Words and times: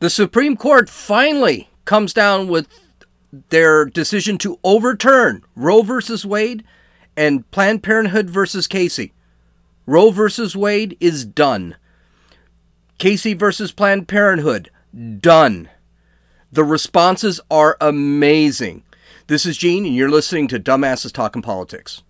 The 0.00 0.10
Supreme 0.10 0.56
Court 0.56 0.88
finally 0.88 1.68
comes 1.84 2.12
down 2.12 2.46
with 2.46 2.68
their 3.48 3.84
decision 3.84 4.38
to 4.38 4.58
overturn 4.62 5.42
Roe 5.56 5.82
versus 5.82 6.24
Wade 6.24 6.62
and 7.16 7.50
Planned 7.50 7.82
Parenthood 7.82 8.30
versus 8.30 8.68
Casey. 8.68 9.12
Roe 9.86 10.10
versus 10.10 10.54
Wade 10.54 10.96
is 11.00 11.24
done. 11.24 11.74
Casey 12.98 13.34
versus 13.34 13.72
Planned 13.72 14.06
Parenthood, 14.06 14.70
done. 15.18 15.68
The 16.52 16.64
responses 16.64 17.40
are 17.50 17.76
amazing. 17.80 18.84
This 19.26 19.44
is 19.44 19.58
Gene, 19.58 19.84
and 19.84 19.96
you're 19.96 20.10
listening 20.10 20.46
to 20.48 20.60
Dumbasses 20.60 21.12
Talking 21.12 21.42
Politics. 21.42 22.02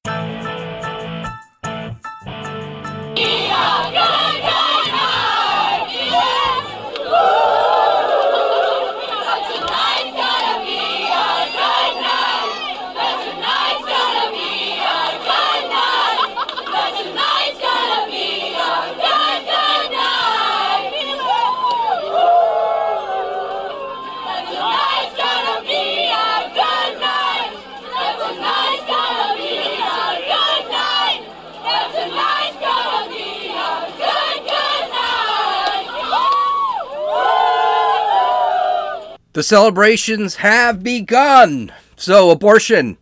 The 39.38 39.44
celebrations 39.44 40.34
have 40.38 40.82
begun. 40.82 41.70
So, 41.94 42.30
abortion, 42.30 42.98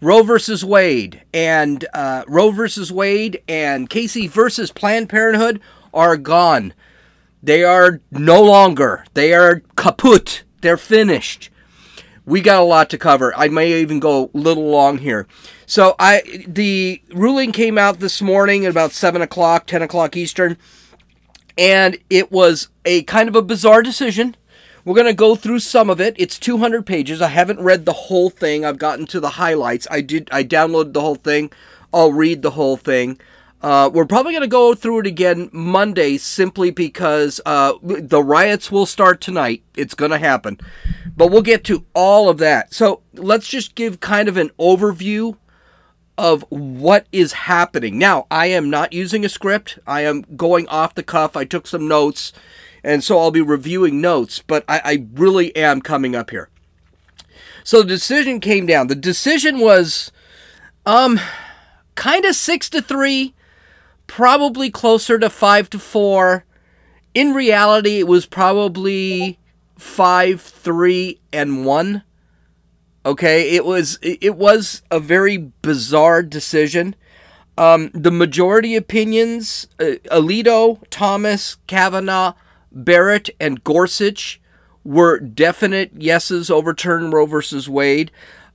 Roe 0.00 0.22
versus 0.22 0.64
Wade, 0.64 1.24
and 1.34 1.84
uh, 1.92 2.24
Roe 2.26 2.52
versus 2.52 2.90
Wade 2.90 3.42
and 3.46 3.90
Casey 3.90 4.26
versus 4.26 4.72
Planned 4.72 5.10
Parenthood 5.10 5.60
are 5.92 6.16
gone. 6.16 6.72
They 7.42 7.64
are 7.64 8.00
no 8.10 8.42
longer. 8.42 9.04
They 9.12 9.34
are 9.34 9.60
kaput. 9.76 10.44
They're 10.62 10.78
finished. 10.78 11.50
We 12.24 12.40
got 12.40 12.62
a 12.62 12.64
lot 12.64 12.88
to 12.88 12.96
cover. 12.96 13.34
I 13.36 13.48
may 13.48 13.78
even 13.82 14.00
go 14.00 14.30
a 14.32 14.38
little 14.38 14.70
long 14.70 14.96
here. 14.96 15.26
So, 15.66 15.96
I 15.98 16.46
the 16.48 17.02
ruling 17.12 17.52
came 17.52 17.76
out 17.76 18.00
this 18.00 18.22
morning 18.22 18.64
at 18.64 18.70
about 18.70 18.92
seven 18.92 19.20
o'clock, 19.20 19.66
ten 19.66 19.82
o'clock 19.82 20.16
Eastern, 20.16 20.56
and 21.58 21.98
it 22.08 22.32
was 22.32 22.70
a 22.86 23.02
kind 23.02 23.28
of 23.28 23.36
a 23.36 23.42
bizarre 23.42 23.82
decision 23.82 24.34
we're 24.84 24.94
going 24.94 25.06
to 25.06 25.14
go 25.14 25.34
through 25.34 25.60
some 25.60 25.88
of 25.88 26.00
it. 26.00 26.14
It's 26.18 26.38
200 26.38 26.84
pages. 26.84 27.22
I 27.22 27.28
haven't 27.28 27.60
read 27.60 27.84
the 27.84 27.92
whole 27.92 28.30
thing. 28.30 28.64
I've 28.64 28.78
gotten 28.78 29.06
to 29.06 29.20
the 29.20 29.30
highlights. 29.30 29.86
I 29.90 30.00
did 30.00 30.28
I 30.30 30.44
downloaded 30.44 30.92
the 30.92 31.00
whole 31.00 31.14
thing. 31.14 31.50
I'll 31.92 32.12
read 32.12 32.42
the 32.42 32.50
whole 32.50 32.76
thing. 32.76 33.18
Uh, 33.62 33.88
we're 33.88 34.04
probably 34.04 34.32
going 34.32 34.42
to 34.42 34.46
go 34.46 34.74
through 34.74 35.00
it 35.00 35.06
again 35.06 35.48
Monday 35.50 36.18
simply 36.18 36.70
because 36.70 37.40
uh, 37.46 37.72
the 37.82 38.22
riots 38.22 38.70
will 38.70 38.84
start 38.84 39.22
tonight. 39.22 39.62
It's 39.74 39.94
going 39.94 40.10
to 40.10 40.18
happen. 40.18 40.60
But 41.16 41.30
we'll 41.30 41.40
get 41.40 41.64
to 41.64 41.86
all 41.94 42.28
of 42.28 42.36
that. 42.38 42.74
So 42.74 43.00
let's 43.14 43.48
just 43.48 43.74
give 43.74 44.00
kind 44.00 44.28
of 44.28 44.36
an 44.36 44.50
overview 44.58 45.38
of 46.18 46.44
what 46.50 47.06
is 47.10 47.32
happening. 47.32 47.98
Now, 47.98 48.26
I 48.30 48.46
am 48.46 48.68
not 48.68 48.92
using 48.92 49.24
a 49.24 49.30
script, 49.30 49.78
I 49.86 50.02
am 50.02 50.26
going 50.36 50.68
off 50.68 50.94
the 50.94 51.02
cuff. 51.02 51.34
I 51.34 51.44
took 51.44 51.66
some 51.66 51.88
notes 51.88 52.34
and 52.84 53.02
so 53.02 53.18
I'll 53.18 53.30
be 53.30 53.40
reviewing 53.40 54.00
notes, 54.00 54.42
but 54.46 54.64
I, 54.68 54.80
I 54.84 55.06
really 55.14 55.54
am 55.56 55.80
coming 55.80 56.14
up 56.14 56.30
here. 56.30 56.50
So 57.64 57.78
the 57.78 57.88
decision 57.88 58.40
came 58.40 58.66
down. 58.66 58.88
The 58.88 58.94
decision 58.94 59.58
was 59.58 60.12
um 60.86 61.18
kind 61.94 62.24
of 62.24 62.36
6 62.36 62.70
to 62.70 62.82
3, 62.82 63.34
probably 64.06 64.70
closer 64.70 65.18
to 65.18 65.30
5 65.30 65.70
to 65.70 65.78
4. 65.78 66.44
In 67.14 67.32
reality, 67.32 68.00
it 68.00 68.08
was 68.08 68.26
probably 68.26 69.38
5 69.78 70.40
3 70.40 71.20
and 71.32 71.64
1. 71.64 72.02
Okay, 73.06 73.50
it 73.50 73.64
was 73.64 73.98
it 74.02 74.36
was 74.36 74.82
a 74.90 75.00
very 75.00 75.36
bizarre 75.36 76.22
decision. 76.22 76.94
Um, 77.56 77.90
the 77.94 78.10
majority 78.10 78.74
opinions, 78.74 79.68
uh, 79.78 79.96
Alito, 80.10 80.82
Thomas, 80.90 81.56
Kavanaugh, 81.68 82.32
Barrett 82.74 83.30
and 83.40 83.62
Gorsuch 83.64 84.40
were 84.84 85.18
definite 85.18 85.92
yeses 85.94 86.50
overturn 86.50 87.10
Roe 87.10 87.26
versus 87.26 87.68
Wade. 87.68 88.10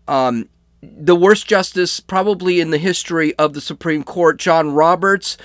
Um, 0.08 0.50
the 0.82 1.16
worst 1.16 1.48
justice 1.48 2.00
probably 2.00 2.60
in 2.60 2.72
the 2.72 2.78
history 2.78 3.34
of 3.36 3.54
the 3.54 3.62
Supreme 3.62 4.04
Court, 4.04 4.38
John 4.38 4.72
Roberts, 4.72 5.38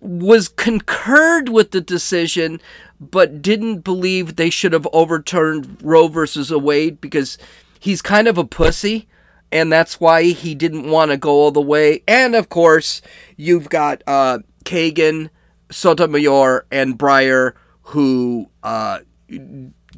was 0.00 0.48
concurred 0.48 1.48
with 1.48 1.70
the 1.70 1.80
decision, 1.80 2.60
but 3.00 3.42
didn't 3.42 3.80
believe 3.80 4.36
they 4.36 4.50
should 4.50 4.72
have 4.72 4.86
overturned 4.92 5.78
Roe 5.82 6.08
versus 6.08 6.52
Wade 6.52 7.00
because 7.00 7.38
he's 7.80 8.02
kind 8.02 8.28
of 8.28 8.38
a 8.38 8.44
pussy, 8.44 9.08
and 9.50 9.72
that's 9.72 9.98
why 9.98 10.24
he 10.24 10.54
didn't 10.54 10.88
want 10.88 11.10
to 11.10 11.16
go 11.16 11.30
all 11.30 11.50
the 11.50 11.60
way. 11.60 12.02
And 12.06 12.34
of 12.34 12.48
course, 12.48 13.00
you've 13.36 13.68
got 13.68 14.02
uh, 14.06 14.40
Kagan, 14.64 15.30
Sotomayor, 15.70 16.66
and 16.70 16.98
Breyer 16.98 17.54
who 17.86 18.50
uh, 18.62 19.00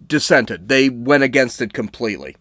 dissented. 0.06 0.69
They 0.69 0.88
went 0.88 1.22
against 1.22 1.60
it 1.62 1.72
completely. 1.72 2.37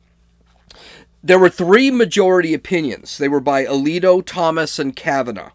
There 1.24 1.40
were 1.40 1.50
three 1.50 1.92
majority 1.92 2.54
opinions. 2.54 3.18
They 3.18 3.28
were 3.28 3.40
by 3.40 3.66
Alito, 3.66 4.26
Thomas, 4.26 4.80
and 4.80 4.96
Kavanaugh. 4.96 5.52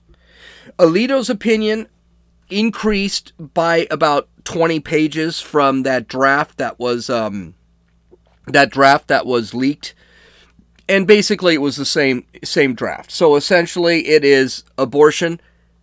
Alito's 0.78 1.31
opinion 1.31 1.88
increased 2.50 3.32
by 3.38 3.86
about 3.91 4.28
20 4.44 4.81
pages 4.81 5.41
from 5.41 5.82
that 5.82 6.08
draft 6.08 6.58
that 6.58 6.78
was 6.78 7.08
um, 7.08 7.54
that 8.47 8.70
draft 8.70 9.08
that 9.08 9.25
was 9.26 9.54
leaked 9.54 9.94
and 10.88 11.06
basically 11.06 11.54
it 11.54 11.60
was 11.60 11.76
the 11.76 11.84
same 11.84 12.26
same 12.42 12.75
draft 12.75 13.10
so 13.10 13.36
essentially 13.36 14.08
it 14.08 14.25
is 14.25 14.64
abortion 14.76 15.41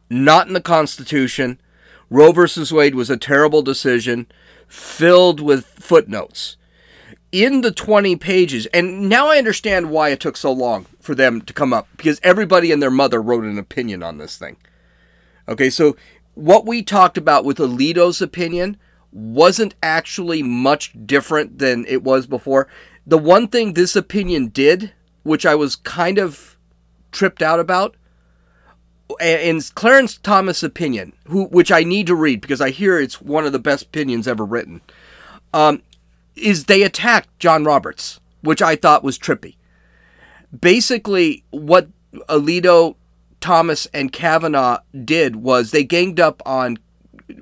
not 0.09 0.47
in 0.47 0.53
the 0.53 0.61
constitution 0.61 1.59
Roe 2.09 2.31
versus 2.31 2.73
Wade 2.73 2.95
was 2.95 3.09
a 3.09 3.17
terrible 3.17 3.61
decision 3.61 4.27
filled 4.67 5.39
with 5.39 5.65
footnotes. 5.65 6.57
In 7.31 7.61
the 7.61 7.71
20 7.71 8.15
pages, 8.15 8.65
and 8.67 9.07
now 9.07 9.27
I 9.27 9.37
understand 9.37 9.91
why 9.91 10.09
it 10.09 10.19
took 10.19 10.35
so 10.35 10.51
long 10.51 10.87
for 10.99 11.13
them 11.13 11.41
to 11.41 11.53
come 11.53 11.73
up, 11.73 11.87
because 11.95 12.19
everybody 12.23 12.71
and 12.71 12.81
their 12.81 12.89
mother 12.89 13.21
wrote 13.21 13.43
an 13.43 13.59
opinion 13.59 14.01
on 14.01 14.17
this 14.17 14.37
thing. 14.37 14.57
Okay, 15.47 15.69
so 15.69 15.95
what 16.33 16.65
we 16.65 16.81
talked 16.81 17.17
about 17.17 17.45
with 17.45 17.57
Alito's 17.57 18.21
opinion 18.21 18.77
wasn't 19.11 19.75
actually 19.83 20.41
much 20.41 20.93
different 21.05 21.59
than 21.59 21.85
it 21.87 22.03
was 22.03 22.25
before. 22.25 22.67
The 23.05 23.17
one 23.17 23.47
thing 23.47 23.73
this 23.73 23.95
opinion 23.95 24.47
did, 24.47 24.93
which 25.23 25.45
I 25.45 25.53
was 25.53 25.75
kind 25.75 26.17
of 26.17 26.57
tripped 27.11 27.41
out 27.41 27.59
about, 27.59 27.95
in 29.19 29.61
Clarence 29.61 30.17
Thomas' 30.17 30.63
opinion, 30.63 31.13
who 31.27 31.45
which 31.45 31.71
I 31.71 31.83
need 31.83 32.07
to 32.07 32.15
read 32.15 32.41
because 32.41 32.61
I 32.61 32.69
hear 32.69 32.99
it's 32.99 33.21
one 33.21 33.45
of 33.45 33.51
the 33.51 33.59
best 33.59 33.85
opinions 33.85 34.27
ever 34.27 34.45
written, 34.45 34.81
um, 35.53 35.81
is 36.35 36.65
they 36.65 36.83
attacked 36.83 37.37
John 37.39 37.63
Roberts, 37.63 38.19
which 38.41 38.61
I 38.61 38.75
thought 38.75 39.03
was 39.03 39.17
trippy. 39.17 39.55
Basically, 40.57 41.43
what 41.51 41.89
Alito, 42.27 42.95
Thomas, 43.41 43.87
and 43.93 44.11
Kavanaugh 44.11 44.79
did 45.05 45.37
was 45.37 45.71
they 45.71 45.83
ganged 45.83 46.19
up 46.19 46.41
on 46.45 46.77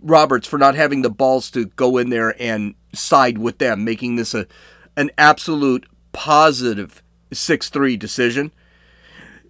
Roberts 0.02 0.48
for 0.48 0.58
not 0.58 0.76
having 0.76 1.02
the 1.02 1.10
balls 1.10 1.50
to 1.52 1.66
go 1.66 1.98
in 1.98 2.10
there 2.10 2.36
and 2.42 2.76
side 2.94 3.38
with 3.38 3.58
them, 3.58 3.84
making 3.84 4.16
this 4.16 4.34
a 4.34 4.48
an 4.96 5.12
absolute 5.18 5.86
positive 6.12 7.04
6 7.32 7.70
3 7.70 7.98
decision. 7.98 8.52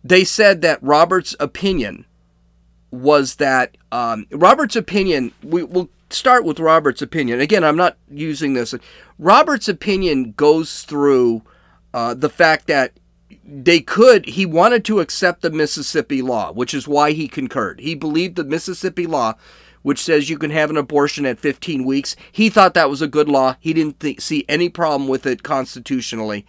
They 0.03 0.23
said 0.23 0.61
that 0.61 0.83
Robert's 0.83 1.35
opinion 1.39 2.05
was 2.91 3.35
that 3.35 3.77
um, 3.91 4.27
Robert's 4.31 4.75
opinion. 4.75 5.33
We 5.43 5.63
will 5.63 5.89
start 6.09 6.45
with 6.45 6.59
Robert's 6.59 7.01
opinion. 7.01 7.39
Again, 7.39 7.63
I'm 7.63 7.77
not 7.77 7.97
using 8.09 8.53
this. 8.53 8.73
Robert's 9.19 9.67
opinion 9.67 10.33
goes 10.33 10.83
through 10.83 11.43
uh, 11.93 12.13
the 12.13 12.29
fact 12.29 12.67
that 12.67 12.93
they 13.45 13.79
could. 13.79 14.25
He 14.25 14.45
wanted 14.45 14.85
to 14.85 14.99
accept 14.99 15.41
the 15.41 15.49
Mississippi 15.49 16.21
law, 16.21 16.51
which 16.51 16.73
is 16.73 16.87
why 16.87 17.11
he 17.11 17.27
concurred. 17.27 17.79
He 17.79 17.95
believed 17.95 18.35
the 18.35 18.43
Mississippi 18.43 19.05
law. 19.07 19.33
Which 19.83 20.03
says 20.03 20.29
you 20.29 20.37
can 20.37 20.51
have 20.51 20.69
an 20.69 20.75
abortion 20.75 21.25
at 21.25 21.39
15 21.39 21.85
weeks. 21.85 22.17
He 22.29 22.49
thought 22.49 22.73
that 22.73 22.89
was 22.89 23.01
a 23.01 23.07
good 23.07 23.29
law. 23.29 23.55
He 23.61 23.71
didn't 23.71 24.01
th- 24.01 24.19
see 24.19 24.43
any 24.49 24.67
problem 24.67 25.07
with 25.07 25.25
it 25.25 25.43
constitutionally 25.43 26.45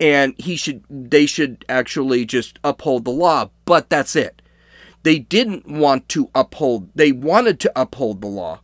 and 0.00 0.34
he 0.38 0.56
should 0.56 0.84
they 0.90 1.26
should 1.26 1.64
actually 1.68 2.24
just 2.24 2.58
uphold 2.64 3.04
the 3.04 3.10
law 3.10 3.50
but 3.64 3.88
that's 3.88 4.16
it 4.16 4.42
they 5.06 5.20
didn't 5.20 5.68
want 5.68 6.08
to 6.08 6.28
uphold, 6.34 6.88
they 6.96 7.12
wanted 7.12 7.60
to 7.60 7.72
uphold 7.76 8.20
the 8.20 8.26
law, 8.26 8.60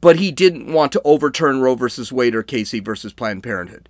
but 0.00 0.16
he 0.16 0.32
didn't 0.32 0.72
want 0.72 0.90
to 0.90 1.02
overturn 1.04 1.60
Roe 1.60 1.76
versus 1.76 2.12
Wade 2.12 2.34
or 2.34 2.42
Casey 2.42 2.80
versus 2.80 3.12
Planned 3.12 3.44
Parenthood. 3.44 3.88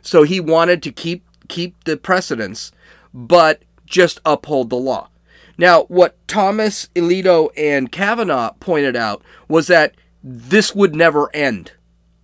So 0.00 0.22
he 0.22 0.40
wanted 0.40 0.82
to 0.84 0.90
keep 0.90 1.22
keep 1.48 1.84
the 1.84 1.98
precedents, 1.98 2.72
but 3.12 3.60
just 3.84 4.20
uphold 4.24 4.70
the 4.70 4.76
law. 4.76 5.10
Now, 5.58 5.82
what 5.84 6.16
Thomas, 6.26 6.88
Alito, 6.94 7.50
and 7.58 7.92
Kavanaugh 7.92 8.54
pointed 8.58 8.96
out 8.96 9.22
was 9.46 9.66
that 9.66 9.94
this 10.22 10.74
would 10.74 10.96
never 10.96 11.28
end 11.36 11.72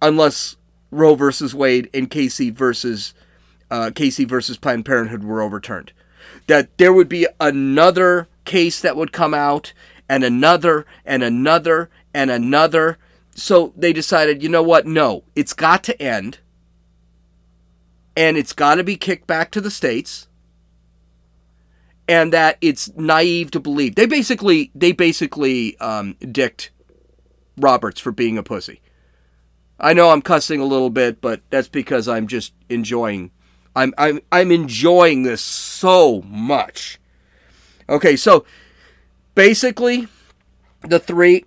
unless 0.00 0.56
Roe 0.90 1.14
versus 1.14 1.54
Wade 1.54 1.90
and 1.92 2.08
Casey 2.08 2.48
versus 2.48 3.12
uh, 3.70 3.90
Casey 3.94 4.24
versus 4.24 4.56
Planned 4.56 4.86
Parenthood 4.86 5.24
were 5.24 5.42
overturned. 5.42 5.92
That 6.46 6.76
there 6.78 6.92
would 6.92 7.08
be 7.08 7.26
another 7.38 8.28
case 8.44 8.80
that 8.80 8.96
would 8.96 9.12
come 9.12 9.34
out, 9.34 9.72
and 10.08 10.24
another, 10.24 10.86
and 11.04 11.22
another, 11.22 11.90
and 12.12 12.30
another. 12.30 12.98
So 13.34 13.72
they 13.76 13.92
decided, 13.92 14.42
you 14.42 14.48
know 14.48 14.62
what? 14.62 14.86
No, 14.86 15.24
it's 15.36 15.52
got 15.52 15.84
to 15.84 16.02
end, 16.02 16.38
and 18.16 18.36
it's 18.36 18.52
got 18.52 18.76
to 18.76 18.84
be 18.84 18.96
kicked 18.96 19.26
back 19.26 19.50
to 19.52 19.60
the 19.60 19.70
states 19.70 20.26
and 22.10 22.32
that 22.32 22.58
it's 22.60 22.92
naive 22.96 23.52
to 23.52 23.60
believe. 23.60 23.94
They 23.94 24.06
basically 24.06 24.72
they 24.74 24.90
basically 24.90 25.78
um, 25.78 26.16
dicked 26.32 26.72
Roberts 27.56 28.00
for 28.00 28.10
being 28.10 28.36
a 28.36 28.42
pussy. 28.42 28.80
I 29.78 29.92
know 29.92 30.10
I'm 30.10 30.20
cussing 30.20 30.60
a 30.60 30.64
little 30.64 30.90
bit, 30.90 31.20
but 31.20 31.40
that's 31.50 31.68
because 31.68 32.08
I'm 32.08 32.26
just 32.26 32.52
enjoying. 32.68 33.30
I'm 33.76 33.94
I'm 33.98 34.20
I'm 34.32 34.50
enjoying 34.50 35.22
this 35.22 35.40
so 35.40 36.22
much. 36.22 36.98
Okay, 37.88 38.16
so 38.16 38.44
basically, 39.34 40.08
the 40.82 40.98
three 40.98 41.44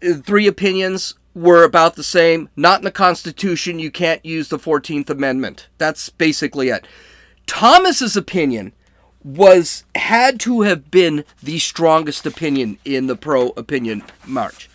three 0.00 0.46
opinions 0.46 1.14
were 1.34 1.64
about 1.64 1.94
the 1.96 2.02
same. 2.04 2.48
Not 2.56 2.80
in 2.80 2.84
the 2.84 2.90
Constitution. 2.90 3.78
You 3.78 3.90
can't 3.90 4.24
use 4.24 4.48
the 4.48 4.58
Fourteenth 4.58 5.10
Amendment. 5.10 5.68
That's 5.78 6.08
basically 6.08 6.68
it. 6.68 6.86
Thomas's 7.46 8.16
opinion 8.16 8.72
was 9.22 9.84
had 9.94 10.40
to 10.40 10.62
have 10.62 10.90
been 10.90 11.24
the 11.42 11.58
strongest 11.58 12.26
opinion 12.26 12.78
in 12.84 13.06
the 13.06 13.16
pro 13.16 13.48
opinion 13.50 14.02
march. 14.26 14.70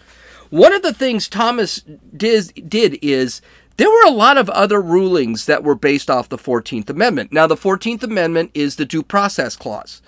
One 0.49 0.73
of 0.73 0.83
the 0.83 0.93
things 0.93 1.27
Thomas 1.27 1.83
did, 2.15 2.69
did 2.69 2.99
is 3.01 3.41
there 3.77 3.89
were 3.89 4.05
a 4.05 4.11
lot 4.11 4.37
of 4.37 4.49
other 4.49 4.81
rulings 4.81 5.45
that 5.45 5.63
were 5.63 5.75
based 5.75 6.09
off 6.09 6.29
the 6.29 6.37
14th 6.37 6.89
Amendment. 6.89 7.33
Now, 7.33 7.47
the 7.47 7.57
14th 7.57 8.03
Amendment 8.03 8.51
is 8.53 8.75
the 8.75 8.85
due 8.85 9.03
process 9.03 9.55
clause. 9.55 10.01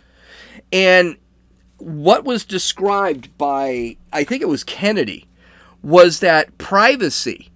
And 0.71 1.17
what 1.77 2.23
was 2.23 2.45
described 2.45 3.37
by, 3.37 3.97
I 4.11 4.23
think 4.23 4.41
it 4.41 4.47
was 4.47 4.63
Kennedy, 4.63 5.27
was 5.83 6.19
that 6.21 6.57
privacy 6.57 7.49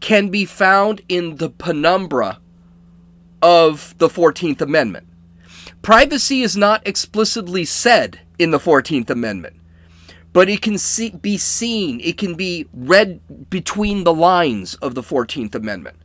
can 0.00 0.28
be 0.28 0.44
found 0.44 1.00
in 1.08 1.36
the 1.36 1.48
penumbra 1.48 2.40
of 3.40 3.94
the 3.98 4.08
14th 4.08 4.60
Amendment. 4.60 5.06
Privacy 5.82 6.42
is 6.42 6.56
not 6.56 6.86
explicitly 6.86 7.64
said 7.64 8.20
in 8.38 8.50
the 8.50 8.58
14th 8.58 9.10
Amendment, 9.10 9.56
but 10.32 10.48
it 10.48 10.62
can 10.62 10.78
see, 10.78 11.10
be 11.10 11.36
seen, 11.36 12.00
it 12.00 12.16
can 12.16 12.34
be 12.34 12.66
read 12.72 13.20
between 13.50 14.04
the 14.04 14.14
lines 14.14 14.74
of 14.76 14.94
the 14.94 15.02
14th 15.02 15.54
Amendment. 15.54 15.96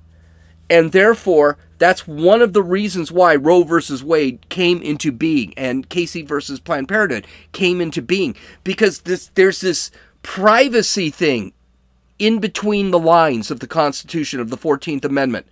And 0.70 0.92
therefore, 0.92 1.58
that's 1.78 2.08
one 2.08 2.42
of 2.42 2.54
the 2.54 2.64
reasons 2.64 3.12
why 3.12 3.36
Roe 3.36 3.64
versus 3.64 4.04
Wade 4.04 4.50
came 4.50 4.82
into 4.82 5.12
being 5.12 5.54
and 5.56 5.88
Casey 5.88 6.24
versus 6.24 6.60
Planned 6.60 6.90
Parenthood 6.90 7.26
came 7.54 7.80
into 7.80 8.02
being 8.02 8.36
because 8.64 9.02
this 9.02 9.32
there's 9.36 9.62
this 9.62 9.92
privacy 10.24 11.10
thing 11.10 11.54
in 12.20 12.40
between 12.40 12.92
the 12.92 13.00
lines 13.00 13.50
of 13.52 13.60
the 13.60 13.68
Constitution 13.68 14.40
of 14.40 14.50
the 14.50 14.58
14th 14.58 15.06
Amendment 15.06 15.48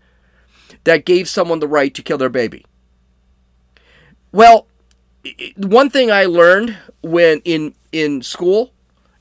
that 0.84 1.06
gave 1.06 1.30
someone 1.30 1.60
the 1.60 1.68
right 1.68 1.94
to 1.94 2.02
kill 2.02 2.18
their 2.18 2.30
baby. 2.30 2.66
Well, 4.32 4.68
one 5.58 5.90
thing 5.90 6.12
I 6.12 6.26
learned 6.26 6.78
when 7.02 7.42
in 7.46 7.74
in 7.92 8.22
school, 8.22 8.74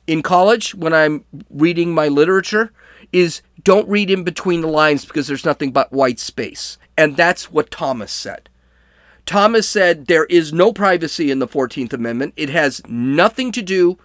in 0.07 0.23
college, 0.23 0.75
when 0.75 0.93
I'm 0.93 1.25
reading 1.51 1.95
my 1.95 2.09
literature, 2.09 2.73
is 3.13 3.43
don't 3.63 3.89
read 3.89 4.11
in 4.11 4.25
between 4.25 4.61
the 4.61 4.69
lines 4.69 5.05
because 5.05 5.27
there's 5.27 5.45
nothing 5.45 5.73
but 5.73 5.93
white 5.93 6.19
space. 6.19 6.79
And 6.97 7.17
that's 7.17 7.51
what 7.51 7.71
Thomas 7.71 8.13
said. 8.13 8.49
Thomas 9.27 9.67
said 9.69 10.07
there 10.07 10.27
is 10.27 10.53
no 10.53 10.73
privacy 10.73 11.31
in 11.31 11.39
the 11.39 11.49
14th 11.49 11.93
Amendment. 11.93 12.35
It 12.37 12.51
has 12.51 12.83
nothing 12.87 13.53
to 13.53 13.63
do 13.63 13.99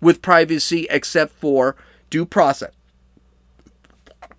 with 0.00 0.22
privacy 0.22 0.86
except 0.88 1.32
for 1.34 1.76
due 2.08 2.24
process. 2.24 2.72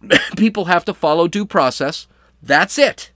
People 0.38 0.66
have 0.66 0.86
to 0.86 0.94
follow 0.94 1.28
due 1.28 1.46
process. 1.46 2.08
That's 2.42 2.78
it. 2.78 3.12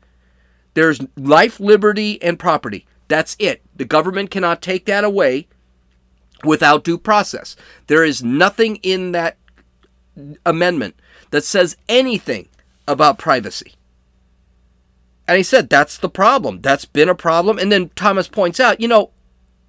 There's 0.76 1.02
life, 1.18 1.60
liberty, 1.60 2.22
and 2.22 2.38
property. 2.38 2.86
That's 3.08 3.36
it. 3.40 3.62
The 3.76 3.86
government 3.86 4.32
cannot 4.32 4.62
take 4.62 4.86
that 4.86 5.04
away 5.04 5.48
without 6.44 6.84
due 6.84 6.98
process. 6.98 7.56
There 7.88 8.04
is 8.04 8.24
nothing 8.24 8.78
in 8.78 9.12
that 9.14 9.38
amendment 10.46 10.96
that 11.32 11.44
says 11.44 11.78
anything 11.88 12.50
about 12.88 13.18
privacy. 13.18 13.74
And 15.28 15.38
he 15.38 15.44
said 15.44 15.70
that's 15.70 15.98
the 15.98 16.10
problem. 16.10 16.62
That's 16.62 16.86
been 16.86 17.10
a 17.10 17.16
problem. 17.16 17.60
And 17.60 17.72
then 17.72 17.90
Thomas 17.96 18.28
points 18.28 18.60
out, 18.60 18.80
you 18.80 18.88
know, 18.88 19.12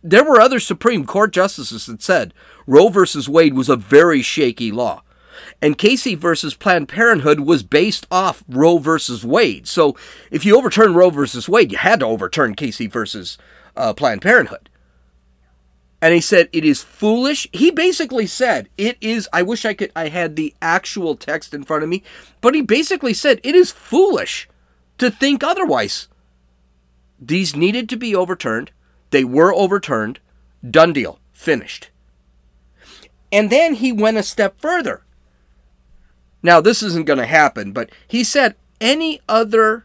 there 0.03 0.25
were 0.25 0.41
other 0.41 0.61
Supreme 0.61 1.05
Court 1.05 1.33
justices 1.33 1.87
that 1.87 2.03
said 2.03 2.33
Roe 2.67 2.89
versus 2.89 3.29
Wade 3.29 3.55
was 3.55 3.69
a 3.69 3.77
very 3.77 4.23
shaky 4.23 4.71
law. 4.71 5.03
And 5.61 5.77
Casey 5.77 6.15
versus 6.15 6.55
Planned 6.55 6.89
Parenthood 6.89 7.41
was 7.41 7.63
based 7.63 8.07
off 8.11 8.45
Roe 8.49 8.79
versus 8.79 9.25
Wade. 9.25 9.67
So 9.67 9.97
if 10.31 10.45
you 10.45 10.57
overturn 10.57 10.95
Roe 10.95 11.11
versus 11.11 11.49
Wade, 11.49 11.73
you 11.73 11.79
had 11.79 12.01
to 12.01 12.07
overturn 12.07 12.55
Casey 12.55 12.87
versus 12.87 13.39
uh, 13.77 13.93
Planned 13.93 14.23
Parenthood. 14.23 14.69
And 16.01 16.15
he 16.15 16.21
said 16.21 16.49
it 16.53 16.65
is 16.65 16.83
foolish. 16.83 17.49
He 17.53 17.73
basically 17.73 18.27
said 18.27 18.69
it 18.79 18.97
is. 19.01 19.29
I 19.33 19.43
wish 19.43 19.65
I 19.65 19.75
could. 19.75 19.91
I 19.97 20.09
had 20.09 20.37
the 20.37 20.55
actual 20.63 21.17
text 21.17 21.53
in 21.53 21.65
front 21.65 21.83
of 21.83 21.89
me, 21.89 22.05
but 22.41 22.55
he 22.55 22.63
basically 22.63 23.15
said 23.15 23.41
it 23.43 23.57
is 23.57 23.73
foolish 23.73 24.49
to 24.99 25.11
think 25.11 25.43
otherwise. 25.43 26.07
These 27.21 27.57
needed 27.57 27.89
to 27.89 27.97
be 27.97 28.15
overturned. 28.15 28.71
They 29.11 29.25
were 29.25 29.53
overturned. 29.53 30.21
Done 30.69 30.93
deal. 30.93 31.19
Finished. 31.33 31.91
And 33.33 33.51
then 33.51 33.75
he 33.75 33.91
went 33.91 34.19
a 34.19 34.23
step 34.23 34.61
further. 34.61 35.03
Now 36.43 36.61
this 36.61 36.83
isn't 36.83 37.07
going 37.07 37.19
to 37.19 37.27
happen, 37.27 37.73
but 37.73 37.91
he 38.07 38.25
said 38.25 38.55
any 38.81 39.21
other 39.29 39.85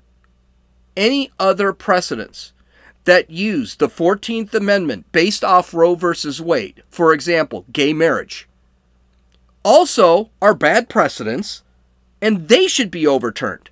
any 0.95 1.31
other 1.39 1.73
precedents 1.73 2.53
that 3.05 3.29
use 3.29 3.75
the 3.75 3.89
14th 3.89 4.53
Amendment 4.53 5.11
based 5.11 5.43
off 5.43 5.73
Roe 5.73 5.95
versus 5.95 6.39
Wade, 6.39 6.83
for 6.89 7.13
example, 7.13 7.65
gay 7.73 7.93
marriage, 7.93 8.47
also 9.63 10.29
are 10.41 10.53
bad 10.53 10.87
precedents 10.87 11.63
and 12.21 12.47
they 12.47 12.67
should 12.67 12.91
be 12.91 13.05
overturned. 13.05 13.69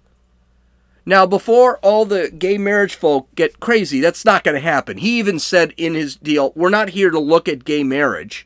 Now, 1.05 1.25
before 1.25 1.77
all 1.77 2.05
the 2.05 2.29
gay 2.29 2.57
marriage 2.57 2.95
folk 2.95 3.33
get 3.33 3.59
crazy, 3.59 3.99
that's 3.99 4.25
not 4.25 4.43
going 4.43 4.55
to 4.55 4.61
happen. 4.61 4.97
He 4.97 5.17
even 5.17 5.39
said 5.39 5.73
in 5.77 5.95
his 5.95 6.15
deal, 6.15 6.53
we're 6.55 6.69
not 6.69 6.89
here 6.89 7.09
to 7.09 7.19
look 7.19 7.47
at 7.47 7.65
gay 7.65 7.83
marriage, 7.83 8.45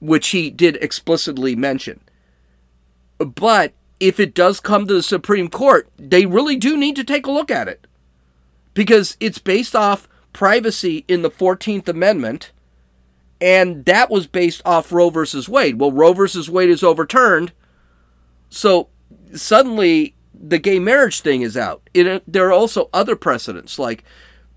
which 0.00 0.28
he 0.28 0.50
did 0.50 0.76
explicitly 0.76 1.56
mention. 1.56 2.00
But 3.18 3.72
if 3.98 4.20
it 4.20 4.34
does 4.34 4.60
come 4.60 4.86
to 4.86 4.94
the 4.94 5.02
Supreme 5.02 5.48
Court, 5.48 5.88
they 5.98 6.26
really 6.26 6.56
do 6.56 6.76
need 6.76 6.96
to 6.96 7.04
take 7.04 7.26
a 7.26 7.30
look 7.30 7.50
at 7.50 7.68
it. 7.68 7.86
Because 8.74 9.16
it's 9.20 9.38
based 9.38 9.74
off 9.74 10.08
privacy 10.32 11.04
in 11.08 11.22
the 11.22 11.30
14th 11.30 11.88
Amendment, 11.88 12.52
and 13.40 13.84
that 13.86 14.10
was 14.10 14.26
based 14.26 14.60
off 14.64 14.92
Roe 14.92 15.10
versus 15.10 15.48
Wade. 15.48 15.78
Well, 15.78 15.92
Roe 15.92 16.12
versus 16.12 16.50
Wade 16.50 16.70
is 16.70 16.82
overturned, 16.82 17.52
so 18.50 18.88
suddenly 19.34 20.14
the 20.38 20.58
gay 20.58 20.78
marriage 20.78 21.20
thing 21.20 21.42
is 21.42 21.56
out. 21.56 21.88
It, 21.94 22.22
there 22.30 22.46
are 22.48 22.52
also 22.52 22.90
other 22.92 23.16
precedents 23.16 23.78
like 23.78 24.04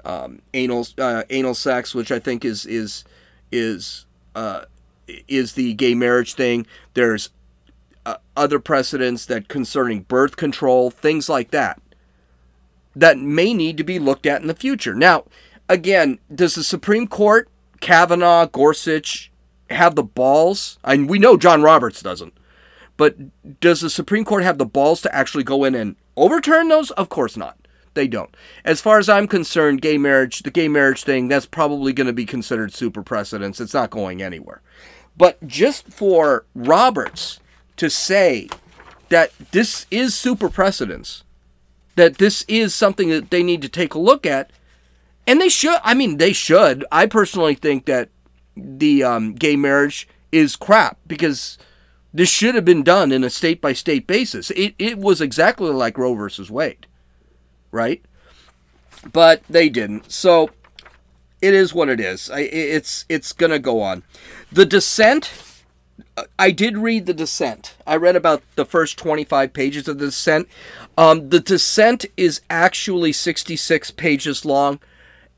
um, 0.05 0.41
anal 0.53 0.87
uh, 0.97 1.23
anal 1.29 1.55
sex, 1.55 1.95
which 1.95 2.11
I 2.11 2.19
think 2.19 2.45
is 2.45 2.65
is 2.65 3.03
is 3.51 4.05
uh, 4.35 4.65
is 5.27 5.53
the 5.53 5.73
gay 5.73 5.95
marriage 5.95 6.33
thing. 6.33 6.65
There's 6.93 7.29
uh, 8.05 8.17
other 8.35 8.59
precedents 8.59 9.25
that 9.25 9.47
concerning 9.47 10.01
birth 10.01 10.35
control, 10.37 10.89
things 10.89 11.29
like 11.29 11.51
that, 11.51 11.81
that 12.95 13.17
may 13.17 13.53
need 13.53 13.77
to 13.77 13.83
be 13.83 13.99
looked 13.99 14.25
at 14.25 14.41
in 14.41 14.47
the 14.47 14.53
future. 14.53 14.93
Now, 14.93 15.25
again, 15.67 16.19
does 16.33 16.55
the 16.55 16.63
Supreme 16.63 17.07
Court, 17.07 17.49
Kavanaugh, 17.79 18.47
Gorsuch, 18.47 19.31
have 19.69 19.95
the 19.95 20.03
balls? 20.03 20.79
And 20.83 21.09
we 21.09 21.19
know 21.19 21.37
John 21.37 21.61
Roberts 21.61 22.01
doesn't. 22.01 22.33
But 22.97 23.59
does 23.61 23.79
the 23.79 23.89
Supreme 23.89 24.25
Court 24.25 24.43
have 24.43 24.57
the 24.57 24.65
balls 24.65 25.01
to 25.01 25.15
actually 25.15 25.45
go 25.45 25.63
in 25.63 25.73
and 25.75 25.95
overturn 26.17 26.67
those? 26.67 26.91
Of 26.91 27.07
course 27.07 27.37
not. 27.37 27.57
They 27.93 28.07
don't. 28.07 28.35
As 28.65 28.81
far 28.81 28.99
as 28.99 29.09
I'm 29.09 29.27
concerned, 29.27 29.81
gay 29.81 29.97
marriage, 29.97 30.43
the 30.43 30.51
gay 30.51 30.67
marriage 30.67 31.03
thing, 31.03 31.27
that's 31.27 31.45
probably 31.45 31.93
going 31.93 32.07
to 32.07 32.13
be 32.13 32.25
considered 32.25 32.73
super 32.73 33.01
precedence. 33.01 33.59
It's 33.59 33.73
not 33.73 33.89
going 33.89 34.21
anywhere. 34.21 34.61
But 35.17 35.45
just 35.47 35.87
for 35.87 36.45
Roberts 36.53 37.39
to 37.79 37.89
say 37.89 38.49
that 39.09 39.31
this 39.51 39.85
is 39.89 40.13
super 40.13 40.49
precedence, 40.49 41.23
that 41.95 42.17
this 42.17 42.45
is 42.47 42.75
something 42.75 43.09
that 43.09 43.31
they 43.31 43.43
need 43.43 43.61
to 43.61 43.69
take 43.69 43.93
a 43.93 43.99
look 43.99 44.25
at, 44.25 44.51
and 45.25 45.41
they 45.41 45.49
should. 45.49 45.79
I 45.83 45.93
mean, 45.93 46.17
they 46.17 46.33
should. 46.33 46.85
I 46.91 47.05
personally 47.05 47.55
think 47.55 47.85
that 47.85 48.09
the 48.55 49.03
um, 49.03 49.33
gay 49.33 49.55
marriage 49.55 50.07
is 50.31 50.55
crap 50.55 50.97
because 51.07 51.57
this 52.13 52.29
should 52.29 52.55
have 52.55 52.65
been 52.65 52.83
done 52.83 53.11
in 53.11 53.23
a 53.23 53.29
state 53.29 53.61
by 53.61 53.73
state 53.73 54.07
basis. 54.07 54.51
It, 54.51 54.75
it 54.77 54.97
was 54.97 55.21
exactly 55.21 55.71
like 55.71 55.97
Roe 55.97 56.13
versus 56.13 56.51
Wade, 56.51 56.87
right? 57.71 58.03
But 59.11 59.43
they 59.49 59.69
didn't. 59.69 60.11
So 60.11 60.49
it 61.41 61.53
is 61.53 61.73
what 61.73 61.89
it 61.89 61.99
is. 61.99 62.29
I, 62.29 62.41
it's 62.41 63.05
it's 63.07 63.31
gonna 63.31 63.59
go 63.59 63.81
on. 63.81 64.03
The 64.51 64.65
dissent. 64.65 65.31
I 66.37 66.51
did 66.51 66.77
read 66.77 67.05
the 67.05 67.13
dissent. 67.13 67.75
I 67.85 67.95
read 67.95 68.15
about 68.15 68.43
the 68.55 68.65
first 68.65 68.97
25 68.97 69.53
pages 69.53 69.87
of 69.87 69.99
the 69.99 70.05
dissent. 70.07 70.47
Um, 70.97 71.29
the 71.29 71.39
dissent 71.39 72.05
is 72.17 72.41
actually 72.49 73.13
66 73.13 73.91
pages 73.91 74.45
long, 74.45 74.79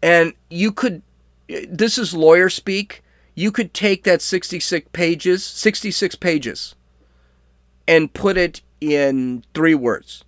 and 0.02 0.34
you 0.50 0.72
could. 0.72 1.02
This 1.48 1.98
is 1.98 2.14
lawyer 2.14 2.50
speak 2.50 3.04
you 3.36 3.52
could 3.52 3.74
take 3.74 4.04
that 4.04 4.22
66 4.22 4.90
pages, 4.92 5.44
66 5.44 6.16
pages, 6.16 6.76
and 7.88 8.14
put 8.14 8.38
it 8.38 8.62
in 8.80 9.44
three 9.54 9.76
words. 9.76 10.24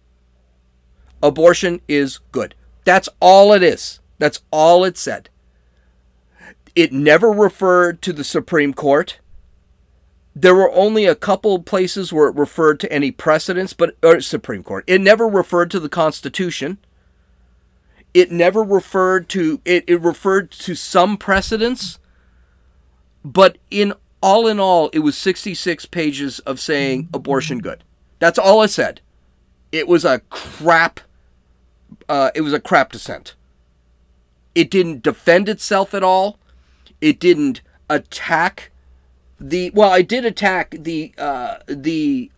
Abortion 1.22 1.82
is 1.88 2.20
good. 2.32 2.56
That's 2.86 3.10
all 3.20 3.54
it 3.54 3.64
is. 3.64 4.00
That's 4.20 4.42
all 4.52 4.84
it 4.84 4.98
said. 4.98 5.30
It 6.76 6.92
never 6.92 7.30
referred 7.30 8.02
to 8.02 8.14
the 8.14 8.24
Supreme 8.24 8.74
Court. 8.74 9.20
There 10.36 10.56
were 10.56 10.72
only 10.72 11.06
a 11.06 11.16
couple 11.16 11.62
places 11.62 12.12
where 12.12 12.28
it 12.28 12.36
referred 12.36 12.80
to 12.82 12.92
any 12.92 13.12
precedents, 13.12 13.74
but 13.74 13.96
or 14.02 14.20
Supreme 14.22 14.64
Court. 14.64 14.84
It 14.88 15.02
never 15.02 15.28
referred 15.28 15.70
to 15.72 15.80
the 15.80 15.90
Constitution. 15.90 16.80
It 18.14 18.32
never 18.32 18.64
referred 18.64 19.30
to 19.30 19.62
it, 19.66 19.84
it 19.88 20.02
referred 20.02 20.52
to 20.52 20.76
some 20.76 21.18
precedents 21.18 22.00
but 23.24 23.58
in 23.72 23.94
all 24.22 24.48
in 24.48 24.60
all, 24.60 24.90
it 24.90 25.00
was 25.00 25.18
66 25.18 25.86
pages 25.88 26.40
of 26.40 26.60
saying 26.60 27.10
abortion 27.14 27.60
good. 27.60 27.84
That's 28.20 28.40
all 28.40 28.62
it 28.64 28.70
said. 28.70 29.02
It 29.72 29.88
was 29.88 30.06
a 30.06 30.20
crap. 30.30 31.00
Uh, 32.08 32.32
it 32.36 32.42
was 32.42 32.54
a 32.54 32.60
crap 32.60 32.92
dissent. 32.92 33.36
It 34.56 34.70
didn't 34.70 35.04
defend 35.04 35.50
itself 35.50 35.94
at 35.94 36.04
all. 36.04 36.38
It 37.02 37.20
didn't 37.20 37.62
attack 37.90 38.72
the. 39.50 39.72
Well, 39.72 39.90
I 39.90 40.02
did 40.02 40.26
attack 40.26 40.76
the 40.80 41.14
uh, 41.18 41.58
the 41.68 42.32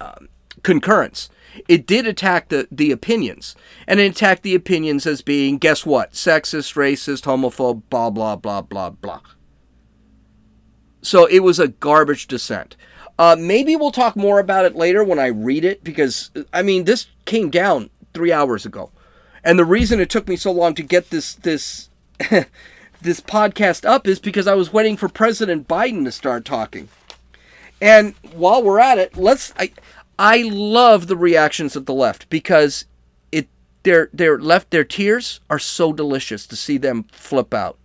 um, 0.00 0.28
concurrence. 0.62 1.28
It 1.68 1.86
did 1.86 2.06
attack 2.06 2.48
the, 2.48 2.66
the 2.70 2.90
opinions, 2.90 3.54
and 3.86 4.00
it 4.00 4.10
attacked 4.10 4.42
the 4.42 4.56
opinions 4.56 5.06
as 5.06 5.22
being, 5.22 5.58
guess 5.58 5.86
what, 5.86 6.12
sexist, 6.12 6.74
racist, 6.74 7.22
homophobe, 7.22 7.82
blah 7.90 8.10
blah 8.10 8.36
blah 8.36 8.62
blah 8.62 8.90
blah. 8.90 9.20
So 11.02 11.26
it 11.26 11.40
was 11.40 11.60
a 11.60 11.68
garbage 11.68 12.26
dissent. 12.26 12.76
Uh, 13.18 13.36
maybe 13.38 13.76
we'll 13.76 13.92
talk 13.92 14.16
more 14.16 14.40
about 14.40 14.64
it 14.64 14.74
later 14.74 15.04
when 15.04 15.18
I 15.18 15.26
read 15.26 15.64
it 15.64 15.84
because, 15.84 16.30
I 16.52 16.62
mean, 16.62 16.84
this 16.84 17.06
came 17.26 17.50
down 17.50 17.90
three 18.12 18.32
hours 18.32 18.66
ago. 18.66 18.90
And 19.44 19.58
the 19.58 19.64
reason 19.64 20.00
it 20.00 20.10
took 20.10 20.26
me 20.26 20.36
so 20.36 20.50
long 20.50 20.74
to 20.74 20.82
get 20.82 21.10
this, 21.10 21.34
this, 21.34 21.90
this 23.04 23.20
podcast 23.20 23.88
up 23.88 24.08
is 24.08 24.18
because 24.18 24.46
I 24.48 24.54
was 24.54 24.72
waiting 24.72 24.96
for 24.96 25.08
President 25.08 25.68
Biden 25.68 26.04
to 26.04 26.12
start 26.12 26.44
talking. 26.44 26.88
And 27.80 28.14
while 28.32 28.62
we're 28.62 28.80
at 28.80 28.98
it, 28.98 29.16
let's, 29.16 29.52
I, 29.58 29.72
I 30.18 30.42
love 30.42 31.06
the 31.06 31.16
reactions 31.16 31.76
of 31.76 31.84
the 31.84 31.92
left 31.92 32.28
because 32.30 32.86
it, 33.30 33.48
their, 33.82 34.08
their 34.12 34.38
left, 34.38 34.70
their 34.70 34.84
tears 34.84 35.40
are 35.50 35.58
so 35.58 35.92
delicious 35.92 36.46
to 36.46 36.56
see 36.56 36.78
them 36.78 37.04
flip 37.12 37.52
out. 37.52 37.78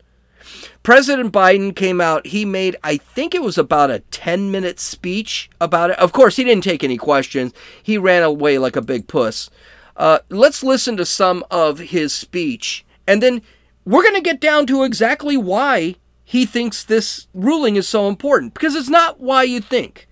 President 0.83 1.33
Biden 1.33 1.75
came 1.75 1.99
out. 1.99 2.27
He 2.27 2.45
made, 2.45 2.77
I 2.81 2.95
think 2.95 3.35
it 3.35 3.43
was 3.43 3.57
about 3.57 3.91
a 3.91 3.99
10 3.99 4.49
minute 4.49 4.79
speech 4.79 5.49
about 5.59 5.91
it. 5.91 5.99
Of 5.99 6.13
course, 6.13 6.37
he 6.37 6.45
didn't 6.45 6.63
take 6.63 6.83
any 6.83 6.97
questions. 6.97 7.51
He 7.83 7.97
ran 7.97 8.23
away 8.23 8.57
like 8.57 8.77
a 8.77 8.81
big 8.81 9.07
puss. 9.07 9.49
Uh, 9.97 10.19
let's 10.29 10.63
listen 10.63 10.95
to 10.95 11.05
some 11.05 11.43
of 11.51 11.79
his 11.79 12.13
speech, 12.13 12.85
and 13.05 13.21
then 13.21 13.41
we're 13.89 14.03
going 14.03 14.13
to 14.13 14.21
get 14.21 14.39
down 14.39 14.67
to 14.67 14.83
exactly 14.83 15.35
why 15.35 15.95
he 16.23 16.45
thinks 16.45 16.83
this 16.83 17.25
ruling 17.33 17.75
is 17.75 17.87
so 17.87 18.07
important. 18.07 18.53
Because 18.53 18.75
it's 18.75 18.87
not 18.87 19.19
why 19.19 19.41
you 19.41 19.59
think. 19.59 20.07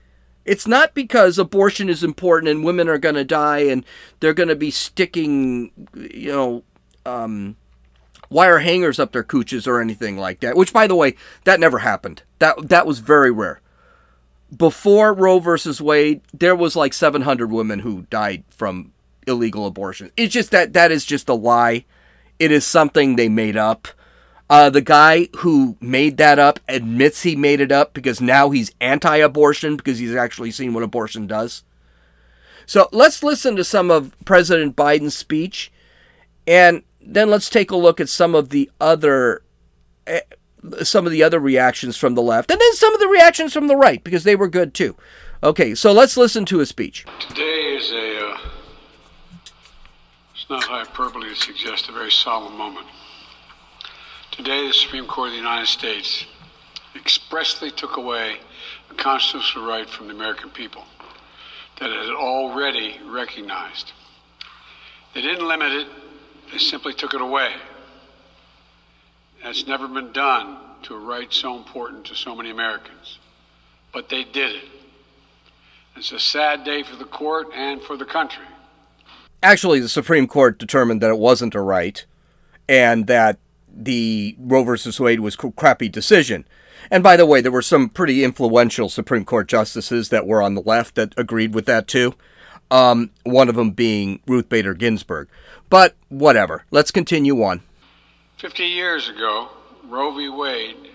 It's 0.45 0.65
not 0.65 0.95
because 0.95 1.37
abortion 1.37 1.87
is 1.87 2.03
important 2.03 2.49
and 2.49 2.63
women 2.63 2.89
are 2.89 2.97
going 2.97 3.13
to 3.13 3.23
die 3.23 3.59
and 3.59 3.85
they're 4.19 4.33
going 4.33 4.49
to 4.49 4.55
be 4.55 4.71
sticking, 4.71 5.71
you 5.93 6.31
know, 6.31 6.63
um, 7.05 7.55
wire 8.31 8.57
hangers 8.57 8.97
up 8.97 9.11
their 9.11 9.23
cooches 9.23 9.67
or 9.67 9.79
anything 9.79 10.17
like 10.17 10.39
that. 10.39 10.57
Which, 10.57 10.73
by 10.73 10.87
the 10.87 10.95
way, 10.95 11.15
that 11.43 11.59
never 11.59 11.79
happened. 11.79 12.23
That 12.39 12.69
that 12.69 12.87
was 12.87 12.97
very 12.97 13.29
rare. 13.29 13.61
Before 14.55 15.13
Roe 15.13 15.37
versus 15.37 15.79
Wade, 15.79 16.21
there 16.33 16.55
was 16.55 16.75
like 16.75 16.93
700 16.93 17.51
women 17.51 17.79
who 17.79 18.07
died 18.09 18.43
from 18.49 18.93
illegal 19.27 19.67
abortion. 19.67 20.11
It's 20.17 20.33
just 20.33 20.49
that 20.49 20.73
that 20.73 20.91
is 20.91 21.05
just 21.05 21.29
a 21.29 21.35
lie. 21.35 21.85
It 22.39 22.51
is 22.51 22.65
something 22.65 23.15
they 23.15 23.29
made 23.29 23.57
up. 23.57 23.87
Uh, 24.49 24.69
the 24.69 24.81
guy 24.81 25.27
who 25.37 25.75
made 25.81 26.17
that 26.17 26.39
up 26.39 26.59
admits 26.69 27.23
he 27.23 27.35
made 27.35 27.59
it 27.59 27.71
up 27.71 27.93
because 27.93 28.21
now 28.21 28.49
he's 28.49 28.71
anti-abortion 28.79 29.75
because 29.75 29.99
he's 29.99 30.15
actually 30.15 30.51
seen 30.51 30.73
what 30.73 30.83
abortion 30.83 31.27
does. 31.27 31.63
So 32.65 32.87
let's 32.91 33.23
listen 33.23 33.55
to 33.57 33.63
some 33.63 33.91
of 33.91 34.15
President 34.25 34.75
Biden's 34.75 35.15
speech, 35.15 35.71
and 36.45 36.83
then 37.01 37.29
let's 37.29 37.49
take 37.49 37.71
a 37.71 37.77
look 37.77 37.99
at 37.99 38.09
some 38.09 38.35
of 38.35 38.49
the 38.49 38.69
other 38.79 39.41
eh, 40.05 40.21
some 40.83 41.05
of 41.05 41.11
the 41.11 41.23
other 41.23 41.39
reactions 41.39 41.95
from 41.95 42.15
the 42.15 42.21
left 42.21 42.51
and 42.51 42.59
then 42.59 42.73
some 42.73 42.93
of 42.93 42.99
the 42.99 43.07
reactions 43.07 43.53
from 43.53 43.67
the 43.67 43.75
right 43.75 44.03
because 44.03 44.23
they 44.23 44.35
were 44.35 44.49
good 44.49 44.73
too. 44.73 44.95
Okay, 45.43 45.75
so 45.75 45.91
let's 45.91 46.17
listen 46.17 46.45
to 46.45 46.59
a 46.61 46.65
speech. 46.65 47.05
Today 47.19 47.75
is 47.75 47.91
a 47.91 48.26
uh, 48.26 48.26
not 50.49 50.63
hyperbole 50.63 51.29
to 51.29 51.35
suggest 51.35 51.89
a 51.89 51.91
very 51.91 52.11
solemn 52.11 52.57
moment. 52.57 52.87
Today 54.31 54.67
the 54.67 54.73
Supreme 54.73 55.05
Court 55.05 55.27
of 55.27 55.33
the 55.33 55.37
United 55.37 55.67
States 55.67 56.25
expressly 56.95 57.71
took 57.71 57.97
away 57.97 58.37
a 58.89 58.93
constitutional 58.93 59.67
right 59.67 59.89
from 59.89 60.07
the 60.07 60.13
American 60.13 60.49
people 60.49 60.85
that 61.79 61.89
it 61.89 62.05
had 62.05 62.15
already 62.15 62.99
recognized. 63.05 63.91
They 65.13 65.21
didn't 65.21 65.47
limit 65.47 65.71
it 65.71 65.87
they 66.51 66.57
simply 66.57 66.93
took 66.93 67.13
it 67.13 67.21
away. 67.21 67.53
That's 69.43 69.67
never 69.67 69.87
been 69.87 70.11
done 70.11 70.57
to 70.83 70.95
a 70.95 70.99
right 70.99 71.31
so 71.33 71.57
important 71.57 72.05
to 72.05 72.15
so 72.15 72.35
many 72.35 72.49
Americans. 72.49 73.19
But 73.93 74.09
they 74.09 74.23
did 74.23 74.55
it. 74.55 74.65
It's 75.95 76.11
a 76.11 76.19
sad 76.19 76.63
day 76.63 76.83
for 76.83 76.95
the 76.95 77.05
court 77.05 77.47
and 77.53 77.81
for 77.81 77.97
the 77.97 78.05
country. 78.05 78.45
Actually, 79.47 79.79
the 79.79 79.87
Supreme 79.87 80.27
Court 80.27 80.59
determined 80.59 80.99
that 80.99 81.09
it 81.09 81.17
wasn't 81.17 81.55
a 81.55 81.61
right 81.61 82.05
and 82.67 83.07
that 83.07 83.39
the 83.73 84.35
Roe 84.37 84.65
versus 84.65 84.99
Wade 84.99 85.21
was 85.21 85.37
a 85.41 85.51
crappy 85.51 85.87
decision. 85.87 86.45
And 86.91 87.01
by 87.01 87.15
the 87.15 87.25
way, 87.25 87.39
there 87.39 87.49
were 87.49 87.61
some 87.61 87.87
pretty 87.87 88.25
influential 88.25 88.89
Supreme 88.89 89.23
Court 89.23 89.47
justices 89.47 90.09
that 90.09 90.27
were 90.27 90.41
on 90.41 90.55
the 90.55 90.61
left 90.61 90.95
that 90.95 91.13
agreed 91.15 91.55
with 91.55 91.65
that 91.65 91.87
too. 91.87 92.13
Um, 92.69 93.11
one 93.23 93.47
of 93.47 93.55
them 93.55 93.71
being 93.71 94.19
Ruth 94.27 94.49
Bader 94.49 94.73
Ginsburg. 94.73 95.29
But 95.69 95.95
whatever. 96.09 96.65
Let's 96.69 96.91
continue 96.91 97.41
on. 97.41 97.61
50 98.39 98.65
years 98.65 99.07
ago, 99.07 99.47
Roe 99.85 100.11
v. 100.11 100.27
Wade 100.27 100.89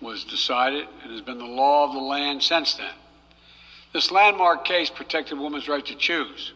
was 0.00 0.22
decided 0.22 0.86
and 1.02 1.10
has 1.10 1.20
been 1.20 1.38
the 1.38 1.44
law 1.44 1.88
of 1.88 1.94
the 1.94 1.98
land 1.98 2.44
since 2.44 2.74
then. 2.74 2.94
This 3.92 4.12
landmark 4.12 4.64
case 4.64 4.88
protected 4.88 5.36
women's 5.36 5.66
right 5.66 5.84
to 5.84 5.96
choose, 5.96 6.52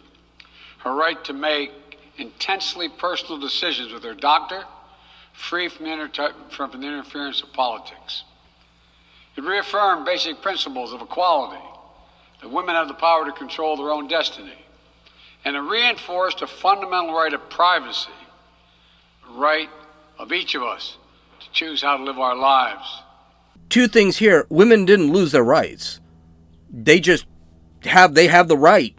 her 0.84 0.94
right 0.94 1.22
to 1.24 1.32
make 1.32 1.70
intensely 2.18 2.88
personal 2.88 3.38
decisions 3.38 3.92
with 3.92 4.02
her 4.02 4.14
doctor, 4.14 4.64
free 5.32 5.68
from 5.68 5.86
inter- 5.86 6.34
from 6.50 6.70
the 6.72 6.86
interference 6.86 7.42
of 7.42 7.52
politics. 7.52 8.24
It 9.36 9.44
reaffirmed 9.44 10.04
basic 10.04 10.42
principles 10.42 10.92
of 10.92 11.00
equality, 11.00 11.62
that 12.40 12.50
women 12.50 12.74
have 12.74 12.88
the 12.88 12.94
power 12.94 13.24
to 13.24 13.32
control 13.32 13.76
their 13.76 13.90
own 13.90 14.08
destiny, 14.08 14.58
and 15.44 15.56
it 15.56 15.60
reinforced 15.60 16.42
a 16.42 16.46
fundamental 16.46 17.14
right 17.14 17.32
of 17.32 17.48
privacy, 17.48 18.10
the 19.26 19.34
right 19.34 19.70
of 20.18 20.32
each 20.32 20.54
of 20.54 20.62
us 20.62 20.98
to 21.40 21.50
choose 21.52 21.82
how 21.82 21.96
to 21.96 22.04
live 22.04 22.18
our 22.18 22.36
lives. 22.36 23.02
Two 23.70 23.88
things 23.88 24.18
here: 24.18 24.46
women 24.50 24.84
didn't 24.84 25.12
lose 25.12 25.32
their 25.32 25.44
rights; 25.44 26.00
they 26.70 27.00
just 27.00 27.24
have 27.84 28.14
they 28.14 28.26
have 28.26 28.48
the 28.48 28.58
right 28.58 28.94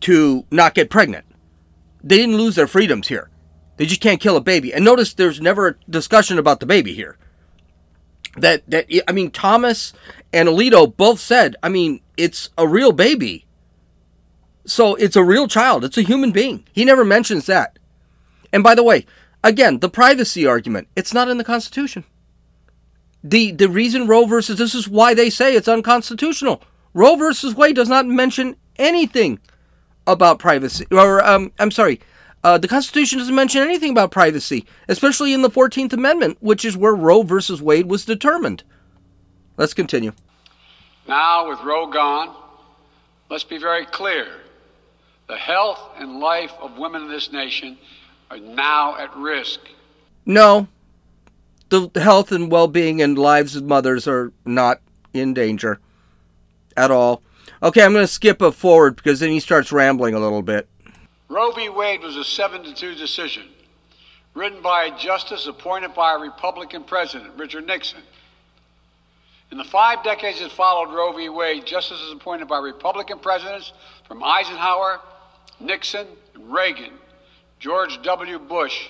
to 0.00 0.44
not 0.50 0.74
get 0.74 0.90
pregnant. 0.90 1.24
They 2.02 2.16
didn't 2.16 2.36
lose 2.36 2.54
their 2.54 2.66
freedoms 2.66 3.08
here. 3.08 3.30
They 3.76 3.86
just 3.86 4.00
can't 4.00 4.20
kill 4.20 4.36
a 4.36 4.40
baby. 4.40 4.72
And 4.74 4.84
notice 4.84 5.14
there's 5.14 5.40
never 5.40 5.68
a 5.68 5.74
discussion 5.90 6.38
about 6.38 6.60
the 6.60 6.66
baby 6.66 6.94
here. 6.94 7.16
That 8.36 8.68
that 8.70 8.86
I 9.08 9.12
mean 9.12 9.30
Thomas 9.30 9.92
and 10.32 10.48
Alito 10.48 10.94
both 10.96 11.20
said, 11.20 11.56
I 11.62 11.68
mean, 11.68 12.00
it's 12.16 12.50
a 12.58 12.66
real 12.66 12.92
baby. 12.92 13.46
So 14.66 14.94
it's 14.96 15.16
a 15.16 15.24
real 15.24 15.48
child. 15.48 15.84
It's 15.84 15.96
a 15.96 16.02
human 16.02 16.30
being. 16.30 16.66
He 16.72 16.84
never 16.84 17.04
mentions 17.04 17.46
that. 17.46 17.78
And 18.52 18.62
by 18.62 18.74
the 18.74 18.82
way, 18.82 19.06
again, 19.42 19.78
the 19.78 19.88
privacy 19.88 20.46
argument, 20.46 20.88
it's 20.94 21.14
not 21.14 21.28
in 21.28 21.38
the 21.38 21.44
Constitution. 21.44 22.04
The 23.22 23.52
the 23.52 23.68
reason 23.68 24.06
Roe 24.06 24.26
versus 24.26 24.58
this 24.58 24.74
is 24.74 24.88
why 24.88 25.14
they 25.14 25.30
say 25.30 25.54
it's 25.54 25.68
unconstitutional. 25.68 26.62
Roe 26.94 27.16
versus 27.16 27.54
Wade 27.54 27.76
does 27.76 27.88
not 27.88 28.06
mention 28.06 28.56
anything 28.76 29.40
about 30.08 30.38
privacy. 30.38 30.86
Or 30.90 31.24
um, 31.24 31.52
I'm 31.58 31.70
sorry, 31.70 32.00
uh, 32.42 32.58
the 32.58 32.68
Constitution 32.68 33.18
doesn't 33.18 33.34
mention 33.34 33.62
anything 33.62 33.92
about 33.92 34.10
privacy, 34.10 34.66
especially 34.88 35.32
in 35.32 35.42
the 35.42 35.50
14th 35.50 35.92
Amendment, 35.92 36.38
which 36.40 36.64
is 36.64 36.76
where 36.76 36.94
Roe 36.94 37.22
versus 37.22 37.60
Wade 37.60 37.90
was 37.90 38.04
determined. 38.04 38.62
Let's 39.56 39.74
continue. 39.74 40.12
Now, 41.06 41.48
with 41.48 41.60
Roe 41.60 41.90
gone, 41.90 42.34
let's 43.30 43.44
be 43.44 43.58
very 43.58 43.86
clear. 43.86 44.28
The 45.26 45.36
health 45.36 45.80
and 45.98 46.20
life 46.20 46.52
of 46.60 46.78
women 46.78 47.02
in 47.02 47.08
this 47.08 47.32
nation 47.32 47.76
are 48.30 48.38
now 48.38 48.96
at 48.96 49.14
risk. 49.16 49.60
No, 50.24 50.68
the 51.70 51.90
health 51.96 52.32
and 52.32 52.50
well 52.50 52.68
being 52.68 53.02
and 53.02 53.18
lives 53.18 53.56
of 53.56 53.64
mothers 53.64 54.06
are 54.06 54.32
not 54.44 54.80
in 55.12 55.34
danger 55.34 55.80
at 56.76 56.90
all. 56.90 57.22
Okay, 57.60 57.82
I'm 57.82 57.92
going 57.92 58.04
to 58.04 58.12
skip 58.12 58.40
it 58.40 58.52
forward 58.52 58.94
because 58.96 59.18
then 59.18 59.30
he 59.30 59.40
starts 59.40 59.72
rambling 59.72 60.14
a 60.14 60.20
little 60.20 60.42
bit. 60.42 60.68
Roe 61.28 61.50
v. 61.50 61.68
Wade 61.68 62.02
was 62.02 62.16
a 62.16 62.22
7 62.22 62.62
to 62.62 62.72
2 62.72 62.94
decision, 62.94 63.48
written 64.34 64.62
by 64.62 64.84
a 64.84 64.98
justice 64.98 65.46
appointed 65.48 65.92
by 65.92 66.14
a 66.14 66.18
Republican 66.18 66.84
president, 66.84 67.34
Richard 67.36 67.66
Nixon. 67.66 68.00
In 69.50 69.58
the 69.58 69.64
five 69.64 70.04
decades 70.04 70.40
that 70.40 70.52
followed 70.52 70.94
Roe 70.94 71.12
v. 71.12 71.28
Wade, 71.30 71.66
justices 71.66 72.12
appointed 72.12 72.46
by 72.46 72.58
Republican 72.58 73.18
presidents 73.18 73.72
from 74.06 74.22
Eisenhower, 74.22 75.00
Nixon, 75.58 76.06
and 76.34 76.52
Reagan, 76.52 76.92
George 77.58 78.00
W. 78.02 78.38
Bush 78.38 78.88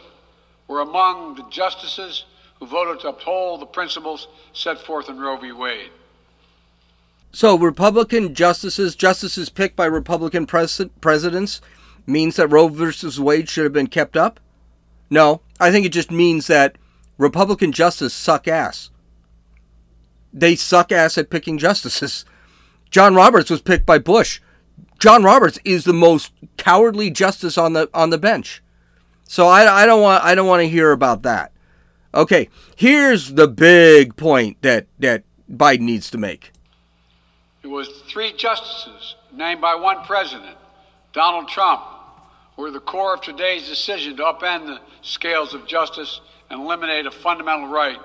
were 0.67 0.81
among 0.81 1.37
the 1.37 1.45
justices 1.49 2.27
who 2.59 2.67
voted 2.67 3.01
to 3.01 3.09
uphold 3.09 3.61
the 3.61 3.67
principles 3.67 4.29
set 4.53 4.79
forth 4.79 5.09
in 5.09 5.19
Roe 5.19 5.39
v. 5.39 5.53
Wade. 5.53 5.91
So, 7.31 7.59
Republican 7.59 8.35
justices, 8.35 8.97
justices 8.97 9.51
picked 9.51 9.77
by 9.77 9.87
Republican 9.87 10.47
pres- 10.47 10.81
presidents, 11.01 11.61
means 12.07 12.37
that 12.37 12.49
Roe 12.49 12.69
versus 12.69 13.21
Wade 13.21 13.49
should 13.49 13.65
have 13.65 13.73
been 13.73 13.87
kept 13.87 14.17
up? 14.17 14.41
No, 15.11 15.43
I 15.61 15.71
think 15.71 15.87
it 15.87 15.91
just 15.91 16.11
means 16.11 16.47
that 16.47 16.77
Republican 17.19 17.73
justices 17.73 18.15
suck 18.15 18.49
ass. 18.49 18.91
They 20.33 20.57
suck 20.57 20.93
ass 20.93 21.19
at 21.19 21.31
picking 21.31 21.59
justices. 21.59 22.25
John 22.91 23.15
Roberts 23.15 23.51
was 23.51 23.61
picked 23.61 23.87
by 23.87 23.99
Bush. 23.99 24.41
John 24.99 25.23
Roberts 25.23 25.59
is 25.65 25.85
the 25.85 25.93
most 25.93 26.33
cowardly 26.57 27.11
justice 27.11 27.57
on 27.57 27.73
the 27.73 27.89
on 27.95 28.11
the 28.11 28.19
bench. 28.19 28.63
So 29.25 29.47
I, 29.47 29.83
I 29.83 29.87
don't 29.87 30.03
want 30.03 30.25
I 30.25 30.35
don't 30.35 30.49
want 30.49 30.63
to 30.63 30.69
hear 30.69 30.93
about 30.93 31.23
that. 31.23 31.53
Okay, 32.15 32.49
here's 32.77 33.35
the 33.35 33.49
big 33.49 34.17
point 34.17 34.61
that 34.63 34.87
that 34.99 35.25
Biden 35.51 35.81
needs 35.81 36.11
to 36.11 36.19
make. 36.19 36.53
It 37.69 37.71
was 37.71 37.89
three 38.09 38.33
justices 38.33 39.17
named 39.31 39.61
by 39.61 39.75
one 39.75 40.03
president, 40.07 40.57
Donald 41.13 41.49
Trump, 41.49 41.83
were 42.57 42.71
the 42.71 42.81
core 42.81 43.13
of 43.13 43.21
today's 43.21 43.69
decision 43.69 44.17
to 44.17 44.23
upend 44.23 44.69
the 44.69 44.81
scales 45.03 45.53
of 45.53 45.67
justice 45.67 46.23
and 46.49 46.63
eliminate 46.63 47.05
a 47.05 47.11
fundamental 47.11 47.69
right 47.69 47.99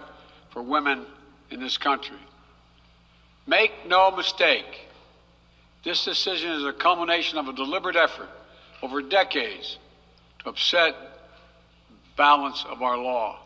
for 0.49 0.61
women 0.61 1.05
in 1.49 1.61
this 1.61 1.77
country. 1.77 2.17
Make 3.47 3.71
no 3.87 4.11
mistake, 4.11 4.89
this 5.85 6.03
decision 6.03 6.51
is 6.51 6.65
a 6.65 6.73
culmination 6.73 7.37
of 7.37 7.47
a 7.47 7.53
deliberate 7.53 7.95
effort 7.95 8.29
over 8.81 9.01
decades 9.01 9.77
to 10.39 10.49
upset 10.49 10.93
balance 12.17 12.65
of 12.67 12.81
our 12.81 12.97
law. 12.97 13.39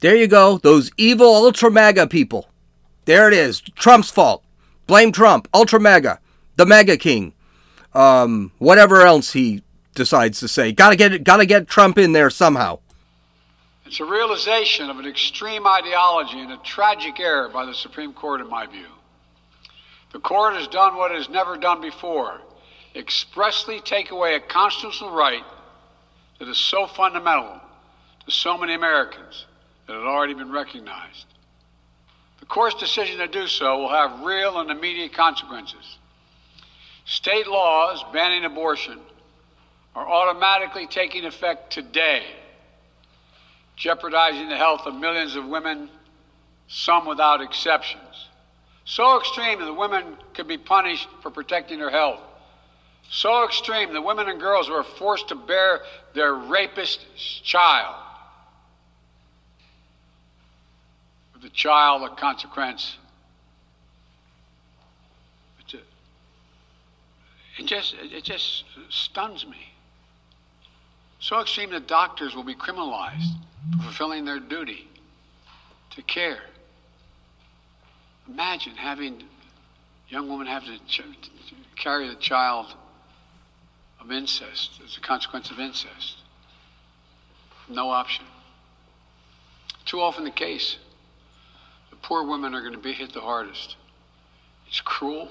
There 0.00 0.14
you 0.14 0.26
go, 0.26 0.58
those 0.58 0.90
evil 0.98 1.36
ultra 1.36 1.70
MAGA 1.70 2.08
people. 2.08 2.50
There 3.06 3.28
it 3.28 3.32
is, 3.32 3.62
Trump's 3.62 4.10
fault. 4.10 4.44
Blame 4.90 5.12
Trump, 5.12 5.46
ultra 5.54 5.78
MAGA, 5.78 6.18
the 6.56 6.66
MAGA 6.66 6.96
king. 6.96 7.32
Um, 7.94 8.50
whatever 8.58 9.02
else 9.02 9.32
he 9.32 9.62
decides 9.94 10.40
to 10.40 10.48
say. 10.48 10.72
Gotta 10.72 10.96
get 10.96 11.22
gotta 11.22 11.46
get 11.46 11.68
Trump 11.68 11.96
in 11.96 12.10
there 12.10 12.28
somehow. 12.28 12.80
It's 13.86 14.00
a 14.00 14.04
realization 14.04 14.90
of 14.90 14.98
an 14.98 15.06
extreme 15.06 15.64
ideology 15.64 16.40
and 16.40 16.50
a 16.50 16.56
tragic 16.64 17.20
error 17.20 17.48
by 17.48 17.66
the 17.66 17.72
Supreme 17.72 18.12
Court, 18.12 18.40
in 18.40 18.50
my 18.50 18.66
view. 18.66 18.88
The 20.12 20.18
court 20.18 20.54
has 20.54 20.66
done 20.66 20.96
what 20.96 21.12
it 21.12 21.18
has 21.18 21.28
never 21.28 21.56
done 21.56 21.80
before 21.80 22.40
expressly 22.96 23.78
take 23.78 24.10
away 24.10 24.34
a 24.34 24.40
constitutional 24.40 25.12
right 25.12 25.44
that 26.40 26.48
is 26.48 26.58
so 26.58 26.88
fundamental 26.88 27.60
to 28.26 28.30
so 28.32 28.58
many 28.58 28.74
Americans 28.74 29.46
that 29.86 29.92
had 29.92 30.02
already 30.02 30.34
been 30.34 30.50
recognized. 30.50 31.26
Court's 32.50 32.74
decision 32.74 33.18
to 33.18 33.28
do 33.28 33.46
so 33.46 33.78
will 33.78 33.88
have 33.88 34.22
real 34.22 34.58
and 34.58 34.72
immediate 34.72 35.14
consequences. 35.14 35.98
State 37.06 37.46
laws 37.46 38.04
banning 38.12 38.44
abortion 38.44 38.98
are 39.94 40.06
automatically 40.06 40.88
taking 40.88 41.24
effect 41.24 41.72
today, 41.72 42.24
jeopardizing 43.76 44.48
the 44.48 44.56
health 44.56 44.82
of 44.84 44.96
millions 44.96 45.36
of 45.36 45.46
women, 45.46 45.88
some 46.66 47.06
without 47.06 47.40
exceptions. 47.40 48.28
So 48.84 49.20
extreme 49.20 49.60
that 49.60 49.72
women 49.72 50.16
could 50.34 50.48
be 50.48 50.58
punished 50.58 51.08
for 51.22 51.30
protecting 51.30 51.78
their 51.78 51.90
health. 51.90 52.20
So 53.10 53.44
extreme 53.44 53.92
that 53.92 54.02
women 54.02 54.28
and 54.28 54.40
girls 54.40 54.66
who 54.66 54.74
are 54.74 54.82
forced 54.82 55.28
to 55.28 55.36
bear 55.36 55.82
their 56.14 56.34
rapist's 56.34 57.40
child. 57.44 57.94
With 61.40 61.50
the 61.50 61.56
child, 61.56 62.02
a 62.02 62.14
consequence. 62.14 62.96
It 67.60 67.66
just, 67.66 67.94
it 68.00 68.24
just 68.24 68.64
stuns 68.88 69.46
me. 69.46 69.74
So 71.18 71.40
extreme 71.40 71.70
that 71.70 71.86
doctors 71.86 72.34
will 72.34 72.42
be 72.42 72.54
criminalized 72.54 73.34
for 73.76 73.82
fulfilling 73.82 74.24
their 74.24 74.40
duty 74.40 74.88
to 75.90 76.02
care. 76.02 76.40
Imagine 78.26 78.76
having 78.76 79.22
a 79.22 80.12
young 80.12 80.28
woman 80.28 80.46
have 80.46 80.64
to, 80.64 80.78
ch- 80.86 81.02
carry 81.76 82.08
the 82.08 82.14
child 82.14 82.74
of 84.00 84.10
incest 84.10 84.80
as 84.82 84.96
a 84.96 85.00
consequence 85.00 85.50
of 85.50 85.58
incest. 85.58 86.16
No 87.68 87.90
option. 87.90 88.24
Too 89.84 90.00
often 90.00 90.24
the 90.24 90.30
case. 90.30 90.78
Poor 92.02 92.24
women 92.24 92.54
are 92.54 92.60
going 92.60 92.72
to 92.72 92.78
be 92.78 92.92
hit 92.92 93.12
the 93.12 93.20
hardest. 93.20 93.76
It's 94.66 94.80
cruel 94.80 95.28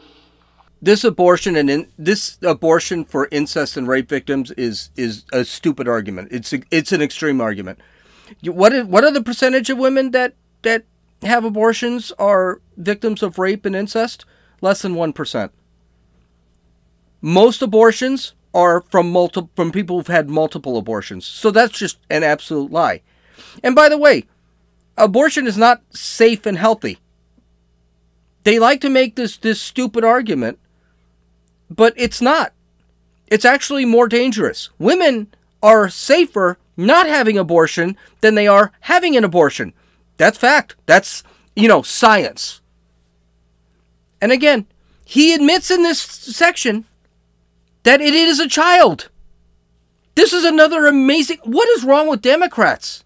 this 0.82 1.04
abortion 1.04 1.56
and 1.56 1.70
in, 1.70 1.88
this 1.98 2.38
abortion 2.42 3.04
for 3.06 3.28
incest 3.32 3.76
and 3.78 3.88
rape 3.88 4.10
victims 4.10 4.52
is 4.52 4.90
is 4.96 5.26
a 5.34 5.44
stupid 5.44 5.88
argument. 5.88 6.30
It's 6.32 6.54
a, 6.54 6.62
it's 6.72 6.92
an 6.92 7.02
extreme 7.02 7.42
argument. 7.42 7.80
What 8.44 8.74
is, 8.74 8.86
what 8.86 9.04
are 9.04 9.12
the 9.12 9.24
percentage 9.24 9.70
of 9.70 9.78
women 9.78 10.12
that 10.12 10.34
that 10.62 10.86
have 11.22 11.44
abortions 11.44 12.12
are 12.18 12.62
victims 12.78 13.22
of 13.22 13.38
rape 13.38 13.66
and 13.66 13.76
incest? 13.76 14.26
Less 14.62 14.82
than 14.82 14.96
one 14.96 15.14
percent. 15.14 15.52
Most 17.22 17.62
abortions 17.62 18.34
are 18.54 18.82
from 18.82 19.12
multiple 19.12 19.50
from 19.56 19.72
people 19.72 19.98
who've 19.98 20.08
had 20.08 20.30
multiple 20.30 20.78
abortions. 20.78 21.26
So 21.26 21.52
that's 21.52 21.78
just 21.78 22.00
an 22.10 22.24
absolute 22.24 22.72
lie. 22.72 23.02
And 23.64 23.76
by 23.76 23.90
the 23.90 23.98
way, 23.98 24.26
abortion 25.00 25.48
is 25.48 25.58
not 25.58 25.82
safe 25.92 26.46
and 26.46 26.58
healthy. 26.58 27.00
They 28.44 28.60
like 28.60 28.82
to 28.82 28.90
make 28.90 29.16
this 29.16 29.38
this 29.38 29.62
stupid 29.62 30.04
argument 30.04 30.60
but 31.70 31.94
it's 31.96 32.22
not. 32.22 32.54
It's 33.28 33.46
actually 33.46 33.86
more 33.86 34.08
dangerous. 34.08 34.70
Women 34.80 35.28
are 35.62 35.90
safer 35.90 36.58
not 36.76 37.08
having 37.08 37.38
abortion 37.38 37.98
than 38.22 38.36
they 38.36 38.48
are 38.48 38.72
having 38.82 39.16
an 39.16 39.24
abortion. 39.24 39.74
That's 40.18 40.38
fact. 40.38 40.76
That's, 40.86 41.24
you 41.56 41.68
know, 41.68 41.82
science. 41.82 42.62
And 44.22 44.32
again, 44.32 44.66
he 45.06 45.34
admits 45.34 45.70
in 45.70 45.84
this 45.84 46.02
section 46.02 46.86
that 47.84 48.02
it 48.02 48.14
is 48.14 48.40
a 48.40 48.48
child. 48.48 49.10
This 50.16 50.34
is 50.34 50.44
another 50.44 50.86
amazing. 50.88 51.40
What 51.44 51.70
is 51.70 51.84
wrong 51.84 52.08
with 52.08 52.22
Democrats? 52.22 53.04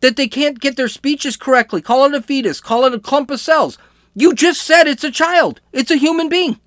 That 0.00 0.16
they 0.16 0.28
can't 0.28 0.60
get 0.60 0.76
their 0.76 0.88
speeches 0.88 1.36
correctly. 1.36 1.80
Call 1.80 2.04
it 2.04 2.14
a 2.14 2.22
fetus, 2.22 2.60
call 2.60 2.84
it 2.84 2.94
a 2.94 2.98
clump 2.98 3.30
of 3.30 3.40
cells. 3.40 3.78
You 4.14 4.34
just 4.34 4.62
said 4.62 4.86
it's 4.86 5.04
a 5.04 5.10
child, 5.10 5.60
it's 5.72 5.90
a 5.90 5.96
human 5.96 6.28
being. 6.28 6.60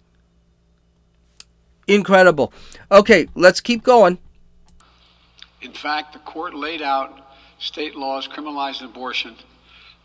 Incredible. 1.87 2.53
Okay, 2.91 3.27
let's 3.33 3.61
keep 3.61 3.83
going. 3.83 4.19
In 5.61 5.73
fact, 5.73 6.13
the 6.13 6.19
court 6.19 6.53
laid 6.53 6.81
out 6.81 7.31
state 7.57 7.95
laws 7.95 8.27
criminalizing 8.27 8.85
abortion 8.85 9.35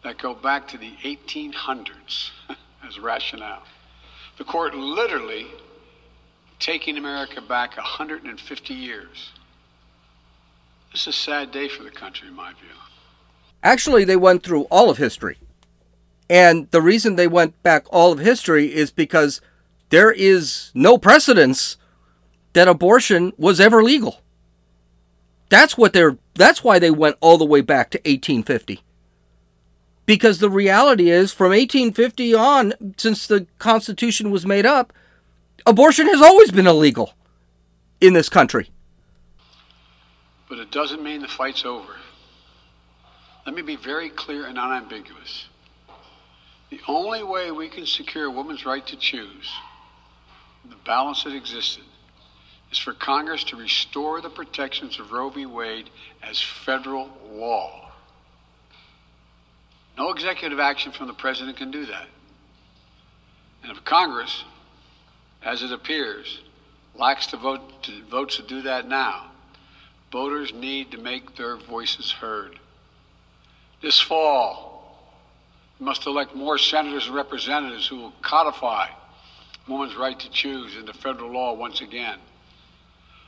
that 0.02 0.18
go 0.18 0.34
back 0.34 0.66
to 0.68 0.78
the 0.78 0.92
1800s 1.02 2.30
as 2.86 2.98
rationale. 2.98 3.62
The 4.38 4.44
court 4.44 4.74
literally 4.74 5.46
taking 6.58 6.96
America 6.96 7.40
back 7.40 7.76
150 7.76 8.74
years. 8.74 9.30
This 10.92 11.02
is 11.02 11.08
a 11.08 11.12
sad 11.12 11.52
day 11.52 11.68
for 11.68 11.82
the 11.82 11.90
country, 11.90 12.28
in 12.28 12.34
my 12.34 12.52
view. 12.52 12.83
Actually, 13.64 14.04
they 14.04 14.16
went 14.16 14.42
through 14.42 14.64
all 14.64 14.90
of 14.90 14.98
history. 14.98 15.38
And 16.28 16.70
the 16.70 16.82
reason 16.82 17.16
they 17.16 17.26
went 17.26 17.60
back 17.62 17.86
all 17.90 18.12
of 18.12 18.18
history 18.18 18.72
is 18.72 18.90
because 18.90 19.40
there 19.88 20.12
is 20.12 20.70
no 20.74 20.98
precedence 20.98 21.78
that 22.52 22.68
abortion 22.68 23.32
was 23.38 23.60
ever 23.60 23.82
legal. 23.82 24.20
That's 25.48 25.76
what 25.78 25.92
they're 25.92 26.18
that's 26.34 26.64
why 26.64 26.78
they 26.78 26.90
went 26.90 27.16
all 27.20 27.38
the 27.38 27.44
way 27.44 27.60
back 27.60 27.90
to 27.90 27.98
1850. 27.98 28.80
Because 30.06 30.38
the 30.38 30.50
reality 30.50 31.10
is 31.10 31.32
from 31.32 31.50
1850 31.50 32.34
on 32.34 32.74
since 32.96 33.26
the 33.26 33.46
constitution 33.58 34.30
was 34.30 34.44
made 34.44 34.66
up, 34.66 34.92
abortion 35.64 36.06
has 36.08 36.20
always 36.20 36.50
been 36.50 36.66
illegal 36.66 37.14
in 38.00 38.12
this 38.12 38.28
country. 38.28 38.70
But 40.48 40.58
it 40.58 40.70
doesn't 40.70 41.02
mean 41.02 41.22
the 41.22 41.28
fight's 41.28 41.64
over. 41.64 41.96
Let 43.46 43.54
me 43.54 43.62
be 43.62 43.76
very 43.76 44.08
clear 44.08 44.46
and 44.46 44.58
unambiguous. 44.58 45.48
The 46.70 46.80
only 46.88 47.22
way 47.22 47.50
we 47.50 47.68
can 47.68 47.86
secure 47.86 48.26
a 48.26 48.30
woman's 48.30 48.64
right 48.64 48.86
to 48.86 48.96
choose, 48.96 49.52
the 50.68 50.76
balance 50.86 51.24
that 51.24 51.34
existed, 51.34 51.84
is 52.72 52.78
for 52.78 52.94
Congress 52.94 53.44
to 53.44 53.56
restore 53.56 54.20
the 54.20 54.30
protections 54.30 54.98
of 54.98 55.12
Roe 55.12 55.28
v. 55.28 55.46
Wade 55.46 55.90
as 56.22 56.40
federal 56.40 57.10
law. 57.30 57.92
No 59.96 60.10
executive 60.10 60.58
action 60.58 60.90
from 60.90 61.06
the 61.06 61.12
president 61.12 61.56
can 61.56 61.70
do 61.70 61.86
that. 61.86 62.06
And 63.62 63.70
if 63.70 63.84
Congress, 63.84 64.44
as 65.42 65.62
it 65.62 65.70
appears, 65.70 66.40
lacks 66.96 67.28
the 67.28 67.36
vote 67.36 67.82
to, 67.84 68.02
votes 68.04 68.36
to 68.36 68.42
do 68.42 68.62
that 68.62 68.88
now, 68.88 69.30
voters 70.10 70.52
need 70.52 70.90
to 70.90 70.98
make 70.98 71.36
their 71.36 71.56
voices 71.56 72.10
heard. 72.10 72.58
This 73.84 74.00
fall, 74.00 74.96
we 75.78 75.84
must 75.84 76.06
elect 76.06 76.34
more 76.34 76.56
senators 76.56 77.04
and 77.04 77.14
representatives 77.14 77.86
who 77.86 77.98
will 77.98 78.14
codify 78.22 78.88
women's 79.68 79.94
right 79.94 80.18
to 80.18 80.30
choose 80.30 80.74
into 80.74 80.94
federal 80.94 81.30
law 81.30 81.52
once 81.52 81.82
again. 81.82 82.18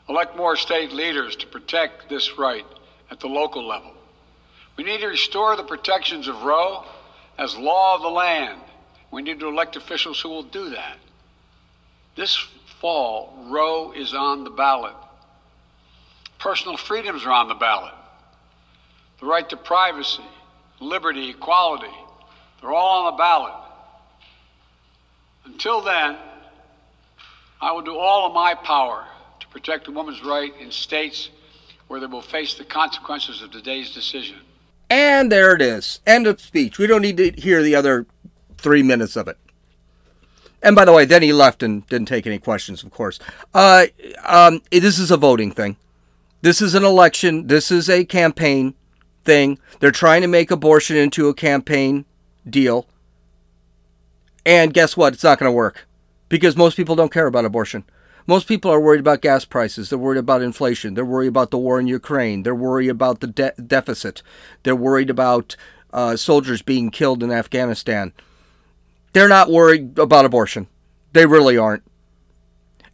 Elect 0.08 0.34
more 0.34 0.56
state 0.56 0.92
leaders 0.92 1.36
to 1.36 1.46
protect 1.46 2.08
this 2.08 2.38
right 2.38 2.64
at 3.10 3.20
the 3.20 3.26
local 3.26 3.68
level. 3.68 3.92
We 4.78 4.84
need 4.84 5.00
to 5.00 5.08
restore 5.08 5.56
the 5.56 5.62
protections 5.62 6.26
of 6.26 6.42
Roe 6.42 6.86
as 7.36 7.54
law 7.58 7.96
of 7.96 8.00
the 8.00 8.08
land. 8.08 8.58
We 9.10 9.20
need 9.20 9.40
to 9.40 9.48
elect 9.48 9.76
officials 9.76 10.18
who 10.22 10.30
will 10.30 10.42
do 10.42 10.70
that. 10.70 10.96
This 12.16 12.34
fall, 12.80 13.44
Roe 13.50 13.92
is 13.92 14.14
on 14.14 14.44
the 14.44 14.50
ballot. 14.50 14.94
Personal 16.38 16.78
freedoms 16.78 17.26
are 17.26 17.32
on 17.32 17.48
the 17.48 17.54
ballot. 17.54 17.92
The 19.20 19.26
right 19.26 19.46
to 19.50 19.58
privacy, 19.58 20.22
liberty, 20.80 21.30
equality, 21.30 21.94
they're 22.60 22.72
all 22.72 23.06
on 23.06 23.12
the 23.12 23.18
ballot. 23.18 23.54
Until 25.44 25.80
then, 25.80 26.16
I 27.60 27.72
will 27.72 27.82
do 27.82 27.96
all 27.96 28.26
of 28.26 28.34
my 28.34 28.54
power 28.54 29.06
to 29.40 29.46
protect 29.48 29.88
a 29.88 29.90
woman's 29.90 30.22
right 30.24 30.52
in 30.60 30.70
states 30.70 31.30
where 31.88 32.00
they 32.00 32.06
will 32.06 32.22
face 32.22 32.54
the 32.54 32.64
consequences 32.64 33.42
of 33.42 33.50
today's 33.50 33.94
decision. 33.94 34.36
And 34.90 35.30
there 35.30 35.54
it 35.54 35.62
is. 35.62 36.00
End 36.06 36.26
of 36.26 36.40
speech. 36.40 36.78
We 36.78 36.86
don't 36.86 37.02
need 37.02 37.16
to 37.16 37.30
hear 37.30 37.62
the 37.62 37.74
other 37.74 38.06
three 38.58 38.82
minutes 38.82 39.16
of 39.16 39.28
it. 39.28 39.38
And 40.62 40.74
by 40.74 40.84
the 40.84 40.92
way, 40.92 41.04
then 41.04 41.22
he 41.22 41.32
left 41.32 41.62
and 41.62 41.86
didn't 41.88 42.08
take 42.08 42.26
any 42.26 42.38
questions, 42.38 42.82
of 42.82 42.90
course. 42.90 43.18
Uh, 43.54 43.86
um, 44.24 44.62
this 44.70 44.98
is 44.98 45.10
a 45.10 45.16
voting 45.16 45.52
thing. 45.52 45.76
This 46.42 46.60
is 46.60 46.74
an 46.74 46.84
election. 46.84 47.46
This 47.46 47.70
is 47.70 47.88
a 47.88 48.04
campaign 48.04 48.74
thing. 49.26 49.58
They're 49.80 49.90
trying 49.90 50.22
to 50.22 50.28
make 50.28 50.50
abortion 50.50 50.96
into 50.96 51.28
a 51.28 51.34
campaign 51.34 52.06
deal. 52.48 52.86
And 54.46 54.72
guess 54.72 54.96
what? 54.96 55.12
It's 55.12 55.24
not 55.24 55.38
going 55.38 55.48
to 55.48 55.54
work 55.54 55.86
because 56.28 56.56
most 56.56 56.76
people 56.76 56.96
don't 56.96 57.12
care 57.12 57.26
about 57.26 57.44
abortion. 57.44 57.84
Most 58.26 58.48
people 58.48 58.72
are 58.72 58.80
worried 58.80 59.00
about 59.00 59.22
gas 59.22 59.44
prices. 59.44 59.88
They're 59.88 59.98
worried 59.98 60.18
about 60.18 60.42
inflation. 60.42 60.94
They're 60.94 61.04
worried 61.04 61.28
about 61.28 61.50
the 61.50 61.58
war 61.58 61.78
in 61.78 61.86
Ukraine. 61.86 62.42
They're 62.42 62.54
worried 62.54 62.88
about 62.88 63.20
the 63.20 63.28
de- 63.28 63.54
deficit. 63.64 64.22
They're 64.62 64.74
worried 64.74 65.10
about 65.10 65.56
uh, 65.92 66.16
soldiers 66.16 66.62
being 66.62 66.90
killed 66.90 67.22
in 67.22 67.30
Afghanistan. 67.30 68.12
They're 69.12 69.28
not 69.28 69.50
worried 69.50 69.98
about 69.98 70.24
abortion. 70.24 70.66
They 71.12 71.26
really 71.26 71.56
aren't. 71.56 71.84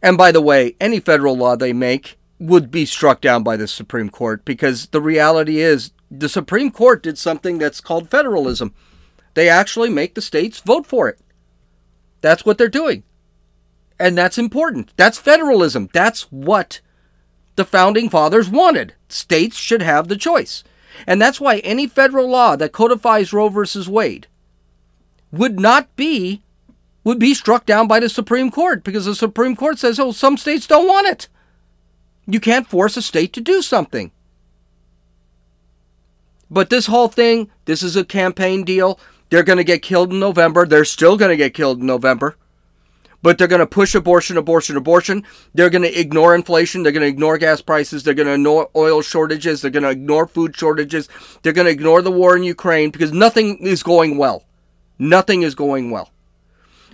And 0.01 0.17
by 0.17 0.31
the 0.31 0.41
way, 0.41 0.75
any 0.79 0.99
federal 0.99 1.35
law 1.35 1.55
they 1.55 1.73
make 1.73 2.17
would 2.39 2.69
be 2.69 2.85
struck 2.85 3.21
down 3.21 3.41
by 3.41 3.57
the 3.57 3.67
Supreme 3.67 4.09
Court 4.09 4.45
because 4.45 4.87
the 4.87 5.01
reality 5.01 5.59
is 5.59 5.91
the 6.19 6.29
Supreme 6.29 6.69
Court 6.69 7.01
did 7.01 7.17
something 7.17 7.57
that's 7.57 7.81
called 7.81 8.09
federalism. 8.09 8.73
They 9.33 9.49
actually 9.49 9.89
make 9.89 10.13
the 10.13 10.21
states 10.21 10.59
vote 10.59 10.85
for 10.85 11.09
it. 11.09 11.19
That's 12.21 12.45
what 12.45 12.57
they're 12.57 12.69
doing. 12.69 13.03
And 13.99 14.17
that's 14.17 14.37
important. 14.37 14.93
That's 14.95 15.17
federalism. 15.17 15.89
That's 15.93 16.23
what 16.31 16.81
the 17.55 17.65
founding 17.65 18.09
fathers 18.09 18.49
wanted. 18.49 18.93
States 19.09 19.57
should 19.57 19.81
have 19.81 20.07
the 20.07 20.15
choice. 20.15 20.63
And 21.07 21.21
that's 21.21 21.41
why 21.41 21.57
any 21.59 21.87
federal 21.87 22.29
law 22.29 22.55
that 22.55 22.71
codifies 22.71 23.33
Roe 23.33 23.49
versus 23.49 23.89
Wade 23.89 24.27
would 25.31 25.59
not 25.59 25.95
be 25.95 26.41
would 27.03 27.19
be 27.19 27.33
struck 27.33 27.65
down 27.65 27.87
by 27.87 27.99
the 27.99 28.07
Supreme 28.07 28.49
Court 28.49 28.83
because 28.83 29.05
the 29.05 29.15
Supreme 29.15 29.55
Court 29.55 29.77
says, 29.77 29.99
"Oh, 29.99 30.11
some 30.11 30.37
states 30.37 30.67
don't 30.67 30.87
want 30.87 31.07
it." 31.07 31.27
You 32.25 32.39
can't 32.39 32.69
force 32.69 32.95
a 32.95 33.01
state 33.01 33.33
to 33.33 33.41
do 33.41 33.61
something. 33.61 34.11
But 36.53 36.69
this 36.69 36.85
whole 36.85 37.07
thing, 37.07 37.49
this 37.65 37.81
is 37.81 37.95
a 37.95 38.05
campaign 38.05 38.63
deal. 38.63 38.99
They're 39.31 39.41
going 39.41 39.57
to 39.57 39.63
get 39.63 39.81
killed 39.81 40.11
in 40.11 40.19
November. 40.19 40.67
They're 40.67 40.85
still 40.85 41.17
going 41.17 41.31
to 41.31 41.35
get 41.35 41.55
killed 41.55 41.79
in 41.79 41.87
November. 41.87 42.37
But 43.23 43.39
they're 43.39 43.47
going 43.47 43.59
to 43.59 43.65
push 43.65 43.95
abortion, 43.95 44.37
abortion, 44.37 44.77
abortion. 44.77 45.23
They're 45.55 45.71
going 45.71 45.81
to 45.81 45.99
ignore 45.99 46.35
inflation. 46.35 46.83
They're 46.83 46.91
going 46.91 47.01
to 47.01 47.07
ignore 47.07 47.39
gas 47.39 47.61
prices. 47.61 48.03
They're 48.03 48.13
going 48.13 48.27
to 48.27 48.35
ignore 48.35 48.69
oil 48.75 49.01
shortages. 49.01 49.61
They're 49.61 49.71
going 49.71 49.83
to 49.83 49.89
ignore 49.89 50.27
food 50.27 50.55
shortages. 50.55 51.09
They're 51.41 51.53
going 51.53 51.65
to 51.65 51.71
ignore 51.71 52.03
the 52.03 52.11
war 52.11 52.37
in 52.37 52.43
Ukraine 52.43 52.91
because 52.91 53.11
nothing 53.11 53.57
is 53.65 53.81
going 53.81 54.17
well. 54.17 54.43
Nothing 54.99 55.41
is 55.41 55.55
going 55.55 55.89
well. 55.89 56.11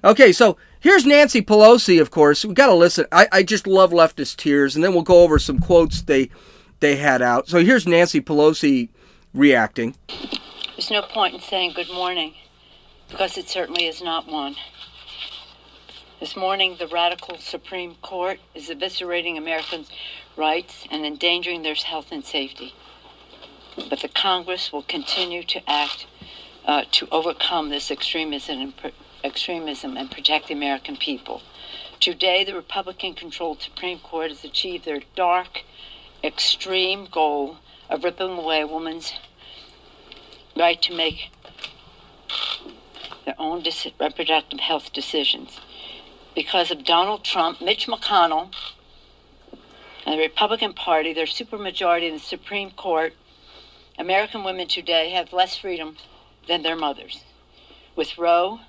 Okay, 0.05 0.31
so 0.31 0.55
here's 0.79 1.05
Nancy 1.05 1.41
Pelosi, 1.41 1.99
of 1.99 2.11
course. 2.11 2.45
we 2.45 2.53
got 2.53 2.67
to 2.67 2.75
listen. 2.75 3.07
I, 3.11 3.27
I 3.29 3.43
just 3.43 3.67
love 3.67 3.91
leftist 3.91 4.37
tears, 4.37 4.75
and 4.75 4.85
then 4.85 4.93
we'll 4.93 5.03
go 5.03 5.23
over 5.23 5.37
some 5.37 5.59
quotes 5.59 6.03
they 6.03 6.29
they 6.79 6.95
had 6.95 7.21
out. 7.21 7.49
So 7.49 7.61
here's 7.61 7.85
Nancy 7.85 8.21
Pelosi 8.21 8.87
reacting. 9.33 9.95
There's 10.75 10.91
no 10.91 11.01
point 11.01 11.35
in 11.35 11.41
saying 11.41 11.73
good 11.73 11.91
morning, 11.91 12.33
because 13.09 13.37
it 13.37 13.49
certainly 13.49 13.85
is 13.85 14.01
not 14.01 14.27
one. 14.27 14.55
This 16.19 16.35
morning, 16.35 16.75
the 16.77 16.87
radical 16.87 17.37
Supreme 17.37 17.95
Court 18.01 18.39
is 18.53 18.69
eviscerating 18.69 19.37
Americans' 19.37 19.89
rights 20.35 20.85
and 20.91 21.05
endangering 21.05 21.63
their 21.63 21.75
health 21.75 22.11
and 22.11 22.25
safety. 22.25 22.73
But 23.89 24.01
the 24.01 24.09
Congress 24.09 24.71
will 24.73 24.83
continue 24.83 25.43
to 25.43 25.61
act 25.69 26.07
uh, 26.65 26.83
to 26.91 27.07
overcome 27.11 27.69
this 27.69 27.89
extremism 27.89 28.59
and, 28.59 28.73
extremism 29.23 29.95
and 29.95 30.11
protect 30.11 30.47
the 30.47 30.53
American 30.53 30.97
people. 30.97 31.41
Today, 31.99 32.43
the 32.43 32.55
Republican 32.55 33.13
controlled 33.13 33.61
Supreme 33.61 33.99
Court 33.99 34.29
has 34.29 34.43
achieved 34.43 34.85
their 34.85 35.01
dark, 35.15 35.63
extreme 36.23 37.07
goal 37.09 37.57
of 37.89 38.03
ripping 38.03 38.37
away 38.37 38.61
a 38.61 38.67
woman's 38.67 39.13
right 40.55 40.81
to 40.81 40.95
make 40.95 41.31
their 43.25 43.35
own 43.39 43.63
reproductive 43.99 44.59
health 44.59 44.93
decisions. 44.93 45.59
Because 46.35 46.71
of 46.71 46.85
Donald 46.85 47.23
Trump, 47.23 47.61
Mitch 47.61 47.87
McConnell, 47.87 48.53
and 50.05 50.17
the 50.17 50.23
Republican 50.23 50.73
Party, 50.73 51.13
their 51.13 51.25
supermajority 51.25 52.07
in 52.07 52.13
the 52.13 52.19
Supreme 52.19 52.71
Court, 52.71 53.13
American 53.97 54.43
women 54.43 54.67
today 54.67 55.09
have 55.11 55.33
less 55.33 55.57
freedom 55.57 55.97
than 56.47 56.63
their 56.63 56.75
mothers. 56.75 57.23
With 57.95 58.17
Roe 58.17 58.61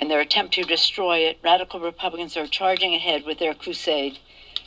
and 0.00 0.10
their 0.10 0.20
attempt 0.20 0.54
to 0.54 0.62
destroy 0.62 1.18
it, 1.18 1.38
radical 1.42 1.80
Republicans 1.80 2.36
are 2.36 2.46
charging 2.46 2.94
ahead 2.94 3.24
with 3.24 3.38
their 3.38 3.54
crusade 3.54 4.18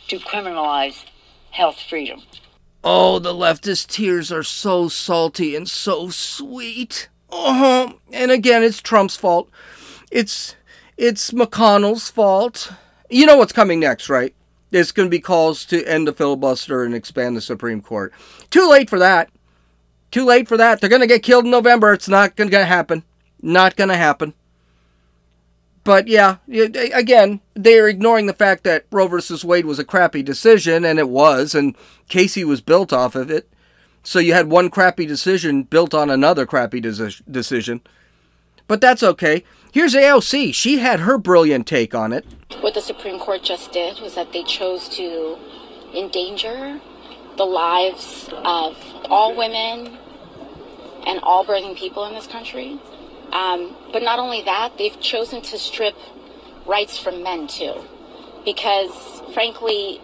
to 0.10 0.20
criminalize 0.20 1.06
health 1.52 1.80
freedom. 1.80 2.24
Oh, 2.84 3.20
the 3.20 3.34
leftist 3.34 3.88
tears 3.88 4.32
are 4.32 4.44
so 4.44 4.90
salty 4.90 5.56
and 5.56 5.70
so 5.70 6.10
sweet. 6.10 7.08
Uh-huh. 7.30 7.94
And 8.12 8.32
again, 8.32 8.64
it's 8.64 8.82
Trump's 8.82 9.16
fault. 9.16 9.50
It's 10.12 10.56
it's 10.98 11.32
McConnell's 11.32 12.12
fault. 12.12 12.72
You 13.10 13.26
know 13.26 13.38
what's 13.38 13.54
coming 13.54 13.80
next, 13.80 14.10
right? 14.10 14.36
There's 14.70 14.92
going 14.92 15.08
to 15.08 15.12
be 15.12 15.20
calls 15.20 15.66
to 15.66 15.86
end 15.86 16.08
the 16.08 16.14
filibuster 16.14 16.84
and 16.84 16.94
expand 16.94 17.38
the 17.38 17.42
Supreme 17.42 17.82
Court. 17.82 18.14
Too 18.50 18.70
late 18.70 18.90
for 18.90 19.00
that. 19.00 19.30
Too 20.12 20.26
late 20.26 20.48
for 20.48 20.58
that. 20.58 20.80
They're 20.80 20.90
going 20.90 21.02
to 21.02 21.08
get 21.08 21.24
killed 21.24 21.46
in 21.46 21.52
November. 21.52 21.94
It's 21.94 22.08
not 22.08 22.36
going 22.36 22.52
to 22.52 22.66
happen. 22.66 23.04
Not 23.42 23.76
going 23.76 23.90
to 23.90 23.98
happen. 23.98 24.34
But 25.84 26.08
yeah, 26.08 26.38
again, 26.48 27.42
they're 27.54 27.88
ignoring 27.88 28.26
the 28.26 28.34
fact 28.34 28.64
that 28.64 28.86
Roe 28.92 29.08
versus 29.08 29.44
Wade 29.44 29.66
was 29.66 29.80
a 29.80 29.86
crappy 29.86 30.24
decision, 30.24 30.86
and 30.86 31.00
it 31.00 31.10
was, 31.10 31.54
and 31.54 31.76
Casey 32.08 32.44
was 32.44 32.62
built 32.62 32.94
off 32.94 33.16
of 33.16 33.30
it. 33.30 33.50
So 34.04 34.20
you 34.20 34.34
had 34.34 34.50
one 34.50 34.70
crappy 34.70 35.06
decision 35.06 35.64
built 35.64 35.94
on 35.94 36.10
another 36.10 36.46
crappy 36.46 36.82
decision. 36.82 37.82
But 38.68 38.82
that's 38.82 39.04
okay. 39.04 39.44
Here's 39.74 39.94
AOC. 39.94 40.54
She 40.54 40.78
had 40.78 41.02
her 41.02 41.18
brilliant 41.18 41.68
take 41.68 41.94
on 41.94 42.14
it. 42.14 42.26
What 42.62 42.74
the 42.74 42.82
Supreme 42.82 43.20
Court 43.20 43.44
just 43.44 43.72
did 43.72 44.00
was 44.00 44.16
that 44.16 44.32
they 44.32 44.44
chose 44.44 44.88
to 44.90 45.38
endanger 45.94 46.80
the 47.38 47.46
lives 47.46 48.30
of 48.32 48.78
all 49.10 49.36
women 49.36 49.98
and 51.06 51.20
all 51.24 51.46
birthing 51.46 51.76
people 51.76 52.06
in 52.06 52.14
this 52.14 52.28
country. 52.28 52.80
Um, 53.34 53.76
but 53.92 54.04
not 54.04 54.20
only 54.20 54.44
that, 54.44 54.78
they've 54.78 55.00
chosen 55.02 55.42
to 55.42 55.58
strip 55.58 55.96
rights 56.66 56.98
from 56.98 57.24
men 57.24 57.48
too. 57.48 57.74
Because 58.46 59.22
frankly, 59.34 60.00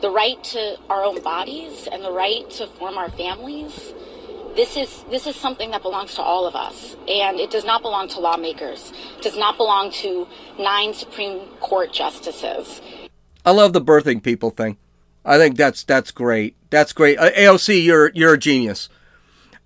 the 0.00 0.10
right 0.10 0.42
to 0.44 0.76
our 0.90 1.02
own 1.02 1.22
bodies 1.22 1.88
and 1.90 2.04
the 2.04 2.12
right 2.12 2.48
to 2.50 2.66
form 2.66 2.98
our 2.98 3.10
families 3.10 3.94
this 4.54 4.76
is 4.76 5.04
this 5.10 5.26
is 5.26 5.36
something 5.36 5.70
that 5.72 5.82
belongs 5.82 6.14
to 6.14 6.22
all 6.22 6.46
of 6.46 6.54
us. 6.54 6.96
And 7.08 7.40
it 7.40 7.50
does 7.50 7.64
not 7.64 7.82
belong 7.82 8.08
to 8.10 8.20
lawmakers. 8.20 8.92
It 9.18 9.22
does 9.22 9.36
not 9.36 9.56
belong 9.56 9.90
to 9.92 10.26
nine 10.58 10.94
supreme 10.94 11.40
court 11.60 11.92
justices. 11.92 12.80
I 13.44 13.50
love 13.50 13.72
the 13.72 13.80
birthing 13.80 14.22
people 14.22 14.50
thing. 14.50 14.76
I 15.24 15.38
think 15.38 15.56
that's 15.56 15.82
that's 15.82 16.10
great. 16.10 16.56
That's 16.70 16.92
great. 16.92 17.18
Uh, 17.18 17.30
aoc 17.30 17.82
you're 17.82 18.10
you're 18.14 18.34
a 18.34 18.38
genius 18.38 18.88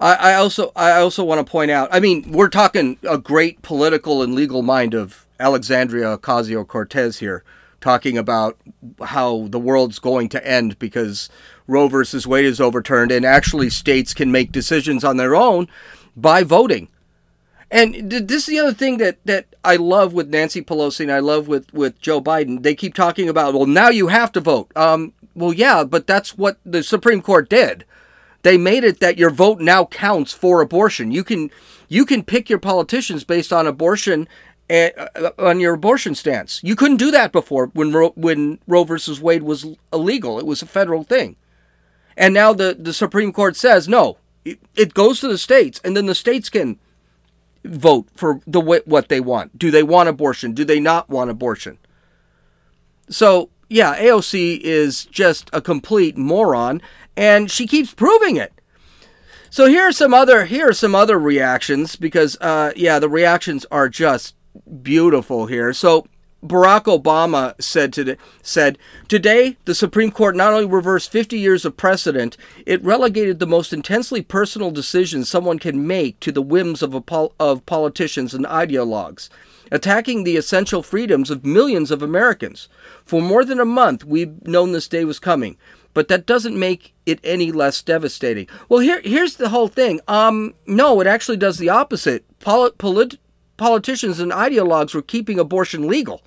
I, 0.00 0.14
I 0.14 0.34
also 0.34 0.72
I 0.76 0.92
also 0.92 1.24
want 1.24 1.44
to 1.44 1.50
point 1.50 1.70
out. 1.70 1.88
I 1.92 2.00
mean, 2.00 2.30
we're 2.32 2.48
talking 2.48 2.98
a 3.08 3.18
great 3.18 3.62
political 3.62 4.22
and 4.22 4.34
legal 4.34 4.62
mind 4.62 4.94
of 4.94 5.26
Alexandria 5.40 6.16
Ocasio 6.16 6.66
Cortez 6.66 7.18
here, 7.18 7.44
talking 7.80 8.16
about 8.16 8.58
how 9.06 9.48
the 9.48 9.58
world's 9.58 9.98
going 9.98 10.28
to 10.30 10.46
end 10.46 10.78
because 10.78 11.28
Roe 11.66 11.88
versus 11.88 12.26
Wade 12.26 12.44
is 12.44 12.61
overturned, 12.61 13.11
and 13.12 13.24
actually 13.24 13.70
states 13.70 14.14
can 14.14 14.30
make 14.30 14.52
decisions 14.52 15.04
on 15.04 15.16
their 15.16 15.34
own 15.34 15.68
by 16.16 16.42
voting. 16.42 16.88
And 17.70 18.11
this 18.11 18.42
is 18.42 18.46
the 18.46 18.61
other 18.61 18.72
thing 18.72 18.96
that, 18.96 19.18
that 19.26 19.54
I 19.62 19.76
love 19.76 20.14
with 20.14 20.30
Nancy 20.30 20.62
Pelosi 20.62 21.00
and 21.00 21.12
I 21.12 21.18
love 21.18 21.48
with, 21.48 21.72
with 21.74 22.00
Joe 22.00 22.20
Biden. 22.20 22.62
They 22.62 22.74
keep 22.74 22.94
talking 22.94 23.28
about, 23.28 23.52
well, 23.52 23.66
now 23.66 23.90
you 23.90 24.08
have 24.08 24.32
to 24.32 24.40
vote. 24.40 24.72
Um, 24.74 25.12
well, 25.34 25.52
yeah, 25.52 25.84
but 25.84 26.06
that's 26.06 26.38
what 26.38 26.58
the 26.64 26.82
Supreme 26.82 27.20
Court 27.20 27.50
did. 27.50 27.84
They 28.48 28.56
made 28.56 28.82
it 28.82 29.00
that 29.00 29.18
your 29.18 29.28
vote 29.28 29.61
now 29.61 29.84
counts 29.84 30.32
for 30.32 30.62
abortion. 30.62 31.12
You 31.12 31.22
can 31.22 31.50
you 31.88 32.06
can 32.06 32.22
pick 32.22 32.48
your 32.48 32.58
politicians 32.58 33.22
based 33.22 33.52
on 33.52 33.66
abortion 33.66 34.26
and, 34.70 34.90
uh, 34.96 35.32
on 35.38 35.61
your 35.61 35.74
abortion 35.74 36.14
stance. 36.14 36.58
You 36.64 36.74
couldn't 36.74 36.96
do 36.96 37.11
that 37.11 37.30
before 37.30 37.66
when 37.74 37.92
Ro- 37.92 38.14
when 38.16 38.58
Roe 38.66 38.84
versus 38.84 39.20
Wade 39.20 39.42
was 39.42 39.66
illegal. 39.92 40.38
It 40.38 40.46
was 40.46 40.62
a 40.62 40.66
federal 40.66 41.04
thing. 41.04 41.37
And 42.16 42.32
now 42.32 42.54
the, 42.54 42.74
the 42.78 42.94
Supreme 42.94 43.34
Court 43.34 43.54
says 43.54 43.87
no, 43.87 44.16
it, 44.46 44.58
it 44.74 44.94
goes 44.94 45.20
to 45.20 45.28
the 45.28 45.37
states, 45.37 45.78
and 45.84 45.94
then 45.94 46.06
the 46.06 46.14
states 46.14 46.48
can 46.48 46.78
vote 47.66 48.06
for 48.16 48.40
the 48.46 48.62
what 48.62 49.11
they 49.11 49.20
want. 49.20 49.58
Do 49.58 49.70
they 49.70 49.82
want 49.82 50.08
abortion? 50.08 50.54
Do 50.54 50.64
they 50.64 50.80
not 50.80 51.11
want 51.11 51.28
abortion? 51.28 51.76
So 53.11 53.50
yeah, 53.68 53.98
AOC 53.98 54.61
is 54.61 55.04
just 55.04 55.50
a 55.52 55.61
complete 55.61 56.16
moron, 56.16 56.80
and 57.18 57.50
she 57.50 57.66
keeps 57.66 57.92
proving 57.92 58.37
it. 58.37 58.52
So 59.50 59.66
here 59.66 59.88
are 59.88 59.92
some 59.92 60.14
other 60.14 60.44
here 60.44 60.68
are 60.68 60.72
some 60.72 60.94
other 60.94 61.18
reactions 61.18 61.96
because 61.96 62.38
uh, 62.40 62.72
yeah, 62.76 63.00
the 63.00 63.09
reactions 63.09 63.66
are 63.72 63.88
just 63.88 64.37
beautiful 64.83 65.46
here. 65.46 65.72
So 65.72 66.07
Barack 66.44 66.85
Obama 66.85 67.61
said 67.61 67.92
today 67.92 68.16
said 68.40 68.78
today 69.09 69.57
the 69.64 69.74
Supreme 69.74 70.12
Court 70.12 70.37
not 70.37 70.52
only 70.52 70.66
reversed 70.66 71.11
50 71.11 71.37
years 71.37 71.64
of 71.64 71.76
precedent, 71.76 72.37
it 72.64 72.85
relegated 72.85 73.40
the 73.40 73.46
most 73.46 73.72
intensely 73.72 74.22
personal 74.22 74.70
decisions 74.70 75.28
someone 75.28 75.59
can 75.59 75.85
make 75.85 76.20
to 76.20 76.31
the 76.31 76.42
whims 76.42 76.83
of 76.83 76.94
pol- 77.07 77.35
of 77.40 77.66
politicians 77.66 78.33
and 78.33 78.46
ideologues, 78.46 79.28
attacking 79.72 80.22
the 80.22 80.37
essential 80.37 80.85
freedoms 80.85 81.31
of 81.31 81.44
millions 81.44 81.90
of 81.90 82.00
Americans. 82.00 82.68
For 83.04 83.20
more 83.20 83.44
than 83.44 83.59
a 83.59 83.64
month, 83.64 84.04
we've 84.04 84.46
known 84.46 84.70
this 84.70 84.87
day 84.87 85.04
was 85.04 85.18
coming, 85.18 85.57
but 85.98 86.06
that 86.06 86.26
doesn't 86.26 86.56
make 86.56 86.94
it 87.06 87.18
any 87.24 87.50
less 87.50 87.82
devastating. 87.82 88.46
Well, 88.68 88.78
here 88.78 89.00
here's 89.02 89.34
the 89.34 89.48
whole 89.48 89.66
thing. 89.66 90.00
Um, 90.06 90.54
no, 90.64 91.00
it 91.00 91.08
actually 91.08 91.38
does 91.38 91.58
the 91.58 91.70
opposite. 91.70 92.24
Polit- 92.38 92.78
polit- 92.78 93.18
politicians 93.56 94.20
and 94.20 94.30
ideologues 94.30 94.94
were 94.94 95.02
keeping 95.02 95.40
abortion 95.40 95.88
legal. 95.88 96.22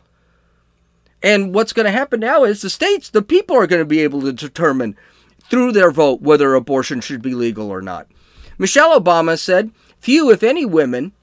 And 1.23 1.55
what's 1.55 1.71
going 1.71 1.85
to 1.85 1.91
happen 1.93 2.19
now 2.19 2.43
is 2.43 2.61
the 2.61 2.69
states, 2.69 3.09
the 3.09 3.21
people 3.21 3.55
are 3.55 3.65
going 3.65 3.81
to 3.81 3.85
be 3.85 4.01
able 4.01 4.19
to 4.23 4.33
determine 4.33 4.97
through 5.49 5.71
their 5.71 5.89
vote 5.89 6.21
whether 6.21 6.53
abortion 6.53 6.99
should 6.99 7.21
be 7.21 7.33
legal 7.33 7.71
or 7.71 7.81
not. 7.81 8.07
Michelle 8.57 8.99
Obama 8.99 9.39
said, 9.39 9.71
Few, 10.01 10.29
if 10.29 10.43
any, 10.43 10.65
women 10.65 11.13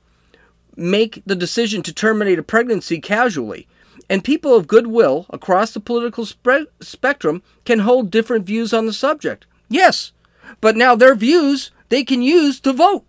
make 0.74 1.22
the 1.26 1.37
decision 1.37 1.82
to 1.82 1.92
terminate 1.92 2.38
a 2.38 2.42
pregnancy 2.42 2.98
casually, 2.98 3.68
and 4.09 4.25
people 4.25 4.55
of 4.55 4.66
goodwill 4.66 5.27
across 5.31 5.73
the 5.73 5.81
political 5.81 6.25
spe- 6.25 6.71
spectrum 6.81 7.42
can 7.64 7.81
hold 7.81 8.11
different 8.11 8.47
views 8.47 8.73
on 8.73 8.87
the 8.87 8.92
subject. 8.92 9.47
Yes, 9.68 10.12
but 10.61 10.77
now 10.77 10.94
their 10.94 11.14
views 11.14 11.71
they 11.88 12.05
can 12.05 12.23
use 12.23 12.61
to 12.61 12.73
vote 12.73 13.05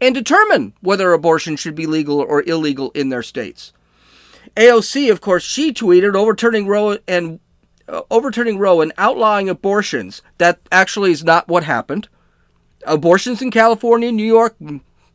and 0.00 0.14
determine 0.14 0.74
whether 0.80 1.12
abortion 1.12 1.56
should 1.56 1.74
be 1.74 1.86
legal 1.86 2.20
or 2.20 2.42
illegal 2.42 2.90
in 2.90 3.08
their 3.08 3.22
states. 3.22 3.72
AOC, 4.56 5.10
of 5.10 5.20
course, 5.20 5.42
she 5.42 5.72
tweeted 5.72 6.14
overturning 6.14 6.66
Roe 6.66 6.98
and 7.06 7.40
uh, 7.88 8.02
overturning 8.10 8.58
Roe 8.58 8.80
and 8.80 8.92
outlawing 8.98 9.48
abortions. 9.48 10.22
That 10.38 10.60
actually 10.72 11.12
is 11.12 11.24
not 11.24 11.48
what 11.48 11.64
happened. 11.64 12.08
Abortions 12.86 13.42
in 13.42 13.50
California, 13.50 14.10
New 14.12 14.26
York, 14.26 14.56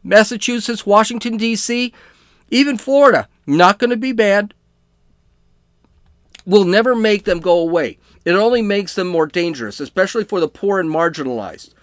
Massachusetts, 0.04 0.86
Washington 0.86 1.38
D.C., 1.38 1.94
even 2.50 2.78
Florida, 2.78 3.28
not 3.48 3.80
going 3.80 3.90
to 3.90 3.98
be 3.98 4.12
banned. 4.12 4.54
Will 6.46 6.66
never 6.66 6.96
make 6.96 7.26
them 7.26 7.40
go 7.40 7.60
away. 7.60 7.98
It 8.26 8.34
only 8.34 8.62
makes 8.62 8.96
them 8.96 9.08
more 9.08 9.28
dangerous, 9.28 9.80
especially 9.80 10.24
for 10.24 10.40
the 10.40 10.48
poor 10.48 10.80
and 10.80 10.90
marginalized. 10.90 11.74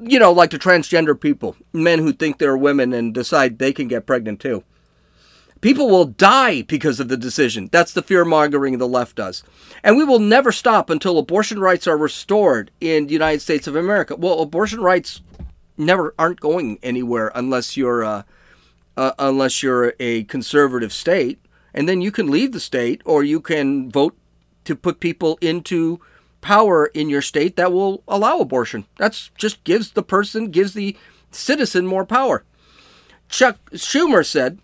You 0.00 0.18
know, 0.18 0.32
like 0.32 0.50
the 0.50 0.58
transgender 0.58 1.18
people, 1.20 1.56
men 1.72 1.98
who 1.98 2.12
think 2.12 2.38
they're 2.38 2.56
women 2.56 2.92
and 2.92 3.12
decide 3.12 3.58
they 3.58 3.72
can 3.72 3.88
get 3.88 4.06
pregnant 4.06 4.40
too. 4.40 4.64
People 5.60 5.88
will 5.88 6.04
die 6.04 6.62
because 6.62 7.00
of 7.00 7.08
the 7.08 7.16
decision. 7.16 7.68
That's 7.72 7.92
the 7.92 8.02
fear 8.02 8.24
mongering 8.24 8.78
the 8.78 8.88
left 8.88 9.16
does. 9.16 9.42
And 9.82 9.96
we 9.96 10.04
will 10.04 10.18
never 10.18 10.52
stop 10.52 10.90
until 10.90 11.18
abortion 11.18 11.58
rights 11.58 11.86
are 11.86 11.96
restored 11.96 12.70
in 12.80 13.06
the 13.06 13.12
United 13.12 13.40
States 13.40 13.66
of 13.66 13.74
America. 13.74 14.16
Well, 14.16 14.40
abortion 14.40 14.80
rights 14.80 15.22
never 15.78 16.14
aren't 16.18 16.40
going 16.40 16.78
anywhere 16.82 17.32
unless 17.34 17.76
you're 17.76 18.04
uh, 18.04 18.22
uh, 18.96 19.12
unless 19.18 19.62
you're 19.62 19.94
a 20.00 20.24
conservative 20.24 20.92
state, 20.92 21.38
and 21.76 21.86
then 21.86 22.00
you 22.00 22.10
can 22.10 22.30
leave 22.30 22.52
the 22.52 22.60
state 22.60 23.02
or 23.04 23.22
you 23.22 23.38
can 23.38 23.90
vote 23.90 24.16
to 24.64 24.74
put 24.74 24.98
people 24.98 25.38
into 25.42 26.00
power 26.40 26.86
in 26.86 27.10
your 27.10 27.22
state 27.22 27.56
that 27.56 27.72
will 27.72 28.02
allow 28.08 28.38
abortion. 28.38 28.86
That's 28.96 29.30
just 29.36 29.62
gives 29.64 29.92
the 29.92 30.02
person 30.02 30.50
gives 30.50 30.72
the 30.72 30.96
citizen 31.30 31.86
more 31.86 32.06
power. 32.06 32.44
Chuck 33.28 33.58
Schumer 33.72 34.24
said 34.24 34.58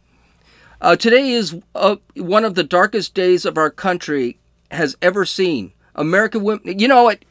uh, 0.80 0.96
today 0.96 1.30
is 1.30 1.60
uh, 1.74 1.96
one 2.16 2.44
of 2.44 2.54
the 2.54 2.64
darkest 2.64 3.14
days 3.14 3.44
of 3.44 3.58
our 3.58 3.70
country 3.70 4.38
has 4.70 4.96
ever 5.02 5.24
seen. 5.24 5.72
American 5.94 6.42
women, 6.42 6.78
you 6.78 6.88
know, 6.88 7.10
it, 7.10 7.24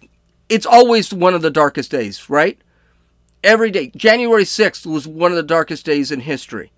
it's 0.47 0.65
always 0.65 1.11
one 1.13 1.33
of 1.33 1.41
the 1.41 1.49
darkest 1.49 1.89
days, 1.89 2.29
right? 2.29 2.59
Every 3.43 3.71
day. 3.71 3.91
January 3.95 4.43
6th 4.43 4.85
was 4.85 5.07
one 5.07 5.31
of 5.31 5.37
the 5.37 5.43
darkest 5.43 5.85
days 5.85 6.11
in 6.11 6.19
history. 6.21 6.71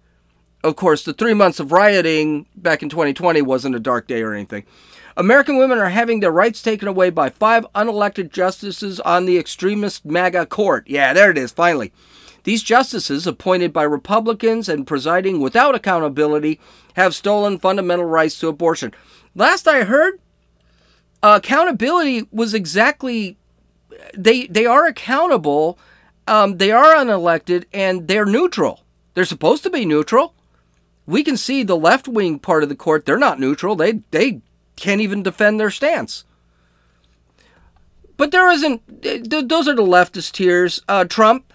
Of 0.64 0.76
course, 0.78 1.04
the 1.04 1.14
three 1.14 1.34
months 1.34 1.60
of 1.60 1.72
rioting 1.72 2.46
back 2.56 2.82
in 2.82 2.90
2020 2.90 3.42
wasn't 3.42 3.76
a 3.76 3.80
dark 3.80 4.08
day 4.08 4.22
or 4.22 4.34
anything. 4.34 4.64
American 5.18 5.58
women 5.58 5.78
are 5.78 5.90
having 5.90 6.22
their 6.22 6.32
rights 6.32 6.62
taken 6.62 6.88
away 6.88 7.10
by 7.10 7.30
five 7.30 7.68
unelected 7.76 8.32
justices 8.32 9.00
on 9.02 9.26
the 9.26 9.38
extremist 9.38 10.06
MAGA 10.06 10.46
court. 10.48 10.86
Yeah, 10.88 11.14
there 11.14 11.30
it 11.30 11.38
is, 11.38 11.52
finally. 11.52 11.92
These 12.44 12.64
justices, 12.64 13.28
appointed 13.28 13.72
by 13.72 13.84
Republicans 13.84 14.68
and 14.68 14.88
presiding 14.88 15.40
without 15.40 15.76
accountability, 15.76 16.60
have 16.96 17.16
stolen 17.16 17.60
fundamental 17.60 18.06
rights 18.06 18.40
to 18.40 18.48
abortion. 18.48 18.94
Last 19.36 19.68
I 19.68 19.84
heard, 19.84 20.20
uh, 21.22 21.40
accountability 21.42 22.28
was 22.32 22.54
exactly 22.54 23.38
they 24.18 24.48
they 24.48 24.66
are 24.66 24.86
accountable, 24.88 25.78
um, 26.28 26.58
they 26.58 26.72
are 26.72 26.96
unelected, 26.96 27.66
and 27.74 28.08
they're 28.08 28.26
neutral. 28.26 28.82
They're 29.14 29.26
supposed 29.26 29.64
to 29.64 29.70
be 29.70 29.86
neutral. 29.86 30.33
We 31.06 31.24
can 31.24 31.38
see 31.38 31.64
the 31.64 31.78
left 31.78 32.08
wing 32.08 32.40
part 32.40 32.64
of 32.64 32.70
the 32.70 32.76
court; 32.76 33.06
they're 33.06 33.18
not 33.18 33.40
neutral. 33.40 33.76
They 33.76 34.02
they 34.12 34.42
can't 34.76 35.02
even 35.02 35.24
defend 35.24 35.60
their 35.60 35.72
stance. 35.72 36.26
But 38.16 38.32
there 38.32 38.50
isn't. 38.52 38.82
Those 39.02 39.68
are 39.68 39.76
the 39.76 39.82
leftist 39.82 40.32
tears. 40.34 40.82
Uh, 40.88 41.06
Trump 41.06 41.52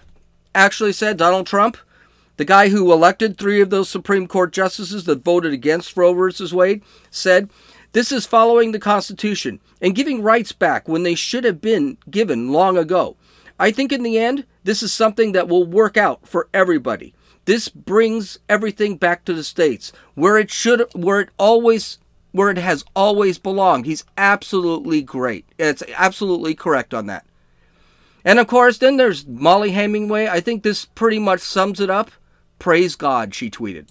actually 0.53 0.93
said 0.93 1.17
Donald 1.17 1.47
Trump 1.47 1.77
the 2.39 2.45
guy 2.45 2.69
who 2.69 2.93
elected 2.93 3.37
three 3.37 3.59
of 3.59 3.69
those 3.69 3.89
Supreme 3.89 4.25
Court 4.25 4.53
justices 4.53 5.03
that 5.03 5.25
voted 5.25 5.51
against 5.51 5.97
Roe 5.97 6.13
v. 6.13 6.55
Wade, 6.55 6.81
said, 7.11 7.49
This 7.91 8.13
is 8.13 8.25
following 8.25 8.71
the 8.71 8.79
Constitution 8.79 9.59
and 9.81 9.93
giving 9.93 10.23
rights 10.23 10.53
back 10.53 10.87
when 10.87 11.03
they 11.03 11.15
should 11.15 11.43
have 11.43 11.59
been 11.59 11.97
given 12.09 12.53
long 12.53 12.77
ago. 12.77 13.17
I 13.59 13.71
think 13.71 13.91
in 13.91 14.03
the 14.03 14.17
end, 14.17 14.45
this 14.63 14.81
is 14.81 14.93
something 14.93 15.33
that 15.33 15.49
will 15.49 15.65
work 15.65 15.97
out 15.97 16.29
for 16.29 16.47
everybody. 16.53 17.13
This 17.49 17.67
brings 17.67 18.37
everything 18.47 18.97
back 18.97 19.25
to 19.25 19.33
the 19.33 19.43
states 19.43 19.91
where 20.13 20.37
it 20.37 20.51
should, 20.51 20.85
where 20.93 21.19
it 21.19 21.29
always, 21.39 21.97
where 22.31 22.51
it 22.51 22.59
has 22.59 22.85
always 22.95 23.39
belonged. 23.39 23.87
He's 23.87 24.05
absolutely 24.19 25.01
great. 25.01 25.47
It's 25.57 25.81
absolutely 25.97 26.53
correct 26.53 26.93
on 26.93 27.07
that. 27.07 27.25
And 28.23 28.37
of 28.37 28.45
course, 28.45 28.77
then 28.77 28.97
there's 28.97 29.25
Mollie 29.25 29.71
Hemingway. 29.71 30.27
I 30.27 30.41
think 30.41 30.61
this 30.61 30.85
pretty 30.85 31.17
much 31.17 31.39
sums 31.39 31.79
it 31.79 31.89
up. 31.89 32.11
Praise 32.59 32.95
God, 32.95 33.33
she 33.33 33.49
tweeted. 33.49 33.87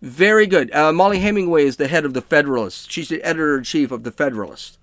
Very 0.00 0.46
good. 0.46 0.74
Uh, 0.74 0.90
Mollie 0.90 1.18
Hemingway 1.18 1.66
is 1.66 1.76
the 1.76 1.88
head 1.88 2.06
of 2.06 2.14
the 2.14 2.22
Federalist. 2.22 2.90
She's 2.90 3.10
the 3.10 3.22
editor 3.22 3.58
in 3.58 3.64
chief 3.64 3.92
of 3.92 4.02
the 4.02 4.12
Federalist, 4.12 4.78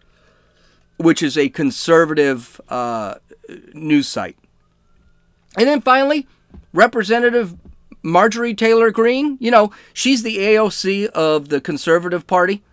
which 0.98 1.24
is 1.24 1.40
a 1.40 1.50
conservative 1.50 2.62
uh, 2.70 3.16
news 3.74 4.08
site. 4.08 4.38
And 5.58 5.68
then 5.68 5.82
finally, 5.82 6.28
Representative 6.76 7.56
Marjorie 8.06 8.54
Taylor 8.54 8.92
Greene. 8.92 9.38
You 9.42 9.52
know, 9.52 9.72
she's 9.94 10.24
the 10.24 10.38
AOC 10.38 11.08
of 11.08 11.50
the 11.50 11.60
Conservative 11.60 12.28
Party. 12.28 12.64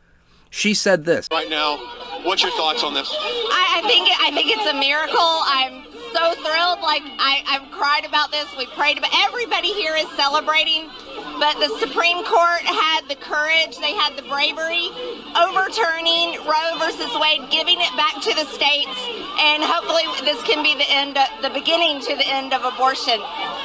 She 0.51 0.75
said 0.75 1.07
this. 1.07 1.27
Right 1.33 1.49
now, 1.49 1.79
what's 2.23 2.43
your 2.43 2.53
thoughts 2.53 2.85
on 2.85 2.93
this? 2.93 3.09
I, 3.11 3.81
I 3.81 3.89
think 3.89 4.09
I 4.21 4.31
think 4.31 4.53
it's 4.53 4.69
a 4.69 4.77
miracle. 4.77 5.33
I'm 5.49 5.89
so 6.13 6.37
thrilled. 6.45 6.85
Like 6.85 7.01
I, 7.17 7.41
I've 7.49 7.73
cried 7.73 8.05
about 8.05 8.31
this. 8.31 8.45
We 8.61 8.67
prayed 8.77 8.99
about. 8.99 9.11
Everybody 9.25 9.73
here 9.73 9.97
is 9.97 10.05
celebrating, 10.13 10.93
but 11.41 11.57
the 11.57 11.73
Supreme 11.81 12.21
Court 12.29 12.61
had 12.69 13.09
the 13.09 13.17
courage. 13.17 13.81
They 13.81 13.97
had 13.97 14.13
the 14.21 14.29
bravery, 14.29 14.93
overturning 15.33 16.37
Roe 16.45 16.77
versus 16.77 17.09
Wade, 17.17 17.49
giving 17.49 17.81
it 17.81 17.93
back 17.97 18.21
to 18.21 18.33
the 18.37 18.45
states, 18.53 18.99
and 19.41 19.65
hopefully 19.65 20.05
this 20.29 20.45
can 20.45 20.61
be 20.61 20.77
the 20.77 20.89
end, 20.93 21.17
of, 21.17 21.25
the 21.41 21.51
beginning 21.51 22.05
to 22.05 22.13
the 22.13 22.29
end 22.29 22.53
of 22.53 22.61
abortion. 22.61 23.17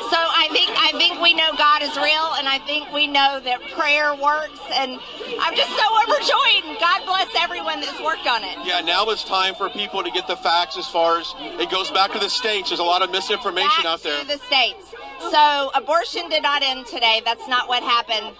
So 0.09 0.17
I 0.17 0.47
think 0.51 0.71
I 0.77 0.91
think 0.97 1.21
we 1.21 1.33
know 1.33 1.51
God 1.57 1.81
is 1.81 1.95
real, 1.97 2.33
and 2.39 2.47
I 2.47 2.59
think 2.65 2.91
we 2.93 3.07
know 3.07 3.39
that 3.43 3.59
prayer 3.75 4.15
works. 4.15 4.59
And 4.73 4.99
I'm 5.39 5.55
just 5.55 5.71
so 5.71 5.85
overjoyed. 6.07 6.63
And 6.63 6.79
God 6.79 7.05
bless 7.05 7.27
everyone 7.39 7.81
that's 7.81 7.99
worked 8.01 8.27
on 8.27 8.43
it. 8.43 8.57
Yeah, 8.63 8.81
now 8.81 9.05
it's 9.09 9.23
time 9.23 9.55
for 9.55 9.69
people 9.69 10.03
to 10.03 10.11
get 10.11 10.27
the 10.27 10.37
facts 10.37 10.77
as 10.77 10.87
far 10.87 11.19
as 11.19 11.33
it 11.37 11.69
goes 11.69 11.91
back 11.91 12.11
to 12.13 12.19
the 12.19 12.29
states. 12.29 12.69
There's 12.69 12.79
a 12.79 12.83
lot 12.83 13.01
of 13.01 13.11
misinformation 13.11 13.83
Back 13.83 13.85
out 13.85 14.03
there. 14.03 14.21
To 14.21 14.27
the 14.27 14.39
states. 14.39 14.93
So 15.31 15.71
abortion 15.73 16.29
did 16.29 16.43
not 16.43 16.63
end 16.63 16.85
today. 16.85 17.21
That's 17.25 17.47
not 17.47 17.67
what 17.67 17.83
happened. 17.83 18.35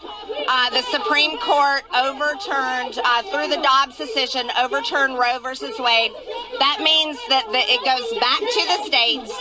Uh, 0.47 0.69
the 0.69 0.83
Supreme 0.83 1.37
Court 1.39 1.83
overturned 1.93 2.99
uh, 3.03 3.23
through 3.23 3.49
the 3.49 3.61
Dobbs 3.61 3.97
decision, 3.97 4.49
overturned 4.59 5.17
Roe 5.17 5.39
versus 5.39 5.75
Wade. 5.79 6.11
That 6.59 6.79
means 6.81 7.17
that 7.29 7.45
the, 7.51 7.59
it 7.59 7.83
goes 7.83 8.07
back 8.19 8.39
to 8.39 8.61
the 8.77 8.83
states, 8.85 9.33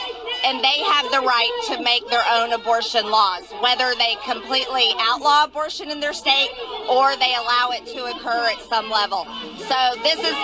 and 0.46 0.62
they 0.62 0.78
have 0.78 1.11
the 1.11 1.20
right 1.26 1.50
to 1.66 1.82
make 1.82 2.09
their 2.09 2.22
own 2.30 2.52
abortion 2.52 3.11
laws, 3.11 3.42
whether 3.61 3.94
they 3.98 4.14
completely 4.24 4.94
outlaw 5.00 5.44
abortion 5.44 5.90
in 5.90 5.98
their 5.98 6.12
state 6.12 6.50
or 6.88 7.16
they 7.16 7.35
allow 7.35 7.70
it 7.72 7.85
to 7.87 8.04
occur 8.04 8.46
at 8.46 8.61
some 8.70 8.88
level. 8.88 9.26
So 9.59 9.78
this 10.02 10.20
is 10.22 10.37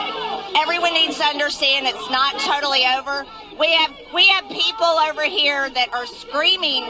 everyone 0.58 0.92
needs 0.92 1.18
to 1.18 1.24
understand 1.24 1.86
it's 1.86 2.10
not 2.10 2.34
totally 2.40 2.82
over. 2.84 3.24
We 3.62 3.72
have 3.74 3.94
we 4.12 4.26
have 4.26 4.48
people 4.48 4.92
over 5.06 5.22
here 5.22 5.70
that 5.70 5.94
are 5.94 6.04
screaming, 6.04 6.82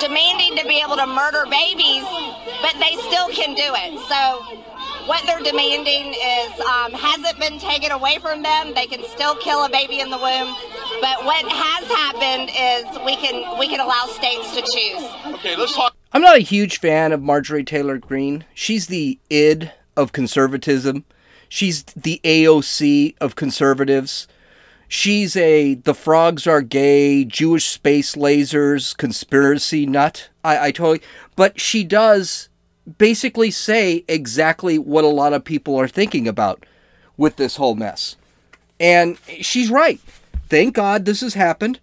demanding 0.00 0.56
to 0.56 0.66
be 0.66 0.80
able 0.80 0.96
to 0.96 1.06
murder 1.06 1.44
babies, 1.44 2.08
but 2.62 2.72
they 2.80 2.96
still 3.04 3.28
can 3.28 3.52
do 3.52 3.68
it. 3.76 3.92
So 4.08 4.64
what 5.04 5.26
they're 5.26 5.44
demanding 5.44 6.14
is 6.14 6.58
um, 6.60 6.92
hasn't 6.92 7.38
been 7.38 7.58
taken 7.58 7.92
away 7.92 8.16
from 8.16 8.42
them. 8.42 8.72
They 8.72 8.86
can 8.86 9.04
still 9.04 9.36
kill 9.36 9.62
a 9.66 9.68
baby 9.68 10.00
in 10.00 10.08
the 10.08 10.16
womb. 10.16 10.56
But 11.02 11.22
what 11.26 11.44
has 11.52 11.84
happened 11.84 12.48
is 12.48 13.04
we 13.04 13.16
can 13.16 13.58
we 13.58 13.68
can 13.68 13.80
allow 13.80 14.06
states 14.06 14.56
to 14.56 14.62
choose. 14.62 15.04
Okay, 15.34 15.54
let's 15.54 15.76
talk. 15.76 15.94
I'm 16.14 16.22
not 16.22 16.38
a 16.38 16.40
huge 16.40 16.80
fan 16.80 17.12
of 17.12 17.20
Marjorie 17.20 17.62
Taylor 17.62 17.98
Greene. 17.98 18.46
She's 18.54 18.86
the 18.86 19.18
id 19.28 19.70
of 19.98 20.12
conservatism. 20.12 21.04
She's 21.50 21.82
the 21.82 22.22
AOC 22.24 23.16
of 23.20 23.36
conservatives. 23.36 24.26
She's 24.88 25.36
a 25.36 25.74
the 25.74 25.94
frogs 25.94 26.46
are 26.46 26.62
gay, 26.62 27.24
Jewish 27.24 27.66
space 27.66 28.14
lasers 28.14 28.96
conspiracy 28.96 29.86
nut. 29.86 30.28
I, 30.42 30.66
I 30.66 30.70
totally 30.70 31.02
but 31.36 31.60
she 31.60 31.84
does 31.84 32.48
basically 32.98 33.50
say 33.50 34.04
exactly 34.08 34.78
what 34.78 35.04
a 35.04 35.08
lot 35.08 35.32
of 35.32 35.44
people 35.44 35.76
are 35.76 35.88
thinking 35.88 36.28
about 36.28 36.66
with 37.16 37.36
this 37.36 37.56
whole 37.56 37.74
mess. 37.74 38.16
And 38.78 39.18
she's 39.40 39.70
right. 39.70 40.00
Thank 40.48 40.74
God 40.74 41.04
this 41.04 41.20
has 41.20 41.34
happened. 41.34 41.80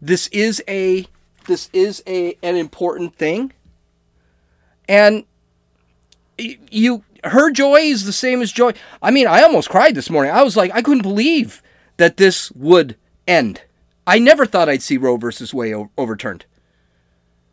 This 0.00 0.28
is 0.28 0.62
a 0.66 1.06
this 1.46 1.68
is 1.72 2.02
a 2.06 2.36
an 2.42 2.56
important 2.56 3.16
thing. 3.16 3.52
And 4.88 5.24
you 6.38 7.04
her 7.24 7.50
joy 7.50 7.80
is 7.80 8.06
the 8.06 8.12
same 8.12 8.40
as 8.40 8.50
joy. 8.50 8.72
I 9.02 9.10
mean, 9.10 9.26
I 9.26 9.42
almost 9.42 9.68
cried 9.68 9.94
this 9.94 10.08
morning. 10.08 10.32
I 10.32 10.42
was 10.42 10.56
like, 10.56 10.70
I 10.72 10.80
couldn't 10.80 11.02
believe 11.02 11.62
that 12.00 12.16
this 12.16 12.50
would 12.52 12.96
end. 13.28 13.60
I 14.06 14.18
never 14.18 14.46
thought 14.46 14.70
I'd 14.70 14.80
see 14.80 14.96
Roe 14.96 15.18
versus 15.18 15.52
Wade 15.52 15.76
overturned. 15.98 16.46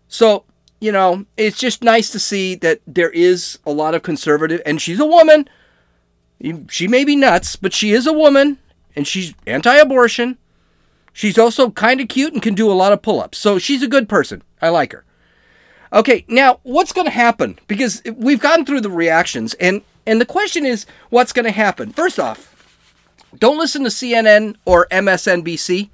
So, 0.08 0.46
you 0.80 0.90
know, 0.90 1.26
it's 1.36 1.60
just 1.60 1.84
nice 1.84 2.10
to 2.12 2.20
see 2.20 2.56
that 2.56 2.80
there 2.88 3.10
is 3.10 3.60
a 3.66 3.74
lot 3.74 3.94
of 3.94 4.04
conservative, 4.04 4.62
and 4.66 4.82
she's 4.82 5.02
a 5.02 5.06
woman. 5.06 5.50
She 6.70 6.88
may 6.88 7.04
be 7.04 7.18
nuts, 7.18 7.58
but 7.58 7.74
she 7.74 7.92
is 7.92 8.08
a 8.08 8.14
woman, 8.14 8.58
and 8.96 9.06
she's 9.06 9.34
anti 9.46 9.76
abortion. 9.76 10.38
She's 11.12 11.38
also 11.38 11.70
kind 11.70 12.00
of 12.00 12.08
cute 12.08 12.32
and 12.32 12.42
can 12.42 12.56
do 12.56 12.72
a 12.72 12.74
lot 12.74 12.94
of 12.94 13.02
pull 13.02 13.20
ups. 13.20 13.38
So 13.38 13.60
she's 13.60 13.84
a 13.84 13.88
good 13.90 14.08
person. 14.08 14.44
I 14.62 14.70
like 14.70 14.94
her. 14.94 15.04
Okay, 15.92 16.24
now 16.30 16.62
what's 16.64 16.94
going 16.94 17.08
to 17.08 17.12
happen? 17.12 17.60
Because 17.68 18.02
we've 18.16 18.40
gotten 18.40 18.66
through 18.66 18.82
the 18.82 18.90
reactions, 18.90 19.56
and 19.56 19.82
and 20.06 20.22
the 20.22 20.26
question 20.26 20.66
is, 20.66 20.86
what's 21.10 21.34
going 21.34 21.44
to 21.44 21.52
happen? 21.52 21.92
First 21.92 22.18
off, 22.18 22.57
don't 23.38 23.58
listen 23.58 23.84
to 23.84 23.90
CNN 23.90 24.56
or 24.66 24.88
MSNBC. 24.92 25.90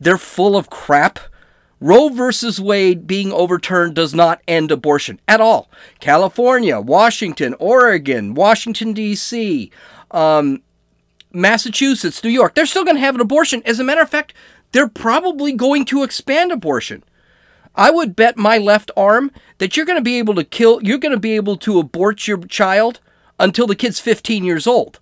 They're 0.00 0.18
full 0.18 0.56
of 0.56 0.70
crap. 0.70 1.18
Roe 1.80 2.08
versus 2.08 2.60
Wade 2.60 3.06
being 3.06 3.32
overturned 3.32 3.94
does 3.94 4.14
not 4.14 4.40
end 4.46 4.70
abortion 4.70 5.20
at 5.26 5.40
all. 5.40 5.68
California, 5.98 6.80
Washington, 6.80 7.54
Oregon, 7.58 8.34
Washington, 8.34 8.92
D.C., 8.92 9.70
um, 10.12 10.62
Massachusetts, 11.32 12.22
New 12.22 12.30
York, 12.30 12.54
they're 12.54 12.66
still 12.66 12.84
going 12.84 12.96
to 12.96 13.00
have 13.00 13.14
an 13.14 13.20
abortion. 13.20 13.62
As 13.64 13.80
a 13.80 13.84
matter 13.84 14.02
of 14.02 14.10
fact, 14.10 14.34
they're 14.72 14.88
probably 14.88 15.52
going 15.52 15.84
to 15.86 16.02
expand 16.02 16.52
abortion. 16.52 17.02
I 17.74 17.90
would 17.90 18.14
bet 18.14 18.36
my 18.36 18.58
left 18.58 18.90
arm 18.96 19.30
that 19.58 19.76
you're 19.76 19.86
going 19.86 19.98
to 19.98 20.02
be 20.02 20.18
able 20.18 20.34
to 20.34 20.44
kill, 20.44 20.82
you're 20.82 20.98
going 20.98 21.14
to 21.14 21.20
be 21.20 21.36
able 21.36 21.56
to 21.58 21.78
abort 21.78 22.28
your 22.28 22.38
child 22.44 23.00
until 23.38 23.66
the 23.66 23.74
kid's 23.74 23.98
15 23.98 24.44
years 24.44 24.66
old. 24.66 25.00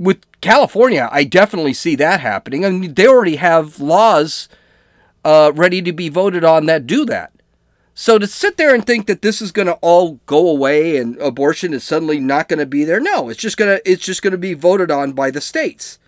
With 0.00 0.24
California, 0.40 1.10
I 1.12 1.24
definitely 1.24 1.74
see 1.74 1.94
that 1.96 2.20
happening. 2.20 2.64
I 2.64 2.70
mean, 2.70 2.94
they 2.94 3.06
already 3.06 3.36
have 3.36 3.78
laws 3.78 4.48
uh, 5.24 5.52
ready 5.54 5.82
to 5.82 5.92
be 5.92 6.08
voted 6.08 6.42
on 6.42 6.64
that 6.66 6.86
do 6.86 7.04
that. 7.04 7.32
So 7.94 8.18
to 8.18 8.26
sit 8.26 8.56
there 8.56 8.74
and 8.74 8.86
think 8.86 9.06
that 9.08 9.20
this 9.20 9.42
is 9.42 9.52
going 9.52 9.66
to 9.66 9.74
all 9.82 10.20
go 10.24 10.48
away 10.48 10.96
and 10.96 11.18
abortion 11.18 11.74
is 11.74 11.84
suddenly 11.84 12.18
not 12.18 12.48
going 12.48 12.60
to 12.60 12.64
be 12.64 12.82
there, 12.82 12.98
no, 12.98 13.28
it's 13.28 13.40
just 13.40 13.58
going 13.58 13.76
to 13.76 13.90
it's 13.90 14.02
just 14.02 14.22
going 14.22 14.30
to 14.30 14.38
be 14.38 14.54
voted 14.54 14.90
on 14.90 15.12
by 15.12 15.30
the 15.30 15.40
states. 15.40 15.98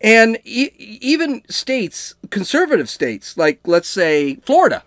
And 0.00 0.38
e- 0.44 0.70
even 0.78 1.42
states, 1.48 2.14
conservative 2.30 2.88
states, 2.88 3.36
like 3.36 3.60
let's 3.66 3.88
say 3.88 4.36
Florida, 4.36 4.84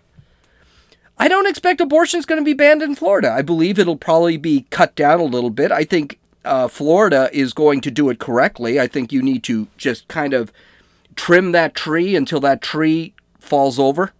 I 1.17 1.27
don't 1.27 1.47
expect 1.47 1.81
abortion 1.81 2.19
is 2.19 2.25
going 2.25 2.39
to 2.39 2.45
be 2.45 2.53
banned 2.53 2.81
in 2.81 2.95
Florida. 2.95 3.31
I 3.31 3.41
believe 3.41 3.77
it'll 3.77 3.97
probably 3.97 4.37
be 4.37 4.67
cut 4.69 4.95
down 4.95 5.19
a 5.19 5.23
little 5.23 5.49
bit. 5.49 5.71
I 5.71 5.83
think 5.83 6.18
uh, 6.45 6.67
Florida 6.67 7.29
is 7.33 7.53
going 7.53 7.81
to 7.81 7.91
do 7.91 8.09
it 8.09 8.19
correctly. 8.19 8.79
I 8.79 8.87
think 8.87 9.11
you 9.11 9.21
need 9.21 9.43
to 9.43 9.67
just 9.77 10.07
kind 10.07 10.33
of 10.33 10.51
trim 11.15 11.51
that 11.51 11.75
tree 11.75 12.15
until 12.15 12.39
that 12.41 12.61
tree 12.61 13.13
falls 13.39 13.79
over, 13.79 14.13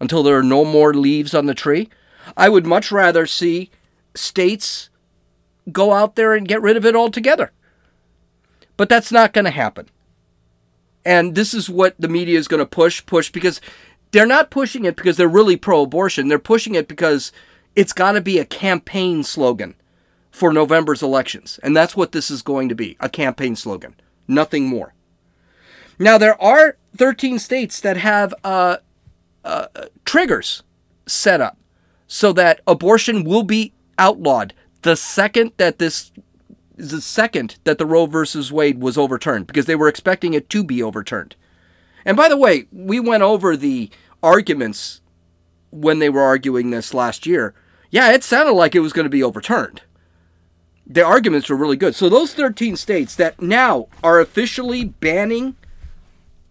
until 0.00 0.22
there 0.22 0.38
are 0.38 0.42
no 0.42 0.64
more 0.64 0.94
leaves 0.94 1.34
on 1.34 1.46
the 1.46 1.54
tree. 1.54 1.88
I 2.36 2.48
would 2.48 2.66
much 2.66 2.90
rather 2.90 3.26
see 3.26 3.70
states 4.14 4.88
go 5.70 5.92
out 5.92 6.16
there 6.16 6.34
and 6.34 6.48
get 6.48 6.62
rid 6.62 6.76
of 6.76 6.86
it 6.86 6.96
altogether. 6.96 7.52
But 8.76 8.88
that's 8.88 9.12
not 9.12 9.32
going 9.32 9.44
to 9.44 9.50
happen. 9.50 9.88
And 11.04 11.34
this 11.34 11.54
is 11.54 11.70
what 11.70 11.94
the 11.98 12.08
media 12.08 12.38
is 12.38 12.48
going 12.48 12.58
to 12.58 12.66
push, 12.66 13.04
push, 13.06 13.30
because 13.30 13.60
they're 14.10 14.26
not 14.26 14.50
pushing 14.50 14.84
it 14.84 14.96
because 14.96 15.16
they're 15.16 15.28
really 15.28 15.56
pro 15.56 15.82
abortion. 15.82 16.28
They're 16.28 16.38
pushing 16.38 16.74
it 16.74 16.88
because 16.88 17.32
it's 17.74 17.92
got 17.92 18.12
to 18.12 18.20
be 18.20 18.38
a 18.38 18.44
campaign 18.44 19.22
slogan 19.22 19.74
for 20.36 20.52
November's 20.52 21.02
elections. 21.02 21.58
And 21.62 21.74
that's 21.74 21.96
what 21.96 22.12
this 22.12 22.30
is 22.30 22.42
going 22.42 22.68
to 22.68 22.74
be 22.74 22.94
a 23.00 23.08
campaign 23.08 23.56
slogan, 23.56 23.94
nothing 24.28 24.66
more. 24.66 24.92
Now, 25.98 26.18
there 26.18 26.40
are 26.42 26.76
13 26.94 27.38
states 27.38 27.80
that 27.80 27.96
have 27.96 28.34
uh, 28.44 28.76
uh, 29.42 29.68
triggers 30.04 30.62
set 31.06 31.40
up 31.40 31.56
so 32.06 32.34
that 32.34 32.60
abortion 32.66 33.24
will 33.24 33.44
be 33.44 33.72
outlawed 33.98 34.52
the 34.82 34.94
second 34.94 35.52
that 35.56 35.78
this 35.78 36.12
the 36.76 37.00
second 37.00 37.56
that 37.64 37.78
the 37.78 37.86
Roe 37.86 38.04
versus 38.04 38.52
Wade 38.52 38.82
was 38.82 38.98
overturned 38.98 39.46
because 39.46 39.64
they 39.64 39.74
were 39.74 39.88
expecting 39.88 40.34
it 40.34 40.50
to 40.50 40.62
be 40.62 40.82
overturned. 40.82 41.34
And 42.04 42.14
by 42.14 42.28
the 42.28 42.36
way, 42.36 42.66
we 42.70 43.00
went 43.00 43.22
over 43.22 43.56
the 43.56 43.88
arguments 44.22 45.00
when 45.70 45.98
they 45.98 46.10
were 46.10 46.20
arguing 46.20 46.68
this 46.68 46.92
last 46.92 47.24
year. 47.24 47.54
Yeah, 47.90 48.12
it 48.12 48.22
sounded 48.22 48.52
like 48.52 48.74
it 48.74 48.80
was 48.80 48.92
going 48.92 49.06
to 49.06 49.10
be 49.10 49.22
overturned. 49.22 49.80
The 50.86 51.04
arguments 51.04 51.50
were 51.50 51.56
really 51.56 51.76
good. 51.76 51.94
So 51.94 52.08
those 52.08 52.32
13 52.32 52.76
states 52.76 53.16
that 53.16 53.42
now 53.42 53.88
are 54.04 54.20
officially 54.20 54.84
banning 54.84 55.56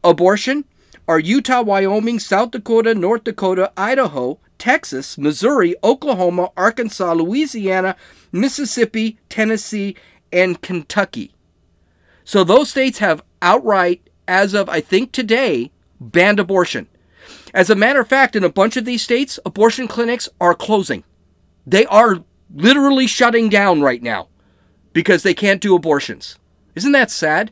abortion 0.03 0.65
are 1.07 1.19
Utah, 1.19 1.61
Wyoming, 1.61 2.19
South 2.19 2.51
Dakota, 2.51 2.93
North 2.93 3.23
Dakota, 3.23 3.71
Idaho, 3.77 4.39
Texas, 4.57 5.17
Missouri, 5.17 5.75
Oklahoma, 5.83 6.51
Arkansas, 6.57 7.13
Louisiana, 7.13 7.95
Mississippi, 8.31 9.17
Tennessee, 9.29 9.95
and 10.33 10.61
Kentucky. 10.61 11.33
So 12.23 12.43
those 12.43 12.69
states 12.69 12.97
have 12.99 13.23
outright, 13.41 14.09
as 14.27 14.53
of 14.53 14.67
I 14.67 14.81
think 14.81 15.11
today, 15.11 15.71
banned 16.01 16.39
abortion. 16.39 16.87
As 17.53 17.69
a 17.69 17.75
matter 17.75 18.01
of 18.01 18.09
fact, 18.09 18.35
in 18.35 18.43
a 18.43 18.49
bunch 18.49 18.75
of 18.75 18.85
these 18.85 19.01
states, 19.01 19.39
abortion 19.45 19.87
clinics 19.87 20.27
are 20.41 20.55
closing. 20.55 21.03
They 21.65 21.85
are 21.85 22.23
literally 22.53 23.07
shutting 23.07 23.49
down 23.49 23.81
right 23.81 24.01
now 24.01 24.27
because 24.93 25.23
they 25.23 25.33
can't 25.33 25.61
do 25.61 25.75
abortions. 25.75 26.37
Isn't 26.75 26.91
that 26.93 27.11
sad? 27.11 27.51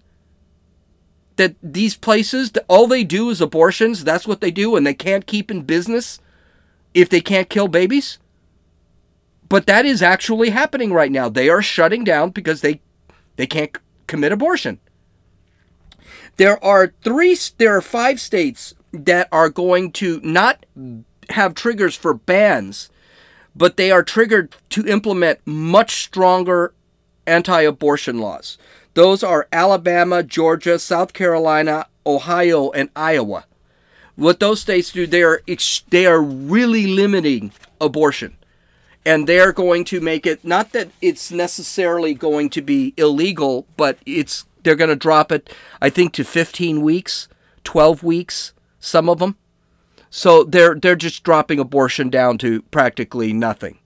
That 1.36 1.56
these 1.64 1.96
places, 1.96 2.52
all 2.68 2.88
they 2.88 3.04
do 3.04 3.30
is 3.30 3.42
abortions, 3.42 4.04
that's 4.04 4.28
what 4.28 4.42
they 4.42 4.52
do, 4.52 4.76
and 4.76 4.86
they 4.86 4.94
can't 4.94 5.26
keep 5.26 5.50
in 5.50 5.64
business 5.64 6.20
if 6.94 7.10
they 7.10 7.22
can't 7.22 7.50
kill 7.50 7.68
babies? 7.68 8.20
But 9.50 9.68
that 9.68 9.86
is 9.86 10.02
actually 10.02 10.52
happening 10.52 10.94
right 10.94 11.12
now. 11.12 11.30
They 11.30 11.50
are 11.50 11.62
shutting 11.62 12.04
down 12.04 12.32
because 12.32 12.62
they 12.62 12.82
they 13.36 13.48
can't 13.48 13.78
commit 14.08 14.32
abortion. 14.32 14.80
There 16.38 16.64
are 16.64 16.94
three 17.04 17.38
there 17.58 17.76
are 17.76 17.82
five 17.82 18.20
states 18.20 18.74
that 18.92 19.28
are 19.32 19.50
going 19.50 19.92
to 19.94 20.20
not 20.24 20.66
have 21.30 21.56
triggers 21.56 21.96
for 21.96 22.14
bans, 22.14 22.90
but 23.56 23.78
they 23.78 23.92
are 23.92 24.04
triggered 24.04 24.56
to 24.70 24.86
implement 24.88 25.40
much 25.46 26.04
stronger 26.04 26.74
anti-abortion 27.26 28.20
laws. 28.20 28.58
Those 28.94 29.24
are 29.24 29.48
Alabama, 29.52 30.24
Georgia, 30.24 30.78
South 30.78 31.14
Carolina, 31.14 31.88
Ohio, 32.06 32.70
and 32.72 32.90
Iowa. 32.96 33.46
What 34.16 34.40
those 34.40 34.62
states 34.62 34.92
do, 34.92 35.08
they 35.08 35.24
are 35.24 35.42
they 35.90 36.06
are 36.06 36.22
really 36.22 36.86
limiting 36.86 37.52
abortion, 37.82 38.38
and 39.04 39.28
they're 39.28 39.52
going 39.52 39.86
to 39.86 40.00
make 40.00 40.28
it 40.28 40.46
not 40.46 40.72
that 40.74 40.90
it's 41.02 41.32
necessarily 41.32 42.14
going 42.14 42.52
to 42.52 42.62
be 42.62 42.94
illegal, 42.98 43.66
but 43.76 43.98
it's 44.06 44.46
they're 44.62 44.76
going 44.76 44.92
to 44.92 44.96
drop 44.96 45.32
it. 45.32 45.52
I 45.82 45.90
think 45.90 46.14
to 46.14 46.24
15 46.24 46.82
weeks, 46.82 47.28
12 47.64 48.04
weeks, 48.04 48.54
some 48.80 49.10
of 49.10 49.18
them. 49.18 49.36
So 50.16 50.44
they're 50.44 50.76
they're 50.76 50.96
just 50.96 51.24
dropping 51.24 51.58
abortion 51.58 52.12
down 52.12 52.38
to 52.38 52.62
practically 52.62 53.34
nothing. 53.34 53.80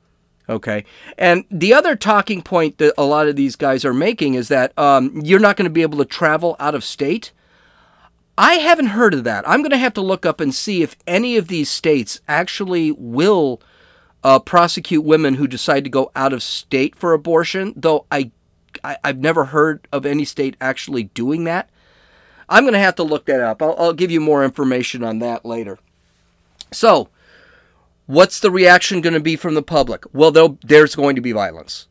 Okay. 0.50 0.84
And 1.18 1.46
the 1.50 1.74
other 1.74 1.96
talking 1.96 2.42
point 2.42 2.80
that 2.80 2.94
a 2.98 3.06
lot 3.06 3.30
of 3.30 3.38
these 3.38 3.56
guys 3.56 3.86
are 3.86 3.94
making 3.94 4.34
is 4.34 4.50
that 4.50 4.78
um, 4.78 5.22
you're 5.24 5.40
not 5.40 5.56
going 5.56 5.68
to 5.70 5.74
be 5.74 5.84
able 5.84 6.00
to 6.00 6.06
travel 6.06 6.58
out 6.60 6.76
of 6.76 6.84
state. 6.84 7.32
I 8.38 8.56
haven't 8.56 8.88
heard 8.88 9.14
of 9.14 9.24
that. 9.24 9.48
I'm 9.48 9.62
going 9.62 9.72
to 9.72 9.78
have 9.78 9.94
to 9.94 10.02
look 10.02 10.26
up 10.26 10.42
and 10.42 10.54
see 10.54 10.84
if 10.84 10.98
any 11.08 11.38
of 11.38 11.48
these 11.48 11.70
states 11.70 12.20
actually 12.28 12.92
will 12.92 13.62
uh, 14.22 14.40
prosecute 14.40 15.06
women 15.06 15.36
who 15.36 15.48
decide 15.48 15.86
to 15.86 15.90
go 15.90 16.12
out 16.14 16.34
of 16.34 16.44
state 16.44 16.94
for 16.94 17.14
abortion, 17.14 17.74
though 17.78 18.06
I, 18.12 18.32
I, 18.84 18.98
have 19.06 19.20
never 19.20 19.46
heard 19.46 19.88
of 19.94 20.06
any 20.06 20.26
state 20.26 20.58
actually 20.60 21.04
doing 21.04 21.46
that. 21.46 21.70
I'm 22.50 22.66
going 22.66 22.74
to 22.74 22.80
have 22.80 22.96
to 22.96 23.04
look 23.04 23.28
that 23.28 23.40
up. 23.40 23.62
I'll, 23.62 23.76
I'll 23.80 23.94
give 23.94 24.12
you 24.12 24.20
more 24.20 24.44
information 24.44 25.06
on 25.06 25.20
that 25.20 25.46
later. 25.46 25.80
So, 26.72 27.10
what's 28.06 28.40
the 28.40 28.52
reaction 28.52 29.02
going 29.02 29.14
to 29.14 29.20
be 29.20 29.36
from 29.36 29.54
the 29.54 29.64
public? 29.64 30.04
Well, 30.14 30.32
there's 30.64 30.96
going 30.96 31.16
to 31.16 31.22
be 31.22 31.32
violence. 31.32 31.88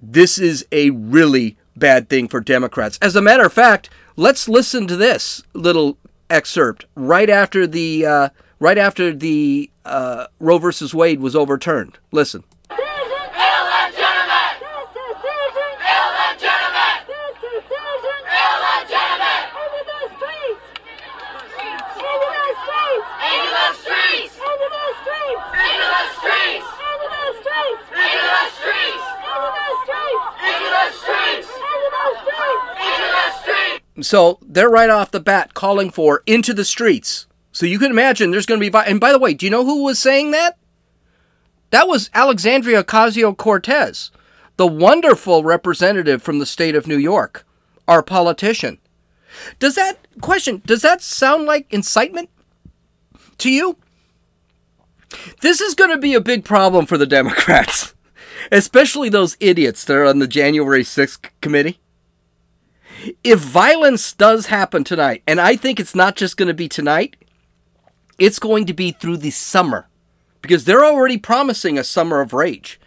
This 0.00 0.38
is 0.38 0.66
a 0.70 0.90
really 0.90 1.56
bad 1.76 2.08
thing 2.08 2.28
for 2.28 2.40
Democrats. 2.40 2.98
As 3.00 3.16
a 3.16 3.22
matter 3.22 3.44
of 3.44 3.52
fact, 3.52 3.90
let's 4.16 4.48
listen 4.48 4.86
to 4.86 4.96
this 4.96 5.42
little 5.54 5.98
excerpt 6.30 6.84
right 6.94 7.30
after 7.30 7.66
the 7.66 8.04
uh, 8.06 8.28
right 8.60 8.78
after 8.78 9.14
the 9.14 9.70
uh, 9.84 10.26
Roe 10.38 10.58
versus 10.58 10.94
Wade 10.94 11.20
was 11.20 11.34
overturned. 11.34 11.98
Listen. 12.12 12.44
So 34.00 34.38
they're 34.42 34.68
right 34.68 34.90
off 34.90 35.10
the 35.10 35.20
bat 35.20 35.54
calling 35.54 35.90
for 35.90 36.22
into 36.26 36.54
the 36.54 36.64
streets. 36.64 37.26
So 37.52 37.66
you 37.66 37.78
can 37.78 37.90
imagine 37.90 38.30
there's 38.30 38.46
going 38.46 38.60
to 38.60 38.70
be. 38.70 38.78
And 38.86 39.00
by 39.00 39.12
the 39.12 39.18
way, 39.18 39.34
do 39.34 39.46
you 39.46 39.50
know 39.50 39.64
who 39.64 39.84
was 39.84 39.98
saying 39.98 40.30
that? 40.32 40.58
That 41.70 41.88
was 41.88 42.10
Alexandria 42.14 42.82
Ocasio 42.82 43.36
Cortez, 43.36 44.10
the 44.56 44.66
wonderful 44.66 45.42
representative 45.42 46.22
from 46.22 46.38
the 46.38 46.46
state 46.46 46.74
of 46.74 46.86
New 46.86 46.96
York, 46.96 47.46
our 47.86 48.02
politician. 48.02 48.78
Does 49.58 49.74
that 49.74 49.98
question, 50.20 50.62
does 50.64 50.82
that 50.82 51.02
sound 51.02 51.44
like 51.44 51.72
incitement 51.72 52.30
to 53.38 53.50
you? 53.50 53.76
This 55.42 55.60
is 55.60 55.74
going 55.74 55.90
to 55.90 55.98
be 55.98 56.14
a 56.14 56.20
big 56.20 56.44
problem 56.44 56.86
for 56.86 56.96
the 56.96 57.06
Democrats, 57.06 57.94
especially 58.52 59.08
those 59.08 59.36
idiots 59.40 59.84
that 59.84 59.96
are 59.96 60.06
on 60.06 60.20
the 60.20 60.26
January 60.26 60.82
6th 60.82 61.30
committee 61.42 61.78
if 63.24 63.40
violence 63.40 64.12
does 64.12 64.46
happen 64.46 64.84
tonight, 64.84 65.22
and 65.26 65.40
I 65.40 65.56
think 65.56 65.78
it's 65.78 65.94
not 65.94 66.16
just 66.16 66.36
going 66.36 66.48
to 66.48 66.54
be 66.54 66.68
tonight, 66.68 67.16
it's 68.18 68.38
going 68.38 68.66
to 68.66 68.74
be 68.74 68.92
through 68.92 69.18
the 69.18 69.30
summer 69.30 69.88
because 70.42 70.64
they're 70.64 70.84
already 70.84 71.18
promising 71.18 71.78
a 71.78 71.84
summer 71.84 72.20
of 72.20 72.32
rage. 72.32 72.80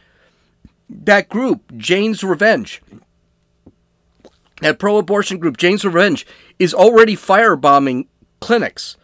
That 0.90 1.30
group, 1.30 1.72
Jane's 1.78 2.24
Revenge, 2.24 2.82
that 4.62 4.80
pro 4.80 4.98
abortion 4.98 5.38
group, 5.38 5.58
Jane's 5.58 5.86
Revenge, 5.86 6.26
is 6.60 6.74
already 6.74 7.16
firebombing 7.16 8.08
clinics. 8.40 8.98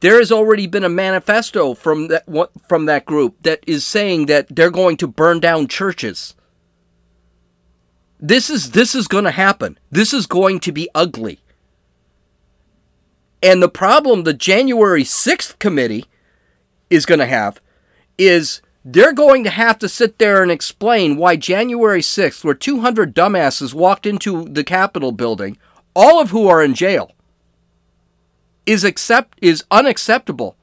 There 0.00 0.18
has 0.18 0.32
already 0.32 0.66
been 0.66 0.84
a 0.84 0.88
manifesto 0.88 1.74
from 1.74 2.08
that 2.08 2.24
from 2.68 2.86
that 2.86 3.04
group 3.04 3.36
that 3.42 3.60
is 3.66 3.84
saying 3.84 4.26
that 4.26 4.46
they're 4.48 4.70
going 4.70 4.96
to 4.98 5.06
burn 5.06 5.40
down 5.40 5.68
churches. 5.68 6.34
This 8.20 8.50
is 8.50 8.72
this 8.72 8.94
is 8.94 9.08
going 9.08 9.24
to 9.24 9.30
happen. 9.30 9.78
This 9.90 10.12
is 10.12 10.26
going 10.26 10.60
to 10.60 10.72
be 10.72 10.88
ugly. 10.94 11.40
And 13.42 13.62
the 13.62 13.68
problem 13.68 14.24
the 14.24 14.34
January 14.34 15.02
6th 15.02 15.58
committee 15.58 16.04
is 16.90 17.06
going 17.06 17.20
to 17.20 17.26
have 17.26 17.60
is 18.18 18.60
they're 18.84 19.14
going 19.14 19.44
to 19.44 19.50
have 19.50 19.78
to 19.78 19.88
sit 19.88 20.18
there 20.18 20.42
and 20.42 20.50
explain 20.50 21.16
why 21.16 21.36
January 21.36 22.02
6th, 22.02 22.44
where 22.44 22.54
200 22.54 23.14
dumbasses 23.14 23.72
walked 23.72 24.04
into 24.04 24.44
the 24.44 24.64
Capitol 24.64 25.12
building, 25.12 25.56
all 25.94 26.20
of 26.20 26.30
who 26.30 26.46
are 26.48 26.62
in 26.62 26.74
jail, 26.74 27.12
is 28.66 28.84
accept 28.84 29.38
is 29.40 29.64
unacceptable. 29.70 30.56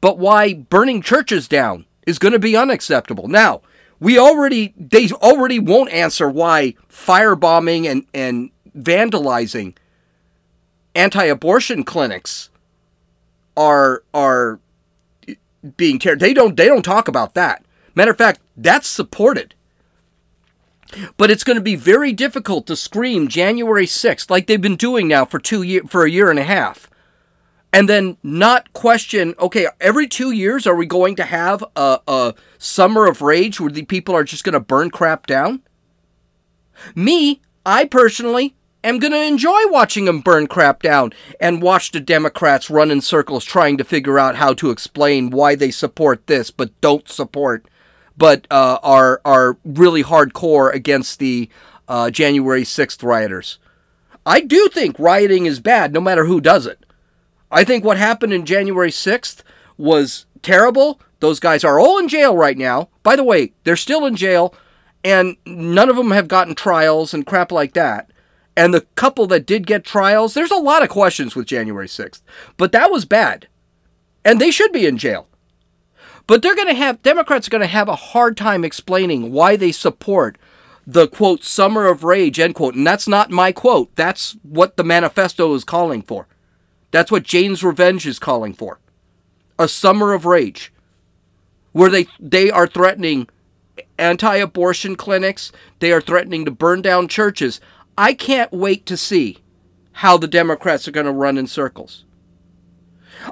But 0.00 0.18
why 0.18 0.54
burning 0.54 1.02
churches 1.02 1.48
down 1.48 1.84
is 2.06 2.18
going 2.18 2.32
to 2.32 2.38
be 2.38 2.56
unacceptable. 2.56 3.28
Now, 3.28 3.62
we 4.00 4.18
already 4.18 4.74
they 4.76 5.08
already 5.10 5.58
won't 5.58 5.90
answer 5.90 6.28
why 6.28 6.74
firebombing 6.88 7.86
and 7.90 8.06
and 8.12 8.50
vandalizing 8.76 9.76
anti-abortion 10.94 11.84
clinics 11.84 12.50
are 13.56 14.02
are 14.12 14.60
being 15.76 15.98
tear. 15.98 16.16
They 16.16 16.34
don't 16.34 16.56
they 16.56 16.66
don't 16.66 16.84
talk 16.84 17.08
about 17.08 17.34
that. 17.34 17.64
Matter 17.94 18.10
of 18.10 18.18
fact, 18.18 18.40
that's 18.56 18.88
supported. 18.88 19.54
But 21.16 21.30
it's 21.30 21.44
going 21.44 21.56
to 21.56 21.62
be 21.62 21.76
very 21.76 22.12
difficult 22.12 22.66
to 22.66 22.76
scream 22.76 23.26
January 23.26 23.86
6th 23.86 24.30
like 24.30 24.46
they've 24.46 24.60
been 24.60 24.76
doing 24.76 25.08
now 25.08 25.24
for 25.24 25.38
2 25.38 25.62
year 25.62 25.82
for 25.88 26.04
a 26.04 26.10
year 26.10 26.30
and 26.30 26.38
a 26.38 26.44
half 26.44 26.88
and 27.74 27.88
then 27.88 28.16
not 28.22 28.72
question 28.72 29.34
okay 29.38 29.66
every 29.80 30.06
two 30.06 30.30
years 30.30 30.66
are 30.66 30.76
we 30.76 30.86
going 30.86 31.16
to 31.16 31.24
have 31.24 31.62
a, 31.76 31.98
a 32.06 32.34
summer 32.56 33.06
of 33.06 33.20
rage 33.20 33.60
where 33.60 33.70
the 33.70 33.84
people 33.84 34.14
are 34.14 34.24
just 34.24 34.44
going 34.44 34.52
to 34.52 34.60
burn 34.60 34.90
crap 34.90 35.26
down 35.26 35.60
me 36.94 37.42
i 37.66 37.84
personally 37.84 38.54
am 38.84 38.98
going 38.98 39.12
to 39.12 39.22
enjoy 39.22 39.60
watching 39.66 40.04
them 40.04 40.20
burn 40.20 40.46
crap 40.46 40.82
down 40.82 41.12
and 41.40 41.62
watch 41.62 41.90
the 41.90 42.00
Democrats 42.00 42.70
run 42.70 42.90
in 42.90 43.00
circles 43.00 43.44
trying 43.44 43.78
to 43.78 43.84
figure 43.84 44.18
out 44.18 44.36
how 44.36 44.52
to 44.52 44.70
explain 44.70 45.30
why 45.30 45.54
they 45.54 45.70
support 45.70 46.26
this 46.26 46.50
but 46.50 46.78
don't 46.80 47.08
support, 47.08 47.66
but 48.16 48.46
uh, 48.50 48.78
are 48.82 49.20
are 49.24 49.56
really 49.64 50.04
hardcore 50.04 50.72
against 50.72 51.18
the 51.18 51.48
uh, 51.88 52.10
January 52.10 52.62
6th 52.62 53.02
rioters. 53.02 53.58
I 54.26 54.40
do 54.40 54.68
think 54.68 54.98
rioting 54.98 55.46
is 55.46 55.60
bad 55.60 55.92
no 55.92 56.00
matter 56.00 56.26
who 56.26 56.40
does 56.40 56.66
it. 56.66 56.84
I 57.54 57.62
think 57.62 57.84
what 57.84 57.96
happened 57.96 58.32
in 58.32 58.44
January 58.44 58.90
6th 58.90 59.42
was 59.78 60.26
terrible. 60.42 61.00
Those 61.20 61.38
guys 61.38 61.62
are 61.62 61.78
all 61.78 61.98
in 61.98 62.08
jail 62.08 62.36
right 62.36 62.58
now. 62.58 62.88
By 63.04 63.14
the 63.14 63.22
way, 63.22 63.52
they're 63.62 63.76
still 63.76 64.04
in 64.06 64.16
jail, 64.16 64.54
and 65.04 65.36
none 65.46 65.88
of 65.88 65.94
them 65.94 66.10
have 66.10 66.26
gotten 66.26 66.56
trials 66.56 67.14
and 67.14 67.24
crap 67.24 67.52
like 67.52 67.74
that. 67.74 68.10
And 68.56 68.74
the 68.74 68.82
couple 68.96 69.28
that 69.28 69.46
did 69.46 69.68
get 69.68 69.84
trials, 69.84 70.34
there's 70.34 70.50
a 70.50 70.56
lot 70.56 70.82
of 70.82 70.88
questions 70.88 71.36
with 71.36 71.46
January 71.46 71.86
6th. 71.86 72.22
But 72.56 72.72
that 72.72 72.90
was 72.90 73.04
bad. 73.04 73.46
And 74.24 74.40
they 74.40 74.50
should 74.50 74.72
be 74.72 74.86
in 74.86 74.98
jail. 74.98 75.28
But 76.26 76.42
they're 76.42 76.56
going 76.56 76.68
to 76.68 76.74
have, 76.74 77.02
Democrats 77.02 77.46
are 77.46 77.50
going 77.50 77.60
to 77.60 77.66
have 77.68 77.88
a 77.88 77.96
hard 77.96 78.36
time 78.36 78.64
explaining 78.64 79.30
why 79.30 79.54
they 79.54 79.70
support 79.70 80.38
the 80.86 81.06
quote, 81.06 81.44
summer 81.44 81.86
of 81.86 82.02
rage, 82.02 82.40
end 82.40 82.56
quote. 82.56 82.74
And 82.74 82.86
that's 82.86 83.06
not 83.06 83.30
my 83.30 83.52
quote. 83.52 83.94
That's 83.94 84.36
what 84.42 84.76
the 84.76 84.84
manifesto 84.84 85.54
is 85.54 85.62
calling 85.64 86.02
for. 86.02 86.26
That's 86.94 87.10
what 87.10 87.24
Jane's 87.24 87.64
Revenge 87.64 88.06
is 88.06 88.20
calling 88.20 88.54
for. 88.54 88.78
A 89.58 89.66
summer 89.66 90.12
of 90.12 90.24
rage. 90.24 90.72
Where 91.72 91.90
they, 91.90 92.06
they 92.20 92.52
are 92.52 92.68
threatening 92.68 93.28
anti 93.98 94.36
abortion 94.36 94.94
clinics, 94.94 95.50
they 95.80 95.90
are 95.90 96.00
threatening 96.00 96.44
to 96.44 96.52
burn 96.52 96.82
down 96.82 97.08
churches. 97.08 97.60
I 97.98 98.14
can't 98.14 98.52
wait 98.52 98.86
to 98.86 98.96
see 98.96 99.38
how 99.90 100.16
the 100.16 100.28
Democrats 100.28 100.86
are 100.86 100.92
going 100.92 101.06
to 101.06 101.10
run 101.10 101.36
in 101.36 101.48
circles. 101.48 102.04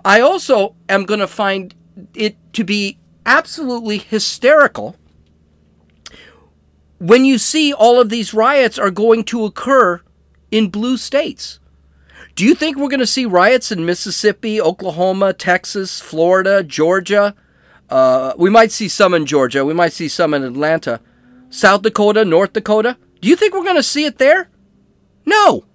I 0.05 0.21
also 0.21 0.75
am 0.89 1.05
going 1.05 1.21
to 1.21 1.29
find 1.29 1.73
it 2.15 2.37
to 2.55 2.65
be 2.65 2.99
absolutely 3.25 3.99
hysterical 3.99 4.97
when 6.99 7.25
you 7.25 7.39
see 7.39 7.73
all 7.73 8.01
of 8.01 8.11
these 8.11 8.35
riots 8.35 8.77
are 8.77 8.91
going 8.91 9.23
to 9.27 9.45
occur 9.45 10.01
in 10.51 10.69
blue 10.69 10.97
states. 10.97 11.61
Do 12.35 12.45
you 12.45 12.55
think 12.55 12.79
we're 12.79 12.89
going 12.89 13.01
to 13.01 13.07
see 13.07 13.27
riots 13.27 13.71
in 13.71 13.85
Mississippi, 13.85 14.61
Oklahoma, 14.61 15.35
Texas, 15.35 16.01
Florida, 16.01 16.63
Georgia? 16.63 17.35
Uh, 17.91 18.33
we 18.39 18.49
might 18.49 18.73
see 18.73 18.89
some 18.89 19.13
in 19.13 19.27
Georgia. 19.27 19.67
We 19.67 19.75
might 19.75 19.93
see 19.93 20.09
some 20.09 20.33
in 20.33 20.43
Atlanta, 20.43 21.01
South 21.51 21.83
Dakota, 21.83 22.25
North 22.25 22.55
Dakota. 22.55 22.97
Do 23.21 23.29
you 23.29 23.37
think 23.37 23.53
we're 23.53 23.65
going 23.65 23.77
to 23.77 23.83
see 23.83 24.07
it 24.07 24.17
there? 24.17 24.49
No. 25.27 25.67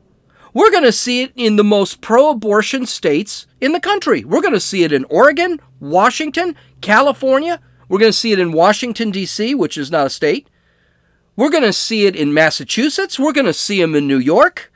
We're 0.51 0.71
going 0.71 0.83
to 0.83 0.91
see 0.91 1.21
it 1.21 1.31
in 1.35 1.57
the 1.57 1.63
most 1.63 2.01
pro 2.01 2.31
abortion 2.31 2.87
states 2.87 3.45
in 3.61 3.73
the 3.73 3.79
country. 3.79 4.23
We're 4.23 4.41
going 4.41 4.53
to 4.53 4.59
see 4.59 4.83
it 4.83 4.91
in 4.91 5.05
Oregon, 5.05 5.61
Washington, 5.79 6.55
California. 6.81 7.61
We're 7.87 7.99
going 7.99 8.11
to 8.11 8.17
see 8.17 8.31
it 8.31 8.39
in 8.39 8.51
Washington, 8.51 9.11
D.C., 9.11 9.53
which 9.53 9.77
is 9.77 9.91
not 9.91 10.07
a 10.07 10.09
state. 10.09 10.49
We're 11.35 11.51
going 11.51 11.63
to 11.63 11.71
see 11.71 12.07
it 12.07 12.15
in 12.15 12.33
Massachusetts. 12.33 13.19
We're 13.19 13.31
going 13.31 13.45
to 13.45 13.53
see 13.53 13.79
them 13.79 13.93
in 13.93 14.07
New 14.07 14.17
York. 14.17 14.71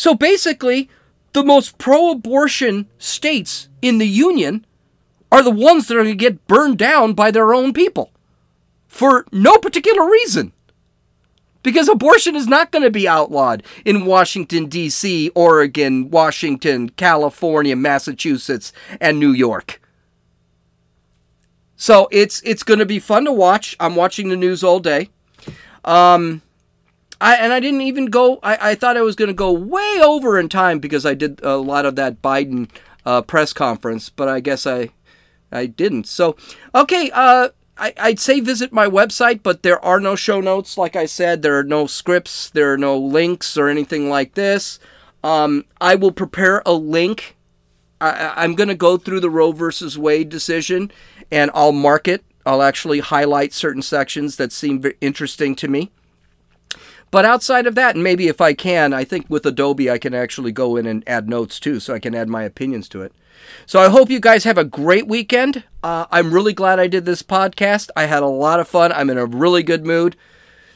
So 0.00 0.14
basically, 0.14 0.88
the 1.34 1.44
most 1.44 1.76
pro 1.76 2.10
abortion 2.10 2.88
states 2.96 3.68
in 3.82 3.98
the 3.98 4.08
Union 4.08 4.64
are 5.30 5.42
the 5.42 5.50
ones 5.50 5.88
that 5.88 5.94
are 5.94 6.04
going 6.04 6.16
to 6.16 6.24
get 6.24 6.46
burned 6.46 6.78
down 6.78 7.12
by 7.12 7.30
their 7.30 7.52
own 7.52 7.74
people 7.74 8.10
for 8.88 9.26
no 9.30 9.58
particular 9.58 10.08
reason. 10.08 10.54
Because 11.62 11.86
abortion 11.86 12.34
is 12.34 12.46
not 12.46 12.70
going 12.70 12.82
to 12.82 12.90
be 12.90 13.06
outlawed 13.06 13.62
in 13.84 14.06
Washington, 14.06 14.70
D.C., 14.70 15.28
Oregon, 15.34 16.08
Washington, 16.08 16.88
California, 16.88 17.76
Massachusetts, 17.76 18.72
and 19.02 19.20
New 19.20 19.32
York. 19.32 19.82
So 21.76 22.08
it's 22.10 22.40
it's 22.46 22.62
going 22.62 22.80
to 22.80 22.86
be 22.86 23.00
fun 23.00 23.26
to 23.26 23.32
watch. 23.32 23.76
I'm 23.78 23.96
watching 23.96 24.30
the 24.30 24.36
news 24.36 24.64
all 24.64 24.80
day. 24.80 25.10
Um, 25.84 26.40
I 27.20 27.36
and 27.36 27.52
I 27.52 27.60
didn't 27.60 27.82
even 27.82 28.06
go. 28.06 28.38
I, 28.42 28.70
I 28.70 28.74
thought 28.74 28.96
I 28.96 29.02
was 29.02 29.16
going 29.16 29.28
to 29.28 29.34
go 29.34 29.52
way 29.52 30.00
over 30.02 30.38
in 30.38 30.48
time 30.48 30.78
because 30.78 31.04
I 31.04 31.14
did 31.14 31.40
a 31.42 31.56
lot 31.56 31.84
of 31.84 31.96
that 31.96 32.22
Biden 32.22 32.68
uh, 33.04 33.22
press 33.22 33.52
conference, 33.52 34.08
but 34.08 34.28
I 34.28 34.40
guess 34.40 34.66
I 34.66 34.90
I 35.52 35.66
didn't. 35.66 36.06
So 36.06 36.36
okay. 36.74 37.10
Uh, 37.12 37.50
I, 37.80 37.94
I'd 37.98 38.20
say 38.20 38.40
visit 38.40 38.72
my 38.72 38.86
website, 38.86 39.42
but 39.42 39.62
there 39.62 39.82
are 39.82 40.00
no 40.00 40.14
show 40.14 40.40
notes. 40.42 40.76
Like 40.76 40.96
I 40.96 41.06
said, 41.06 41.40
there 41.40 41.58
are 41.58 41.64
no 41.64 41.86
scripts, 41.86 42.50
there 42.50 42.70
are 42.74 42.78
no 42.78 42.98
links 42.98 43.56
or 43.56 43.68
anything 43.68 44.10
like 44.10 44.34
this. 44.34 44.78
Um, 45.24 45.64
I 45.80 45.94
will 45.94 46.12
prepare 46.12 46.62
a 46.66 46.74
link. 46.74 47.36
I, 47.98 48.44
am 48.44 48.54
going 48.54 48.68
to 48.68 48.74
go 48.74 48.96
through 48.96 49.20
the 49.20 49.30
Roe 49.30 49.52
versus 49.52 49.98
Wade 49.98 50.28
decision 50.28 50.90
and 51.30 51.50
I'll 51.54 51.72
mark 51.72 52.06
it. 52.06 52.22
I'll 52.44 52.62
actually 52.62 53.00
highlight 53.00 53.52
certain 53.52 53.82
sections 53.82 54.36
that 54.36 54.52
seem 54.52 54.82
interesting 55.00 55.54
to 55.56 55.68
me. 55.68 55.90
But 57.10 57.24
outside 57.24 57.66
of 57.66 57.74
that, 57.74 57.96
and 57.96 58.04
maybe 58.04 58.28
if 58.28 58.40
I 58.40 58.54
can, 58.54 58.92
I 58.92 59.04
think 59.04 59.26
with 59.28 59.44
Adobe 59.44 59.90
I 59.90 59.98
can 59.98 60.14
actually 60.14 60.52
go 60.52 60.76
in 60.76 60.86
and 60.86 61.02
add 61.08 61.28
notes 61.28 61.58
too, 61.58 61.80
so 61.80 61.92
I 61.92 61.98
can 61.98 62.14
add 62.14 62.28
my 62.28 62.44
opinions 62.44 62.88
to 62.90 63.02
it. 63.02 63.12
So 63.66 63.80
I 63.80 63.88
hope 63.88 64.10
you 64.10 64.20
guys 64.20 64.44
have 64.44 64.58
a 64.58 64.64
great 64.64 65.08
weekend. 65.08 65.64
Uh, 65.82 66.06
I'm 66.10 66.32
really 66.32 66.52
glad 66.52 66.78
I 66.78 66.86
did 66.86 67.06
this 67.06 67.22
podcast. 67.22 67.88
I 67.96 68.04
had 68.04 68.22
a 68.22 68.26
lot 68.26 68.60
of 68.60 68.68
fun. 68.68 68.92
I'm 68.92 69.10
in 69.10 69.18
a 69.18 69.26
really 69.26 69.62
good 69.62 69.84
mood. 69.84 70.16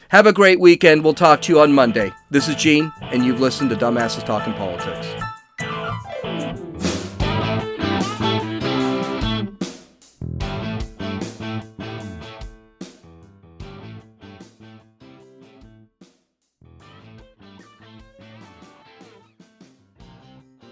Have 0.09 0.27
a 0.27 0.33
great 0.33 0.59
weekend. 0.59 1.03
We'll 1.03 1.13
talk 1.13 1.41
to 1.43 1.53
you 1.53 1.59
on 1.59 1.73
Monday. 1.73 2.11
This 2.29 2.47
is 2.47 2.55
Gene, 2.55 2.91
and 3.01 3.25
you've 3.25 3.39
listened 3.39 3.69
to 3.69 3.75
Dumbasses 3.75 4.25
Talking 4.25 4.53
Politics. 4.53 5.07